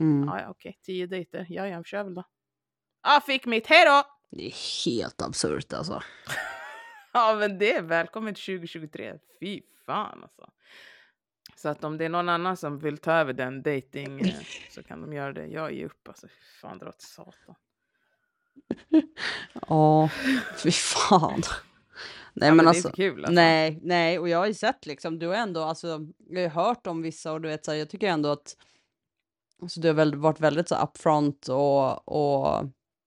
Mm. 0.00 0.28
Ah, 0.28 0.40
ja, 0.40 0.48
okej, 0.50 0.78
tio 0.86 1.06
dejter, 1.06 1.46
ja, 1.48 1.68
ja, 1.68 1.78
vi 1.78 1.84
kör 1.84 2.04
väl 2.04 2.14
då. 2.14 2.24
Ah, 3.02 3.20
fick 3.20 3.46
mitt, 3.46 3.66
hejdå! 3.66 4.02
Det 4.36 4.46
är 4.46 4.84
helt 4.84 5.22
absurt 5.22 5.72
alltså. 5.72 6.02
Ja, 7.16 7.36
men 7.38 7.58
det 7.58 7.72
är 7.74 7.82
välkommen 7.82 8.34
till 8.34 8.44
2023. 8.44 9.14
Fy 9.40 9.62
fan 9.86 10.22
alltså. 10.22 10.50
Så 11.56 11.68
att 11.68 11.84
om 11.84 11.98
det 11.98 12.04
är 12.04 12.08
någon 12.08 12.28
annan 12.28 12.56
som 12.56 12.78
vill 12.78 12.98
ta 12.98 13.12
över 13.12 13.32
den 13.32 13.62
dating 13.62 14.20
eh, 14.20 14.34
så 14.70 14.82
kan 14.82 15.00
de 15.00 15.12
göra 15.12 15.32
det. 15.32 15.46
Jag 15.46 15.72
ger 15.72 15.84
upp 15.84 16.08
alltså. 16.08 16.26
Fan 16.60 16.78
dra 16.78 16.88
åt 16.88 17.00
satan. 17.00 17.54
Ja, 19.68 20.10
fy 20.56 20.70
fan. 20.70 21.42
Nej 22.32 22.48
Ja, 22.48 22.54
men 22.54 22.66
är 22.66 22.68
alltså. 22.68 22.92
kul 22.92 23.18
alltså. 23.18 23.32
Nej, 23.32 23.78
nej, 23.82 24.18
och 24.18 24.28
jag 24.28 24.38
har 24.38 24.46
ju 24.46 24.54
sett 24.54 24.86
liksom, 24.86 25.18
du 25.18 25.26
har 25.26 25.34
ändå, 25.34 25.62
alltså, 25.62 26.00
jag 26.28 26.50
har 26.50 26.64
hört 26.64 26.86
om 26.86 27.02
vissa 27.02 27.32
och 27.32 27.40
du 27.40 27.48
vet 27.48 27.64
så 27.64 27.70
här, 27.70 27.78
jag 27.78 27.90
tycker 27.90 28.08
ändå 28.08 28.28
att 28.28 28.56
alltså, 29.62 29.80
du 29.80 29.88
har 29.88 29.94
väl 29.94 30.14
varit 30.14 30.40
väldigt 30.40 30.68
så 30.68 30.82
upfront 30.82 31.48
och, 31.48 32.08
och 32.08 32.64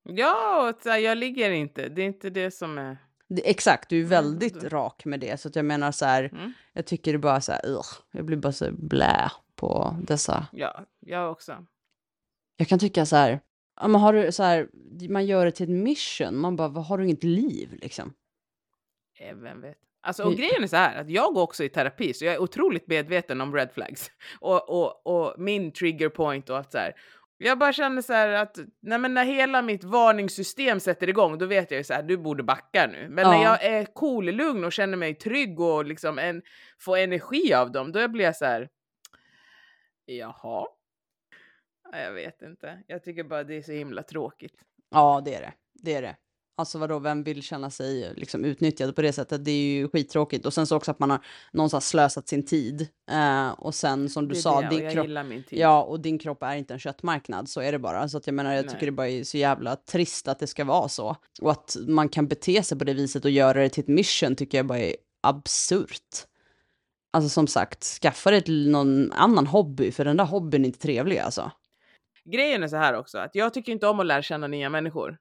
Ja, 0.09 0.73
så 0.83 0.89
här, 0.89 0.97
jag 0.97 1.17
ligger 1.17 1.51
inte. 1.51 1.89
Det 1.89 2.01
är 2.01 2.05
inte 2.05 2.29
det 2.29 2.51
som 2.51 2.77
är... 2.77 2.97
det, 3.29 3.49
exakt, 3.49 3.89
du 3.89 4.01
är 4.01 4.05
väldigt 4.05 4.55
Mm. 4.57 4.69
rak 4.69 5.05
med 5.05 5.19
det 5.19 5.39
så 5.41 5.49
jag 5.53 5.65
menar 5.65 5.91
så 5.91 6.05
här, 6.05 6.23
Mm. 6.33 6.53
jag 6.73 6.85
tycker 6.85 7.11
det 7.13 7.19
bara 7.19 7.41
så 7.41 7.51
här, 7.51 7.65
ugh, 7.65 7.87
jag 8.11 8.25
blir 8.25 8.37
bara 8.37 8.53
så 8.53 8.71
blä 8.71 9.31
på 9.55 9.95
dessa. 10.01 10.47
Ja, 10.51 10.85
jag 10.99 11.31
också. 11.31 11.65
Jag 12.57 12.67
kan 12.67 12.79
tycka 12.79 13.05
så 13.05 13.15
här, 13.15 13.39
men 13.81 13.95
har 13.95 14.13
du 14.13 14.31
så 14.31 14.43
här, 14.43 14.69
man 15.09 15.25
gör 15.25 15.45
det 15.45 15.51
till 15.51 15.63
ett 15.63 15.83
mission, 15.83 16.37
man 16.37 16.55
bara, 16.55 16.67
vad 16.67 16.85
har 16.85 16.97
du 16.97 17.03
inget 17.05 17.23
liv 17.23 17.77
liksom? 17.81 18.13
Eh, 19.19 19.35
Vem 19.35 19.61
vet? 19.61 19.77
Alltså, 20.01 20.23
och 20.23 20.27
Mm. 20.29 20.37
grejen 20.39 20.63
är 20.63 20.67
så 20.67 20.75
här 20.75 21.01
att 21.01 21.09
jag 21.09 21.33
går 21.33 21.41
också 21.41 21.63
i 21.63 21.69
terapi 21.69 22.13
så 22.13 22.25
jag 22.25 22.33
är 22.33 22.41
otroligt 22.41 22.87
medveten 22.87 23.41
om 23.41 23.53
red 23.55 23.69
flags 23.73 24.11
och, 24.39 24.69
och, 24.69 25.07
och 25.07 25.39
min 25.39 25.71
trigger 25.71 26.09
point 26.09 26.49
och 26.49 26.57
allt 26.57 26.71
så 26.71 26.77
här. 26.77 26.93
Jag 27.37 27.57
bara 27.59 27.73
känner 27.73 28.01
så 28.01 28.13
här 28.13 28.29
att 28.29 28.57
nej 28.79 28.97
men 28.99 29.13
när 29.13 29.25
hela 29.25 29.61
mitt 29.61 29.83
varningssystem 29.83 30.79
sätter 30.79 31.09
igång 31.09 31.37
då 31.37 31.45
vet 31.45 31.71
jag 31.71 31.77
ju 31.77 31.83
så 31.83 31.93
här 31.93 32.03
du 32.03 32.17
borde 32.17 32.43
backa 32.43 32.87
nu. 32.87 33.09
Men 33.09 33.27
när 33.27 33.33
Ja. 33.35 33.43
jag 33.43 33.63
är 33.63 33.85
cool, 33.85 34.25
lugn 34.25 34.63
och 34.63 34.71
känner 34.73 34.97
mig 34.97 35.15
trygg 35.15 35.59
och 35.59 35.85
liksom 35.85 36.19
en, 36.19 36.41
får 36.79 36.97
energi 36.97 37.53
av 37.53 37.71
dem 37.71 37.91
då 37.91 38.07
blir 38.07 38.25
jag 38.25 38.35
så 38.35 38.45
här. 38.45 38.69
Jaha. 40.05 40.67
Ja, 41.91 41.97
Jag 41.99 42.11
vet 42.11 42.41
inte. 42.41 42.83
Jag 42.87 43.03
tycker 43.03 43.23
bara 43.23 43.43
det 43.43 43.55
är 43.57 43.61
så 43.61 43.71
himla 43.71 44.03
tråkigt. 44.03 44.53
Ja, 44.89 45.21
det 45.25 45.35
är 45.35 45.41
det. 45.41 45.53
Det 45.73 45.93
är 45.95 46.01
det. 46.01 46.15
Alltså 46.59 46.77
vadå, 46.77 46.99
vem 46.99 47.23
vill 47.23 47.43
känna 47.43 47.69
sig 47.69 48.13
liksom 48.15 48.45
utnyttjad 48.45 48.95
på 48.95 49.01
det 49.01 49.13
sättet? 49.13 49.45
Det 49.45 49.51
är 49.51 49.65
ju 49.65 49.89
skittråkigt. 49.89 50.45
Och 50.45 50.53
sen 50.53 50.67
så 50.67 50.75
också 50.75 50.91
att 50.91 50.99
man 50.99 51.09
har 51.09 51.19
någonstans 51.53 51.87
slösat 51.87 52.27
sin 52.27 52.45
tid. 52.45 52.87
Eh, 53.11 53.49
och 53.49 53.75
sen 53.75 54.09
som 54.09 54.27
du 54.27 54.35
Det 54.35 54.41
sa, 54.41 54.61
det, 54.61 54.69
din 54.69 54.91
kropp, 54.91 55.07
ja, 55.49 55.83
och 55.83 55.99
din 55.99 56.19
kropp 56.19 56.43
är 56.43 56.55
inte 56.55 56.73
en 56.73 56.79
köttmarknad, 56.79 57.49
så 57.49 57.61
är 57.61 57.71
det 57.71 57.79
bara. 57.79 58.09
Så 58.09 58.17
att 58.17 58.27
jag 58.27 58.33
menar, 58.33 58.53
jag 58.53 58.65
tycker 58.65 58.77
Nej. 58.77 58.85
det 58.85 58.91
bara 58.91 59.09
är 59.09 59.23
så 59.23 59.37
jävla 59.37 59.75
trist 59.75 60.27
att 60.27 60.39
det 60.39 60.47
ska 60.47 60.65
vara 60.65 60.89
så. 60.89 61.15
Och 61.41 61.51
att 61.51 61.77
man 61.87 62.09
kan 62.09 62.27
bete 62.27 62.63
sig 62.63 62.77
på 62.77 62.83
det 62.83 62.93
viset 62.93 63.25
och 63.25 63.31
göra 63.31 63.61
det 63.61 63.69
till 63.69 63.83
ett 63.83 63.87
mission 63.87 64.35
tycker 64.35 64.57
jag 64.57 64.67
bara 64.67 64.79
är 64.79 64.95
absurt. 65.23 66.25
Alltså 67.13 67.29
som 67.29 67.47
sagt, 67.47 67.83
skaffa 67.83 68.31
dig 68.31 68.43
någon 68.47 69.11
annan 69.11 69.47
hobby, 69.47 69.91
för 69.91 70.05
den 70.05 70.17
där 70.17 70.25
hobbyn 70.25 70.61
är 70.61 70.65
inte 70.65 70.79
trevlig 70.79 71.17
alltså. 71.17 71.51
grejen 72.25 72.63
är 72.63 72.67
så 72.67 72.75
här 72.77 72.93
också, 72.93 73.17
att 73.17 73.35
jag 73.35 73.53
tycker 73.53 73.71
inte 73.71 73.87
om 73.87 73.99
att 73.99 74.05
lära 74.05 74.21
känna 74.21 74.47
nya 74.47 74.69
människor. 74.69 75.17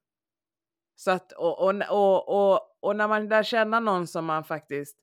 Så 0.97 1.11
att, 1.11 1.33
och, 1.33 1.59
och, 1.59 1.75
och, 1.91 2.29
och, 2.29 2.61
och 2.81 2.97
när 2.97 3.09
man 3.09 3.29
lär 3.29 3.43
känna 3.43 3.81
någon 3.81 4.07
som 4.07 4.25
man 4.25 4.45
faktiskt 4.45 4.97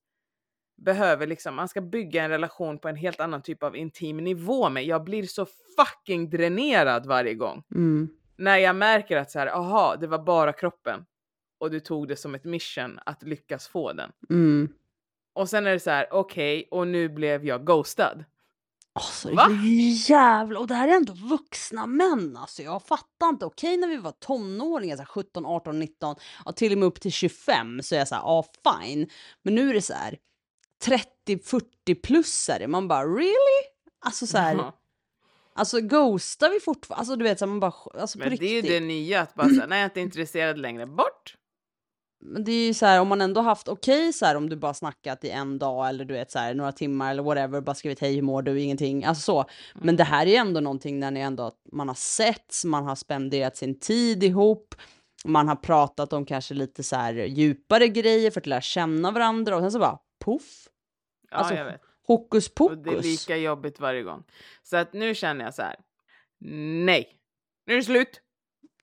behöver, 0.78 1.28
liksom, 1.28 1.56
man 1.56 1.68
ska 1.68 1.82
bygga 1.82 2.24
en 2.24 2.30
relation 2.30 2.80
på 2.80 2.88
en 2.88 2.96
helt 2.96 3.20
annan 3.20 3.42
typ 3.42 3.64
av 3.64 3.76
intim 3.76 4.18
nivå 4.18 4.70
med. 4.70 4.86
Jag 4.86 5.04
blir 5.04 5.24
så 5.24 5.46
fucking 5.78 6.30
dränerad 6.30 7.06
varje 7.06 7.34
gång. 7.34 7.64
Mm. 7.76 8.10
När 8.38 8.58
jag 8.58 8.76
märker 8.76 9.18
att 9.18 9.32
så 9.32 9.40
här, 9.40 9.48
aha, 9.48 9.96
det 9.96 10.08
var 10.08 10.20
bara 10.20 10.54
kroppen. 10.54 11.06
Och 11.60 11.72
du 11.72 11.80
tog 11.80 12.08
det 12.08 12.16
som 12.16 12.36
ett 12.36 12.44
mission 12.44 13.00
att 13.06 13.24
lyckas 13.24 13.68
få 13.68 13.94
den. 13.94 14.12
Mm. 14.30 14.74
Och 15.34 15.50
sen 15.50 15.68
är 15.68 15.72
det 15.72 15.80
så 15.80 15.90
här, 15.90 16.08
okej, 16.12 16.68
och 16.72 16.88
nu 16.88 17.10
blev 17.10 17.46
jag 17.46 17.66
ghostad. 17.66 18.26
Alltså, 18.96 19.36
Va? 19.36 19.50
jävlar, 20.08 20.60
och 20.60 20.68
det 20.68 20.76
här 20.76 20.88
är 20.88 20.96
ändå 20.96 21.14
vuxna 21.14 21.86
män 21.86 22.38
alltså. 22.38 22.62
Jag 22.64 22.84
fattar 22.84 23.30
inte. 23.30 23.46
Okej 23.46 23.78
när 23.78 23.88
vi 23.88 23.98
var 23.98 24.12
tonåringar, 24.12 24.96
så 24.96 25.02
här 25.02 25.08
17, 25.08 25.46
18, 25.46 25.80
19, 25.80 26.16
och 26.46 26.56
till 26.56 26.72
och 26.72 26.78
med 26.78 26.88
upp 26.88 27.02
till 27.02 27.12
25 27.12 27.82
så 27.84 27.96
är 27.96 28.00
jag 28.00 28.08
så 28.08 28.16
här, 28.16 28.22
ja 28.22 28.46
fine. 28.64 29.10
Men 29.44 29.56
nu 29.56 29.70
är 29.70 29.74
det 29.74 29.82
så 29.82 29.94
här 29.94 30.18
30, 30.84 31.40
40 31.40 31.96
plusare. 31.96 32.68
Man 32.68 32.88
bara 32.88 33.06
really? 33.06 33.64
Alltså 34.06 34.28
så 34.28 34.38
här, 34.38 34.56
Jaha. 34.56 34.74
alltså 35.54 35.82
ghostar 35.82 36.50
vi 36.50 36.60
fortfarande? 36.60 37.00
Alltså 37.00 37.16
du 37.16 37.24
vet 37.24 37.40
så 37.40 37.46
här, 37.46 37.50
man 37.50 37.60
bara, 37.60 37.74
alltså 38.02 38.18
Men 38.20 38.36
det 38.36 38.46
är 38.46 38.54
ju 38.54 38.62
det 38.62 38.80
nya, 38.80 39.22
att 39.22 39.36
bara 39.36 39.50
säga, 39.50 39.66
nej 39.68 39.78
jag 39.78 39.86
är 39.86 39.90
inte 39.90 40.02
intresserad 40.02 40.60
längre, 40.60 40.88
bort! 40.88 41.36
Men 42.26 42.44
det 42.44 42.52
är 42.52 42.68
ju 42.68 42.74
så 42.74 42.86
här 42.86 43.02
om 43.02 43.08
man 43.08 43.22
ändå 43.22 43.42
haft 43.42 43.68
okej 43.68 44.14
så 44.14 44.26
här 44.26 44.36
om 44.36 44.50
du 44.50 44.56
bara 44.56 44.74
snackat 44.74 45.24
i 45.24 45.30
en 45.30 45.60
dag 45.60 45.90
eller 45.90 46.06
du 46.06 46.14
vet 46.14 46.32
så 46.32 46.40
här 46.40 46.54
några 46.54 46.72
timmar 46.72 47.12
eller 47.12 47.24
whatever, 47.24 47.62
bara 47.62 47.76
skrivit 47.76 48.00
hej 48.00 48.16
hur 48.16 48.22
mår 48.22 48.42
du, 48.42 48.62
ingenting, 48.62 49.04
alltså 49.06 49.22
så. 49.22 49.46
Men 49.74 49.96
det 49.96 50.04
här 50.04 50.26
är 50.26 50.30
ju 50.30 50.36
ändå 50.36 50.60
någonting 50.60 51.00
när 51.00 51.12
ni 51.12 51.20
ändå, 51.20 51.52
man 51.72 51.88
har 51.88 51.96
setts, 51.96 52.66
man 52.66 52.86
har 52.86 52.96
spenderat 52.96 53.58
sin 53.58 53.80
tid 53.80 54.24
ihop, 54.24 54.76
man 55.26 55.48
har 55.48 55.56
pratat 55.56 56.14
om 56.14 56.26
kanske 56.26 56.54
lite 56.54 56.84
så 56.84 56.96
här 56.96 57.14
djupare 57.14 57.88
grejer 57.88 58.32
för 58.32 58.42
att 58.42 58.48
lära 58.48 58.62
känna 58.62 59.12
varandra 59.12 59.56
och 59.56 59.62
sen 59.62 59.72
så 59.72 59.80
bara 59.80 60.00
poff, 60.26 60.68
Ja, 61.32 61.38
Alltså, 61.38 61.54
jag 61.56 61.66
vet. 61.66 61.82
hokus 62.08 62.50
Och 62.60 62.78
det 62.78 62.90
är 62.90 62.94
pokus. 62.94 63.06
lika 63.06 63.38
jobbigt 63.38 63.80
varje 63.80 64.04
gång. 64.04 64.24
Så 64.64 64.78
att 64.78 64.94
nu 64.94 65.16
känner 65.16 65.46
jag 65.46 65.54
så 65.54 65.62
här. 65.62 65.76
Nej, 66.86 67.08
nu 67.68 67.74
är 67.74 67.78
det 67.78 67.84
slut. 67.84 68.22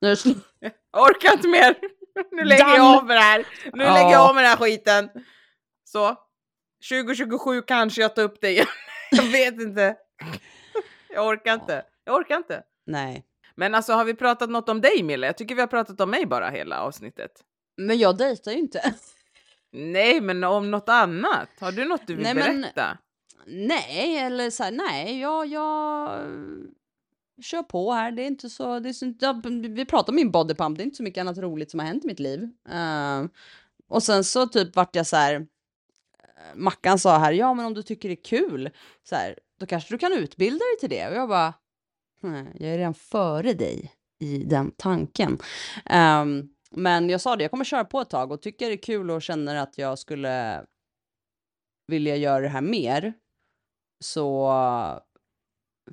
Nu 0.01 0.09
är 0.09 0.11
det 0.11 0.17
slut. 0.17 0.37
Jag 0.93 1.03
orkar 1.03 1.33
inte 1.33 1.49
mer. 1.49 1.77
Nu 2.33 2.45
lägger 2.45 2.65
jag 2.69 2.79
Done. 2.79 2.97
av 2.99 3.07
med 3.07 3.17
det 3.17 3.21
här. 3.21 3.47
Nu 3.73 3.85
Ja. 3.85 3.95
lägger 3.95 4.11
jag 4.11 4.29
av 4.29 4.35
med 4.35 4.45
den 4.45 4.51
här 4.51 4.57
skiten. 4.57 5.09
Så. 5.85 6.17
2027 6.91 7.63
kanske 7.63 8.01
jag 8.01 8.15
tar 8.17 8.23
upp 8.23 8.41
det 8.41 8.51
igen. 8.51 8.67
Jag 9.11 9.23
vet 9.23 9.61
inte. 9.61 9.97
Jag 11.15 11.27
orkar 11.29 11.55
inte. 11.55 11.83
Jag 12.05 12.15
orkar 12.15 12.37
inte. 12.37 12.63
Nej. 12.87 13.25
Men 13.57 13.75
alltså 13.75 13.93
har 13.93 14.05
vi 14.05 14.15
pratat 14.15 14.51
något 14.51 14.69
om 14.69 14.81
dig 14.81 15.03
Mille? 15.03 15.27
Jag 15.27 15.37
tycker 15.39 15.55
vi 15.55 15.61
har 15.61 15.69
pratat 15.69 16.01
om 16.01 16.11
mig 16.11 16.27
bara 16.27 16.49
hela 16.51 16.81
avsnittet. 16.81 17.31
Men 17.77 17.99
jag 17.99 18.17
dejtar 18.17 18.53
ju 18.53 18.59
inte. 18.59 18.95
Nej, 19.73 20.21
men 20.21 20.45
om 20.45 20.71
något 20.71 20.89
annat. 20.89 21.49
Har 21.61 21.73
du 21.73 21.85
något 21.85 22.07
du 22.07 22.15
vill 22.15 22.23
Nej, 22.25 22.35
men- 22.35 22.61
berätta? 22.61 22.99
Nej, 23.47 24.17
eller 24.19 24.51
så 24.51 24.63
här, 24.65 24.71
nej, 24.71 25.21
jag, 25.21 25.47
jag 25.47 26.11
kör 27.43 27.63
på 27.63 27.93
här. 27.93 28.13
Det 28.13 28.23
är 28.23 28.27
inte 28.27 28.51
så, 28.51 28.81
det 28.81 28.89
är 28.89 28.93
så 28.93 29.15
ja, 29.21 29.41
vi 29.63 29.85
pratar 29.85 30.13
om 30.13 30.17
min 30.17 30.31
bodypump, 30.31 30.79
det 30.79 30.83
är 30.83 30.85
inte 30.85 30.97
så 30.97 31.03
mycket 31.03 31.21
annat 31.21 31.39
roligt 31.39 31.71
som 31.71 31.81
har 31.81 31.87
hänt 31.87 32.05
i 32.05 32.07
mitt 32.07 32.21
liv. 32.21 32.43
Uh, 32.73 33.27
och 33.89 34.03
sen 34.03 34.25
så 34.25 34.47
typ 34.47 34.77
vart 34.77 34.97
jag 34.97 35.07
så 35.07 35.17
här, 35.17 35.35
eh, 35.35 36.55
Mackan 36.55 36.99
sa 36.99 37.19
här, 37.19 37.33
ja 37.33 37.55
men 37.55 37.67
om 37.67 37.75
du 37.75 37.83
tycker 37.83 38.09
det 38.09 38.15
är 38.15 38.25
kul, 38.25 38.71
så 39.03 39.15
här, 39.15 39.39
då 39.61 39.67
kanske 39.67 39.95
du 39.95 39.99
kan 39.99 40.13
utbilda 40.13 40.59
dig 40.65 40.79
till 40.81 40.91
det. 40.91 41.09
Och 41.09 41.15
jag 41.15 41.29
bara, 41.29 41.55
"Nej, 42.21 42.47
jag 42.55 42.71
är 42.71 42.79
redan 42.79 42.95
före 42.95 43.53
dig 43.55 43.93
i 44.19 44.45
den 44.45 44.71
tanken. 44.71 45.39
Um, 45.91 46.49
men 46.71 47.11
jag 47.11 47.21
sa 47.21 47.37
det, 47.37 47.45
jag 47.45 47.51
kommer 47.51 47.65
köra 47.65 47.85
på 47.85 48.01
ett 48.01 48.11
tag 48.11 48.33
och 48.33 48.43
tycker 48.43 48.67
det 48.67 48.75
är 48.75 48.83
kul 48.83 49.11
och 49.11 49.23
känner 49.23 49.57
att 49.57 49.79
jag 49.79 49.99
skulle 49.99 50.65
vilja 51.87 52.17
göra 52.17 52.41
det 52.41 52.49
här 52.49 52.61
mer 52.61 53.13
så 54.01 54.51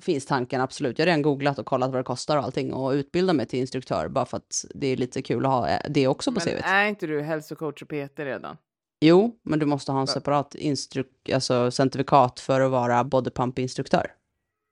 finns 0.02 0.26
tanken 0.26 0.60
absolut. 0.60 0.98
Jag 0.98 1.06
har 1.06 1.06
redan 1.06 1.22
googlat 1.22 1.58
och 1.58 1.66
kollat 1.66 1.90
vad 1.90 2.00
det 2.00 2.04
kostar 2.04 2.36
och 2.36 2.44
allting 2.44 2.72
och 2.72 2.90
utbilda 2.90 3.32
mig 3.32 3.46
till 3.46 3.58
instruktör 3.58 4.08
bara 4.08 4.26
för 4.26 4.36
att 4.36 4.64
det 4.74 4.86
är 4.86 4.96
lite 4.96 5.22
kul 5.22 5.46
att 5.46 5.52
ha 5.52 5.68
eh, 5.68 5.80
det 5.90 6.08
också 6.08 6.32
på 6.32 6.40
Men 6.44 6.54
CVt. 6.54 6.64
är 6.64 6.86
inte 6.86 7.06
du 7.06 7.20
hälsocoach 7.22 7.82
och 7.82 7.88
PT 7.88 8.18
redan? 8.18 8.56
Jo, 9.00 9.38
men 9.42 9.58
du 9.58 9.66
måste 9.66 9.92
ha 9.92 10.00
en 10.00 10.06
separat 10.06 10.54
instruk- 10.54 11.34
alltså 11.34 11.70
certifikat 11.70 12.40
för 12.40 12.60
att 12.60 12.70
vara 12.70 13.04
bodypump-instruktör. 13.04 14.06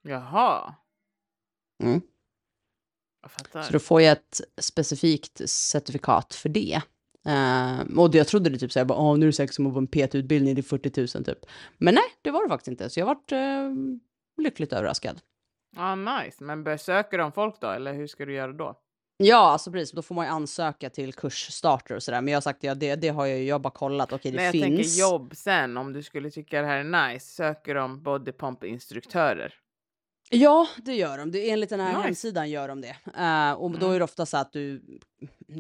Jaha. 0.03 0.75
Mm. 1.83 2.01
Så 3.53 3.73
då 3.73 3.79
får 3.79 4.03
jag 4.03 4.12
ett 4.12 4.41
specifikt 4.61 5.49
certifikat 5.51 6.35
för 6.35 6.49
det. 6.49 6.81
Uh, 7.29 7.99
och 7.99 8.15
jag 8.15 8.27
trodde 8.27 8.51
det 8.51 8.59
typ 8.59 8.73
såhär, 8.73 8.93
Åh, 8.93 9.19
nu 9.19 9.27
är 9.27 9.27
det 9.27 9.33
säkert 9.33 9.55
som 9.55 9.67
att 9.67 9.73
vara 9.73 9.83
en 9.83 9.87
PT-utbildning, 9.87 10.55
det 10.55 10.61
är 10.61 10.62
40 10.62 11.01
000 11.19 11.25
typ. 11.25 11.39
Men 11.79 11.95
nej, 11.95 12.05
det 12.23 12.31
var 12.31 12.43
det 12.43 12.49
faktiskt 12.49 12.69
inte. 12.69 12.91
Så 12.91 13.01
jag 13.01 13.07
varit 13.07 13.33
uh, 13.33 13.39
lyckligt 14.37 14.72
överraskad. 14.72 15.20
Ja, 15.77 15.94
nice. 15.94 16.44
Men 16.44 16.64
besöker 16.64 17.18
de 17.18 17.33
folk 17.33 17.61
då, 17.61 17.70
eller 17.70 17.92
hur 17.94 18.07
ska 18.07 18.25
du 18.27 18.33
göra 18.35 18.53
då? 18.53 18.75
Ja, 19.18 19.37
alltså 19.53 19.72
precis. 19.72 19.92
Då 19.92 20.03
får 20.03 20.14
man 20.14 20.25
ju 20.27 20.31
ansöka 20.33 20.90
till 20.90 21.12
kursstarter 21.14 21.94
och 21.94 22.03
sådär. 22.03 22.20
Men 22.20 22.33
jag 22.33 22.37
har 22.37 22.42
sagt, 22.42 22.62
ja, 22.62 22.75
det, 22.75 22.94
det 22.96 23.09
har 23.09 23.27
jag 23.27 23.38
ju, 23.38 23.44
jag 23.44 23.61
bara 23.61 23.70
kollat. 23.70 24.12
Okej, 24.12 24.31
det 24.33 24.37
Nej, 24.37 24.44
jag 24.44 24.53
finns. 24.53 24.64
tänker 24.64 25.01
jobb 25.01 25.33
sen, 25.37 25.77
om 25.77 25.92
du 25.92 26.03
skulle 26.03 26.31
tycka 26.31 26.61
det 26.61 26.66
här 26.66 26.77
är 26.77 27.09
nice, 27.12 27.27
söker 27.27 27.75
de 27.75 28.03
bodypump-instruktörer. 28.03 29.55
Ja, 30.31 30.66
det 30.77 30.94
gör 30.94 31.18
de. 31.18 31.31
Det, 31.31 31.51
enligt 31.51 31.70
den 31.70 31.81
här 31.81 31.88
Nice. 31.92 32.03
hemsidan 32.03 32.51
gör 32.51 32.68
de 32.68 32.81
det. 32.81 32.96
Eh, 33.18 33.53
och 33.53 33.70
då 33.70 33.77
Mm. 33.87 33.94
är 33.94 33.99
det 33.99 34.05
ofta 34.05 34.27
så 34.27 34.37
att 34.37 34.53
du 34.53 34.83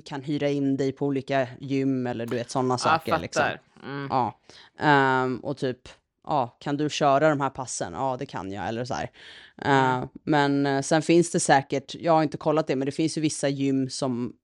kan 0.04 0.22
hyra 0.22 0.48
in 0.48 0.76
dig 0.76 0.92
på 0.92 1.06
olika 1.06 1.48
gym 1.60 2.06
eller 2.06 2.26
du 2.26 2.36
vet 2.36 2.50
sådana 2.50 2.78
saker. 2.78 3.18
Liksom. 3.18 3.42
fattar. 3.42 3.60
Mm. 3.84 4.06
Ja. 4.10 4.40
Ehm, 4.78 5.38
och 5.40 5.56
typ, 5.56 5.88
ja, 6.26 6.56
kan 6.60 6.76
du 6.76 6.90
köra 6.90 7.28
de 7.28 7.40
här 7.40 7.50
passen? 7.50 7.92
Ja, 7.92 8.16
det 8.18 8.26
kan 8.26 8.52
jag. 8.52 8.68
Eller 8.68 8.84
så 8.84 8.94
här. 8.94 9.10
Mm. 9.58 10.08
Men 10.24 10.66
eh, 10.66 10.82
sen 10.82 11.02
finns 11.02 11.30
det 11.30 11.40
säkert, 11.40 11.94
jag 11.94 12.12
har 12.12 12.22
inte 12.22 12.36
kollat 12.38 12.66
det, 12.66 12.76
men 12.76 12.86
det 12.86 12.92
finns 12.92 13.18
ju 13.18 13.20
vissa 13.20 13.48
gym 13.48 13.90
som 13.90 14.36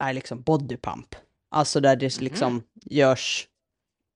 är 0.00 0.12
liksom 0.12 0.42
bodypump. 0.42 1.14
Alltså 1.48 1.80
där 1.80 1.96
det 1.96 2.16
Mhm. 2.18 2.24
liksom 2.24 2.62
görs 2.74 3.46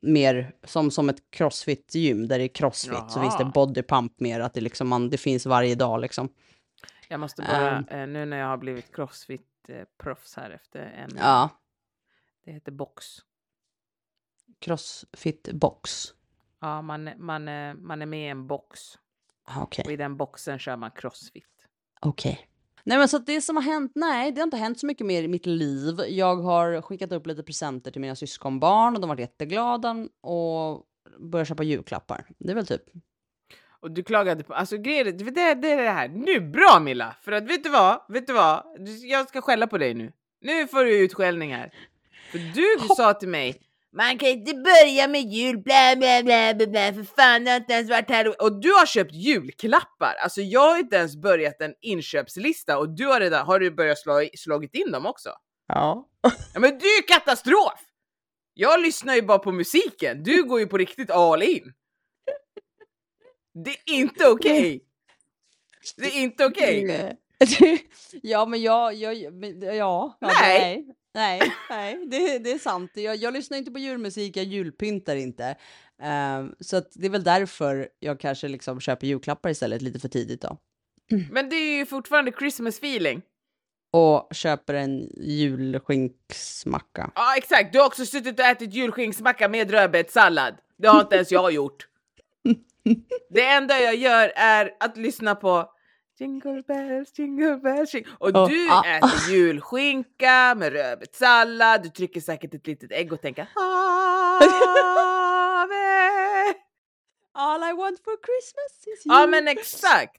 mer 0.02 0.54
som, 0.64 0.90
som 0.90 1.08
ett 1.08 1.30
crossfit-gym, 1.30 2.28
där 2.28 2.38
det 2.38 2.44
är 2.44 2.48
crossfit, 2.54 3.10
så 3.10 3.20
finns 3.20 3.36
det 3.36 3.42
Jaha. 3.42 3.52
bodypump 3.54 4.20
mer, 4.20 4.40
att 4.40 4.54
det 4.54 4.60
liksom 4.60 4.88
man, 4.88 5.10
det 5.10 5.18
finns 5.18 5.46
varje 5.46 5.74
dag 5.74 6.00
liksom. 6.00 6.28
Jag 7.08 7.20
måste 7.20 7.42
bara, 7.42 7.78
eh, 7.90 8.06
nu 8.08 8.24
när 8.26 8.36
jag 8.36 8.46
har 8.46 8.56
blivit 8.56 8.92
crossfit-proffs 8.96 10.36
här 10.36 10.50
efter 10.50 10.80
en, 10.80 11.10
Ja, 11.18 11.48
det 12.44 12.52
heter 12.52 12.72
box. 12.72 13.04
crossfit 14.60 15.48
box. 15.52 16.14
Ja, 16.64 16.82
man, 16.82 17.10
man, 17.18 17.48
är- 17.48 17.74
man 17.74 18.02
är 18.02 18.06
med 18.06 18.26
i 18.26 18.28
en 18.28 18.46
box 18.46 18.80
Ah, 19.46 19.62
Okej. 19.62 19.84
och 19.86 19.92
i 19.92 19.96
den 19.96 20.16
boxen 20.16 20.58
kör 20.58 20.76
man 20.76 20.90
crossfit. 20.90 21.44
Okej. 22.00 22.48
Nej 22.84 22.98
men 22.98 23.08
så 23.08 23.18
det 23.18 23.40
som 23.40 23.56
har 23.56 23.62
hänt, 23.62 23.92
nej 23.94 24.32
det 24.32 24.40
har 24.40 24.44
inte 24.44 24.56
hänt 24.56 24.80
så 24.80 24.86
mycket 24.86 25.06
mer 25.06 25.22
i 25.22 25.28
mitt 25.28 25.46
liv. 25.46 25.94
Jag 26.08 26.36
har 26.36 26.82
skickat 26.82 27.12
upp 27.12 27.26
lite 27.26 27.42
presenter 27.42 27.90
till 27.90 28.00
mina 28.00 28.16
syskonbarn 28.16 28.94
och 28.94 29.00
de 29.00 29.10
har 29.10 29.16
varit 29.16 29.20
jätteglada 29.30 29.96
och 30.20 30.82
börjat 31.18 31.48
köpa 31.48 31.62
julklappar. 31.62 32.26
Det 32.38 32.50
är 32.50 32.54
väl 32.54 32.66
typ. 32.66 32.82
Och 33.80 33.90
du 33.90 34.02
klagade 34.02 34.44
på, 34.44 34.54
alltså 34.54 34.76
grejer, 34.78 35.04
det, 35.04 35.12
det, 35.12 35.54
det 35.54 35.70
är 35.72 35.82
det 35.82 35.90
här, 35.90 36.08
nu 36.08 36.40
bra 36.40 36.80
Milla! 36.80 37.16
För 37.22 37.32
att 37.32 37.44
vet 37.44 37.64
du 37.64 37.70
vad, 37.70 38.00
vet 38.08 38.26
du 38.26 38.32
vad, 38.32 38.62
jag 39.02 39.28
ska 39.28 39.40
skälla 39.40 39.66
på 39.66 39.78
dig 39.78 39.94
nu. 39.94 40.12
Nu 40.40 40.66
får 40.66 40.84
du 40.84 41.04
utskällning 41.04 41.54
här. 41.54 41.74
För 42.32 42.38
du 42.38 42.94
sa 42.96 43.14
till 43.14 43.28
mig, 43.28 43.60
man 43.96 44.18
kan 44.18 44.28
inte 44.28 44.54
börja 44.54 45.08
med 45.08 45.20
jul, 45.22 45.58
bla 45.58 45.96
bla 45.96 46.22
bla 46.22 46.54
bla, 46.54 46.66
bla 46.66 46.92
för 46.94 47.02
fan 47.16 47.44
det 47.44 47.50
har 47.50 47.56
inte 47.56 47.72
ens 47.72 47.90
varit 47.90 48.08
här. 48.10 48.42
Och 48.42 48.60
du 48.60 48.72
har 48.72 48.86
köpt 48.86 49.12
julklappar, 49.12 50.14
alltså 50.22 50.40
jag 50.40 50.60
har 50.70 50.78
inte 50.78 50.96
ens 50.96 51.16
börjat 51.16 51.60
en 51.60 51.74
inköpslista 51.80 52.78
och 52.78 52.96
du 52.96 53.06
har 53.06 53.20
redan, 53.20 53.46
har 53.46 53.58
du 53.58 53.70
börjat 53.70 53.98
slå, 53.98 54.28
slagit 54.38 54.74
in 54.74 54.90
dem 54.92 55.06
också? 55.06 55.28
Ja. 55.66 56.08
Ja 56.54 56.60
men 56.60 56.78
det 56.78 56.84
är 56.86 56.96
ju 56.96 57.02
katastrof! 57.02 57.80
Jag 58.54 58.80
lyssnar 58.82 59.14
ju 59.14 59.22
bara 59.22 59.38
på 59.38 59.52
musiken, 59.52 60.22
du 60.22 60.42
går 60.44 60.60
ju 60.60 60.66
på 60.66 60.78
riktigt 60.78 61.10
all 61.10 61.42
in. 61.42 61.72
Det 63.64 63.70
är 63.70 63.94
inte 63.94 64.28
okej! 64.28 64.80
Det 65.96 66.06
är 66.06 66.20
inte 66.22 66.44
okej! 66.44 66.84
Nej. 67.60 67.88
ja, 68.22 68.46
men 68.46 68.62
jag, 68.62 68.94
jag, 68.94 69.34
men- 69.34 69.60
ja, 69.62 69.74
ja, 69.74 70.16
Nej. 70.20 70.58
nej, 70.60 70.94
nej, 71.14 71.40
nej, 71.70 72.06
det, 72.06 72.38
det 72.38 72.52
är 72.52 72.58
sant. 72.58 72.90
Jag, 72.94 73.16
jag 73.16 73.32
lyssnar 73.32 73.58
inte 73.58 73.70
på 73.70 73.78
julmusik, 73.78 74.36
jag 74.36 74.44
julpyntar 74.44 75.16
inte. 75.16 75.56
Ehm, 76.02 76.54
så 76.60 76.82
det 76.94 77.06
är 77.06 77.10
väl 77.10 77.24
därför 77.24 77.88
jag 78.00 78.20
kanske 78.20 78.48
liksom 78.48 78.80
köper 78.80 79.06
julklappar 79.06 79.50
istället 79.50 79.82
lite 79.82 79.98
för 79.98 80.08
tidigt 80.08 80.40
då. 80.42 80.58
Men 81.30 81.48
det 81.48 81.56
är 81.56 81.76
ju 81.76 81.86
fortfarande 81.86 82.32
Christmas 82.32 82.78
feeling. 82.78 83.22
Och 83.92 84.28
köper 84.34 84.74
en 84.74 85.10
julskinksmacka. 85.16 87.10
Ja 87.14 87.36
exakt, 87.36 87.72
du 87.72 87.78
har 87.78 87.86
också 87.86 88.06
suttit 88.06 88.38
och 88.38 88.44
ätit 88.44 88.74
julskinksmacka 88.74 89.48
med 89.48 89.70
rödbetssallad. 89.70 90.54
Det 90.76 90.88
har 90.88 91.00
inte 91.00 91.14
ens 91.16 91.32
jag 91.32 91.52
gjort. 91.52 91.88
Det 93.30 93.46
enda 93.46 93.80
jag 93.80 93.96
gör 93.96 94.32
är 94.36 94.76
att 94.80 94.96
lyssna 94.96 95.34
på 95.34 95.73
Jingle 96.18 96.62
bells, 96.62 97.18
jingle 97.18 97.56
bells, 97.56 97.94
jingle. 97.94 98.12
Och 98.18 98.30
Ja, 98.34 98.46
du 98.46 98.68
ah. 98.70 98.84
äter 98.84 99.30
julskinka 99.34 100.54
med 100.56 100.72
rödbetssallad, 100.72 101.82
du 101.82 101.88
trycker 101.88 102.20
säkert 102.20 102.54
ett 102.54 102.66
litet 102.66 102.92
ägg 102.92 103.12
och 103.12 103.20
tänker 103.22 103.48
Ave. 105.64 105.74
All 107.32 107.62
I 107.62 107.72
want 107.72 108.00
for 108.04 108.16
Christmas 108.26 108.86
is 108.94 109.02
Ja 109.04 109.20
you. 109.20 109.30
men 109.30 109.48
exakt! 109.48 110.16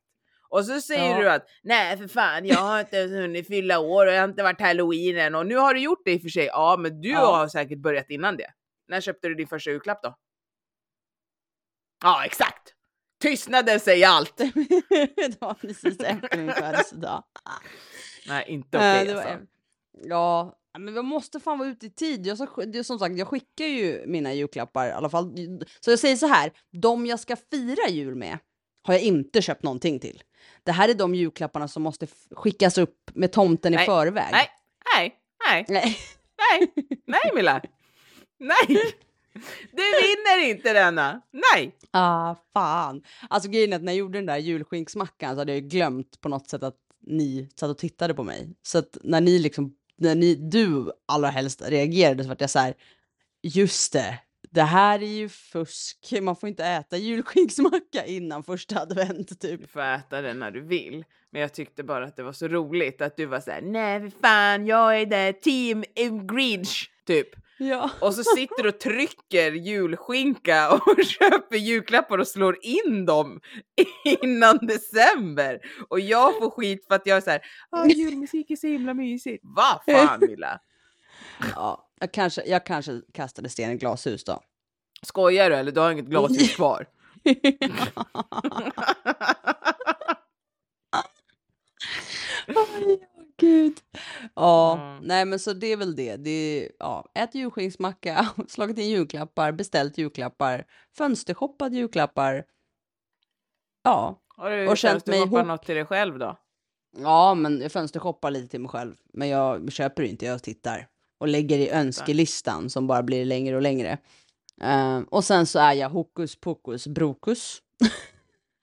Och 0.50 0.66
så 0.66 0.82
säger 0.82 1.12
Ja. 1.12 1.20
du 1.22 1.30
att 1.30 1.48
nej 1.64 1.98
för 1.98 2.08
fan 2.08 2.46
jag 2.46 2.58
har 2.58 2.80
inte 2.80 2.98
ens 2.98 3.12
hunnit 3.12 3.48
fylla 3.48 3.80
år 3.80 4.06
och 4.08 4.14
jag 4.14 4.22
har 4.22 4.28
inte 4.28 4.44
varit 4.44 4.62
halloween 4.62 5.18
än 5.18 5.36
och 5.36 5.46
nu 5.46 5.56
har 5.56 5.74
du 5.74 5.80
gjort 5.80 6.02
det 6.06 6.12
i 6.14 6.18
och 6.18 6.22
för 6.22 6.30
sig. 6.30 6.46
Ja 6.46 6.76
men 6.80 7.02
du 7.02 7.10
Ja. 7.10 7.36
har 7.36 7.48
säkert 7.48 7.80
börjat 7.80 8.10
innan 8.10 8.38
det. 8.38 8.48
När 8.88 9.02
köpte 9.02 9.28
du 9.28 9.36
din 9.36 9.48
första 9.48 9.72
julklapp 9.72 10.04
då? 10.04 10.16
Ja 12.04 12.26
exakt! 12.26 12.75
Tystnaden 13.30 13.80
säger 13.80 14.08
allt! 14.08 14.38
det 15.16 15.42
var 15.42 15.54
precis 15.54 16.00
efter 16.00 16.38
min 16.38 16.52
födelsedag. 16.54 17.24
Nej 18.28 18.46
inte 18.48 18.78
Eh, 18.78 19.02
okej 19.02 19.14
var- 19.14 19.22
alltså. 19.22 19.46
Ja, 20.04 20.58
men 20.78 20.94
vi 20.94 21.02
måste 21.02 21.40
fan 21.40 21.60
vara 21.60 21.70
ute 21.70 21.86
i 21.86 21.90
tid. 21.90 22.28
Jag, 22.28 22.38
det 22.74 22.84
som 22.84 23.00
sagt, 23.00 23.18
jag 23.18 23.28
skickar 23.28 23.66
ju 23.66 24.04
mina 24.08 24.34
julklappar 24.34 24.88
i 24.88 24.92
alla 24.92 25.10
fall. 25.10 25.34
Så 25.80 25.92
jag 25.92 26.00
säger 26.00 26.16
så 26.16 26.28
här, 26.28 26.52
de 26.72 27.06
jag 27.06 27.20
ska 27.20 27.36
fira 27.52 27.90
jul 27.90 28.16
med 28.16 28.38
har 28.84 28.94
jag 28.94 29.04
inte 29.04 29.42
köpt 29.42 29.64
någonting 29.64 30.00
till. 30.00 30.24
Det 30.64 30.72
här 30.72 30.90
är 30.90 30.94
de 30.94 31.16
julklapparna 31.16 31.68
som 31.68 31.84
måste 31.84 32.08
skickas 32.32 32.78
upp 32.78 33.12
med 33.14 33.32
tomten 33.32 33.74
i 33.74 33.76
Nej, 33.76 33.86
förväg. 33.86 34.32
Nej, 34.32 34.50
nej, 34.96 35.16
nej, 35.40 35.66
Nej. 35.70 35.98
nej, 36.38 36.74
nej 37.06 37.32
Milla! 37.36 37.62
Nej! 38.40 38.96
Du 39.72 39.82
vinner 39.82 40.50
inte 40.50 40.74
denna! 40.74 41.22
Nej! 41.32 41.76
Ah, 41.92 42.36
fan. 42.54 43.02
Alltså 43.30 43.50
grejen 43.50 43.74
är 43.74 43.78
att 43.78 43.84
när 43.84 43.92
jag 43.92 44.00
gjorde 44.00 44.18
den 44.18 44.26
där 44.26 44.38
julskinksmackan 44.38 45.36
så 45.36 45.42
hade 45.42 45.54
jag 45.54 45.64
glömt 45.64 46.22
på 46.22 46.30
något 46.30 46.50
sätt 46.50 46.64
att 46.64 46.76
ni 47.08 47.50
satt 47.56 47.70
och 47.70 47.78
tittade 47.78 48.14
på 48.14 48.24
mig. 48.24 48.50
Så 48.64 48.78
att 48.78 48.98
när 49.04 49.22
ni 49.22 49.40
liksom, 49.40 49.76
när 49.98 50.16
ni, 50.16 50.36
du 50.36 50.92
allra 51.06 51.30
helst 51.30 51.62
reagerade 51.66 52.24
så 52.24 52.30
vart 52.30 52.42
jag 52.42 52.50
så 52.50 52.60
här, 52.60 52.74
just 53.42 53.94
det, 53.94 54.20
det 54.52 54.62
här 54.62 55.04
är 55.04 55.08
ju 55.08 55.30
fusk. 55.30 56.14
Man 56.22 56.36
får 56.36 56.50
inte 56.50 56.66
äta 56.66 56.98
julskinksmacka 56.98 58.06
innan 58.06 58.44
första 58.44 58.82
advent 58.82 59.42
typ. 59.42 59.62
Du 59.62 59.68
får 59.68 59.82
äta 59.82 60.22
den 60.22 60.40
när 60.40 60.52
du 60.52 60.62
vill. 60.62 61.06
Men 61.30 61.42
jag 61.42 61.54
tyckte 61.54 61.84
bara 61.84 62.06
att 62.06 62.16
det 62.16 62.24
var 62.24 62.34
så 62.34 62.48
roligt 62.48 63.02
att 63.02 63.18
du 63.18 63.26
var 63.26 63.40
så 63.40 63.52
här: 63.52 63.62
nej 63.62 64.12
fan, 64.22 64.66
jag 64.66 65.02
är 65.02 65.06
där 65.06 65.34
team 65.34 65.84
Grinch, 66.28 66.92
typ. 67.08 67.45
Ja. 67.58 67.90
Och 68.02 68.14
så 68.14 68.24
sitter 68.24 68.64
du 68.64 68.70
och 68.70 68.80
trycker 68.80 69.52
julskinka 69.52 70.72
och 70.72 71.04
köper 71.06 71.56
julklappar 71.56 72.18
och 72.18 72.28
slår 72.28 72.58
in 72.62 73.06
dem 73.06 73.42
innan 74.22 74.58
december. 74.58 75.60
Och 75.90 76.00
jag 76.00 76.38
får 76.38 76.50
skit 76.50 76.86
för 76.88 76.96
att 76.96 77.06
jag 77.06 77.18
är 77.18 77.22
så 77.22 77.30
här, 77.30 77.42
ah, 77.70 77.86
julmusik 77.86 78.52
är 78.52 78.56
så 78.56 78.68
himla 78.68 78.94
mysigt. 78.94 79.44
Vad 79.44 79.80
fan 79.86 80.20
Milla? 80.30 80.60
ja 81.56 81.86
jag, 82.00 82.12
kanske, 82.12 82.44
jag 82.46 82.66
kanske 82.66 83.02
kastade 83.14 83.50
sten 83.50 83.72
i 83.72 83.76
glashus 83.76 84.24
då. 84.24 84.42
Skojar 85.02 85.50
du 85.50 85.56
eller? 85.56 85.72
Du 85.72 85.80
har 85.80 85.92
inget 85.92 86.06
glashus 86.06 86.56
kvar. 86.56 86.88
Oj, 92.48 93.00
gud. 93.38 93.80
Ja, 94.36 94.80
Mm. 94.82 95.04
nej 95.04 95.26
men 95.26 95.40
så 95.40 95.54
det 95.54 95.68
är 95.68 95.78
väl 95.78 95.96
det. 95.96 96.16
det 96.18 96.30
är, 96.30 96.72
ja, 96.80 97.06
ät 97.14 97.36
julskinksmacka, 97.36 98.28
slagit 98.48 98.78
in 98.78 98.90
julklappar, 98.90 99.52
beställt 99.52 99.98
julklappar, 99.98 100.66
fönstershoppat 100.98 101.74
julklappar. 101.74 102.46
Ja, 103.84 104.22
Har 104.38 104.50
du 104.52 104.68
Och 104.68 104.78
känt 104.78 105.08
mig 105.08 105.20
ihop. 105.22 105.46
något 105.46 105.66
till 105.66 105.76
dig 105.76 105.86
själv 105.86 106.20
då? 106.20 106.38
ja 106.98 107.34
men 107.36 107.62
jag 107.62 107.72
fönstershoppar 107.72 108.32
lite 108.32 108.48
till 108.48 108.60
mig 108.62 108.70
själv. 108.70 108.96
Men 109.14 109.30
jag 109.30 109.72
köper 109.72 110.04
inte, 110.04 110.26
jag 110.26 110.44
tittar. 110.44 110.88
Och 111.18 111.28
lägger 111.28 111.58
i 111.60 111.70
önskelistan 111.70 112.70
som 112.70 112.88
bara 112.88 113.04
blir 113.04 113.26
längre 113.26 113.56
och 113.56 113.62
längre. 113.62 113.98
Eh, 114.62 115.00
och 115.00 115.24
sen 115.24 115.46
så 115.46 115.60
är 115.60 115.74
jag 115.74 115.90
hokus 115.90 116.36
pokus 116.36 116.88
brokus. 116.88 117.62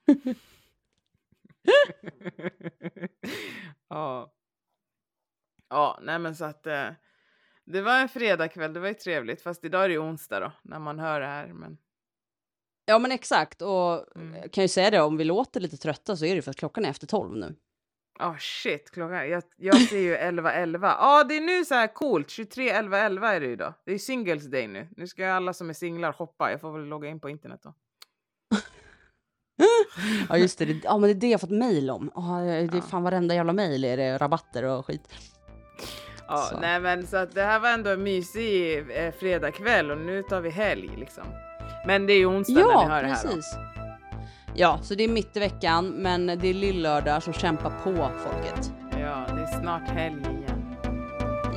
ja. 3.89 4.33
Ja, 5.73 5.99
nej 6.03 6.19
men 6.19 6.37
så 6.37 6.45
att 6.45 6.67
eh, 6.67 6.89
det 7.65 7.83
var 7.83 7.99
en 8.01 8.09
fredagkväll, 8.09 8.73
det 8.73 8.81
var 8.81 8.89
ju 8.89 8.95
trevligt. 8.95 9.43
Fast 9.43 9.65
idag 9.65 9.85
är 9.85 9.89
det 9.89 9.95
ju 9.95 10.01
onsdag 10.01 10.41
då, 10.41 10.53
när 10.63 10.79
man 10.79 10.99
hör 10.99 11.21
det 11.21 11.27
här. 11.27 11.47
Men 11.47 11.79
Ja 12.85 12.99
men 12.99 13.13
exakt, 13.13 13.63
och 13.63 14.17
Mm. 14.17 14.35
jag 14.43 14.53
kan 14.53 14.65
ju 14.65 14.69
säga 14.69 14.91
det, 14.91 15.01
om 15.01 15.17
vi 15.17 15.25
låter 15.25 15.61
lite 15.61 15.77
trötta 15.77 16.17
så 16.17 16.25
är 16.25 16.35
det 16.37 16.43
för 16.43 16.51
att 16.51 16.57
klockan 16.57 16.85
är 16.85 16.91
efter 16.91 17.07
tolv 17.07 17.37
nu. 17.37 17.55
oh, 18.21 18.37
shit, 18.39 18.91
klockan, 18.91 19.29
jag, 19.31 19.43
jag 19.57 19.81
ser 19.81 19.99
ju 19.99 20.17
11.11. 20.17 20.79
Ja, 20.87 20.97
ah, 20.99 21.25
det 21.25 21.37
är 21.37 21.41
nu 21.41 21.65
så 21.65 21.75
här 21.75 21.87
coolt, 21.95 22.29
23.11.11 22.29 23.27
är 23.27 23.41
det 23.41 23.47
ju 23.47 23.57
då. 23.57 23.75
Det 23.87 23.93
är 23.93 23.99
singles 23.99 24.51
day 24.51 24.67
nu. 24.69 24.89
Nu 24.97 25.07
ska 25.07 25.29
alla 25.33 25.53
som 25.53 25.71
är 25.71 25.75
singlar 25.75 26.13
shoppa. 26.13 26.51
Jag 26.51 26.61
får 26.61 26.73
väl 26.79 26.85
logga 26.89 27.09
in 27.09 27.21
på 27.21 27.29
internet 27.31 27.61
då. 27.63 27.75
Ja 30.29 30.37
just 30.39 30.59
det, 30.59 30.65
det, 30.65 30.81
ja, 30.85 30.99
men 30.99 31.03
det 31.03 31.11
är 31.17 31.21
det 31.21 31.29
jag 31.31 31.41
fått 31.41 31.51
mail 31.51 31.91
om. 31.91 32.11
Ja, 32.15 32.23
det 32.41 32.53
är 32.53 32.75
Ja. 32.75 32.81
fan 32.81 33.03
varenda 33.03 33.35
jävla 33.35 33.53
mail 33.53 33.85
är 33.85 33.97
det 33.97 34.19
rabatter 34.19 34.63
och 34.65 34.87
skit. 34.87 35.09
Ja, 36.33 36.47
Så. 36.51 36.61
nej 36.61 36.81
men 36.81 37.07
så 37.07 37.17
att 37.17 37.35
det 37.35 37.43
här 37.43 37.59
var 37.61 37.69
ändå 37.71 37.91
en 37.91 38.03
mysig 38.03 38.79
eh, 38.79 39.13
fredagkväll 39.21 39.91
och 39.91 39.99
nu 39.99 40.23
tar 40.23 40.41
vi 40.41 40.51
helg 40.51 40.91
liksom. 40.97 41.25
Men 41.87 42.07
det 42.07 42.13
är 42.13 42.19
ju 42.19 42.27
onsdag 42.27 42.53
när 42.55 42.63
ni 42.63 42.73
Ja, 42.73 42.89
hör 42.89 43.03
det 43.03 43.09
här 43.09 43.19
då. 43.25 43.29
precis. 43.29 43.55
Ja, 44.55 44.79
så 44.83 44.95
det 44.95 45.05
är 45.05 45.09
mitt 45.09 45.37
i 45.37 45.41
veckan, 45.41 45.89
men 45.89 46.27
det 46.27 46.49
är 46.49 46.55
lillördag 46.55 47.23
så 47.23 47.33
kämpa 47.33 47.71
på 47.71 47.93
folket. 47.95 48.73
Ja, 49.01 49.25
det 49.37 49.43
är 49.43 49.61
snart 49.61 49.89
helg 49.89 50.21
igen. 50.21 50.77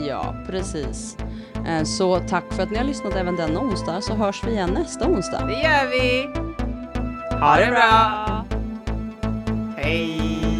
Ja, 0.07 0.35
precis. 0.49 1.17
Eh, 1.67 1.83
Så 1.83 2.19
tack 2.19 2.53
för 2.53 2.63
att 2.63 2.71
ni 2.71 2.77
har 2.77 2.85
lyssnat 2.85 3.15
även 3.15 3.35
denna 3.35 3.59
onsdag 3.59 4.01
så 4.01 4.13
hörs 4.13 4.43
vi 4.47 4.51
igen 4.51 4.69
nästa 4.73 5.07
onsdag. 5.07 5.45
Det 5.45 5.53
gör 5.53 5.89
vi! 5.89 6.29
Ha 7.39 7.55
det 7.57 7.71
bra! 7.71 8.45
Hej! 9.77 10.54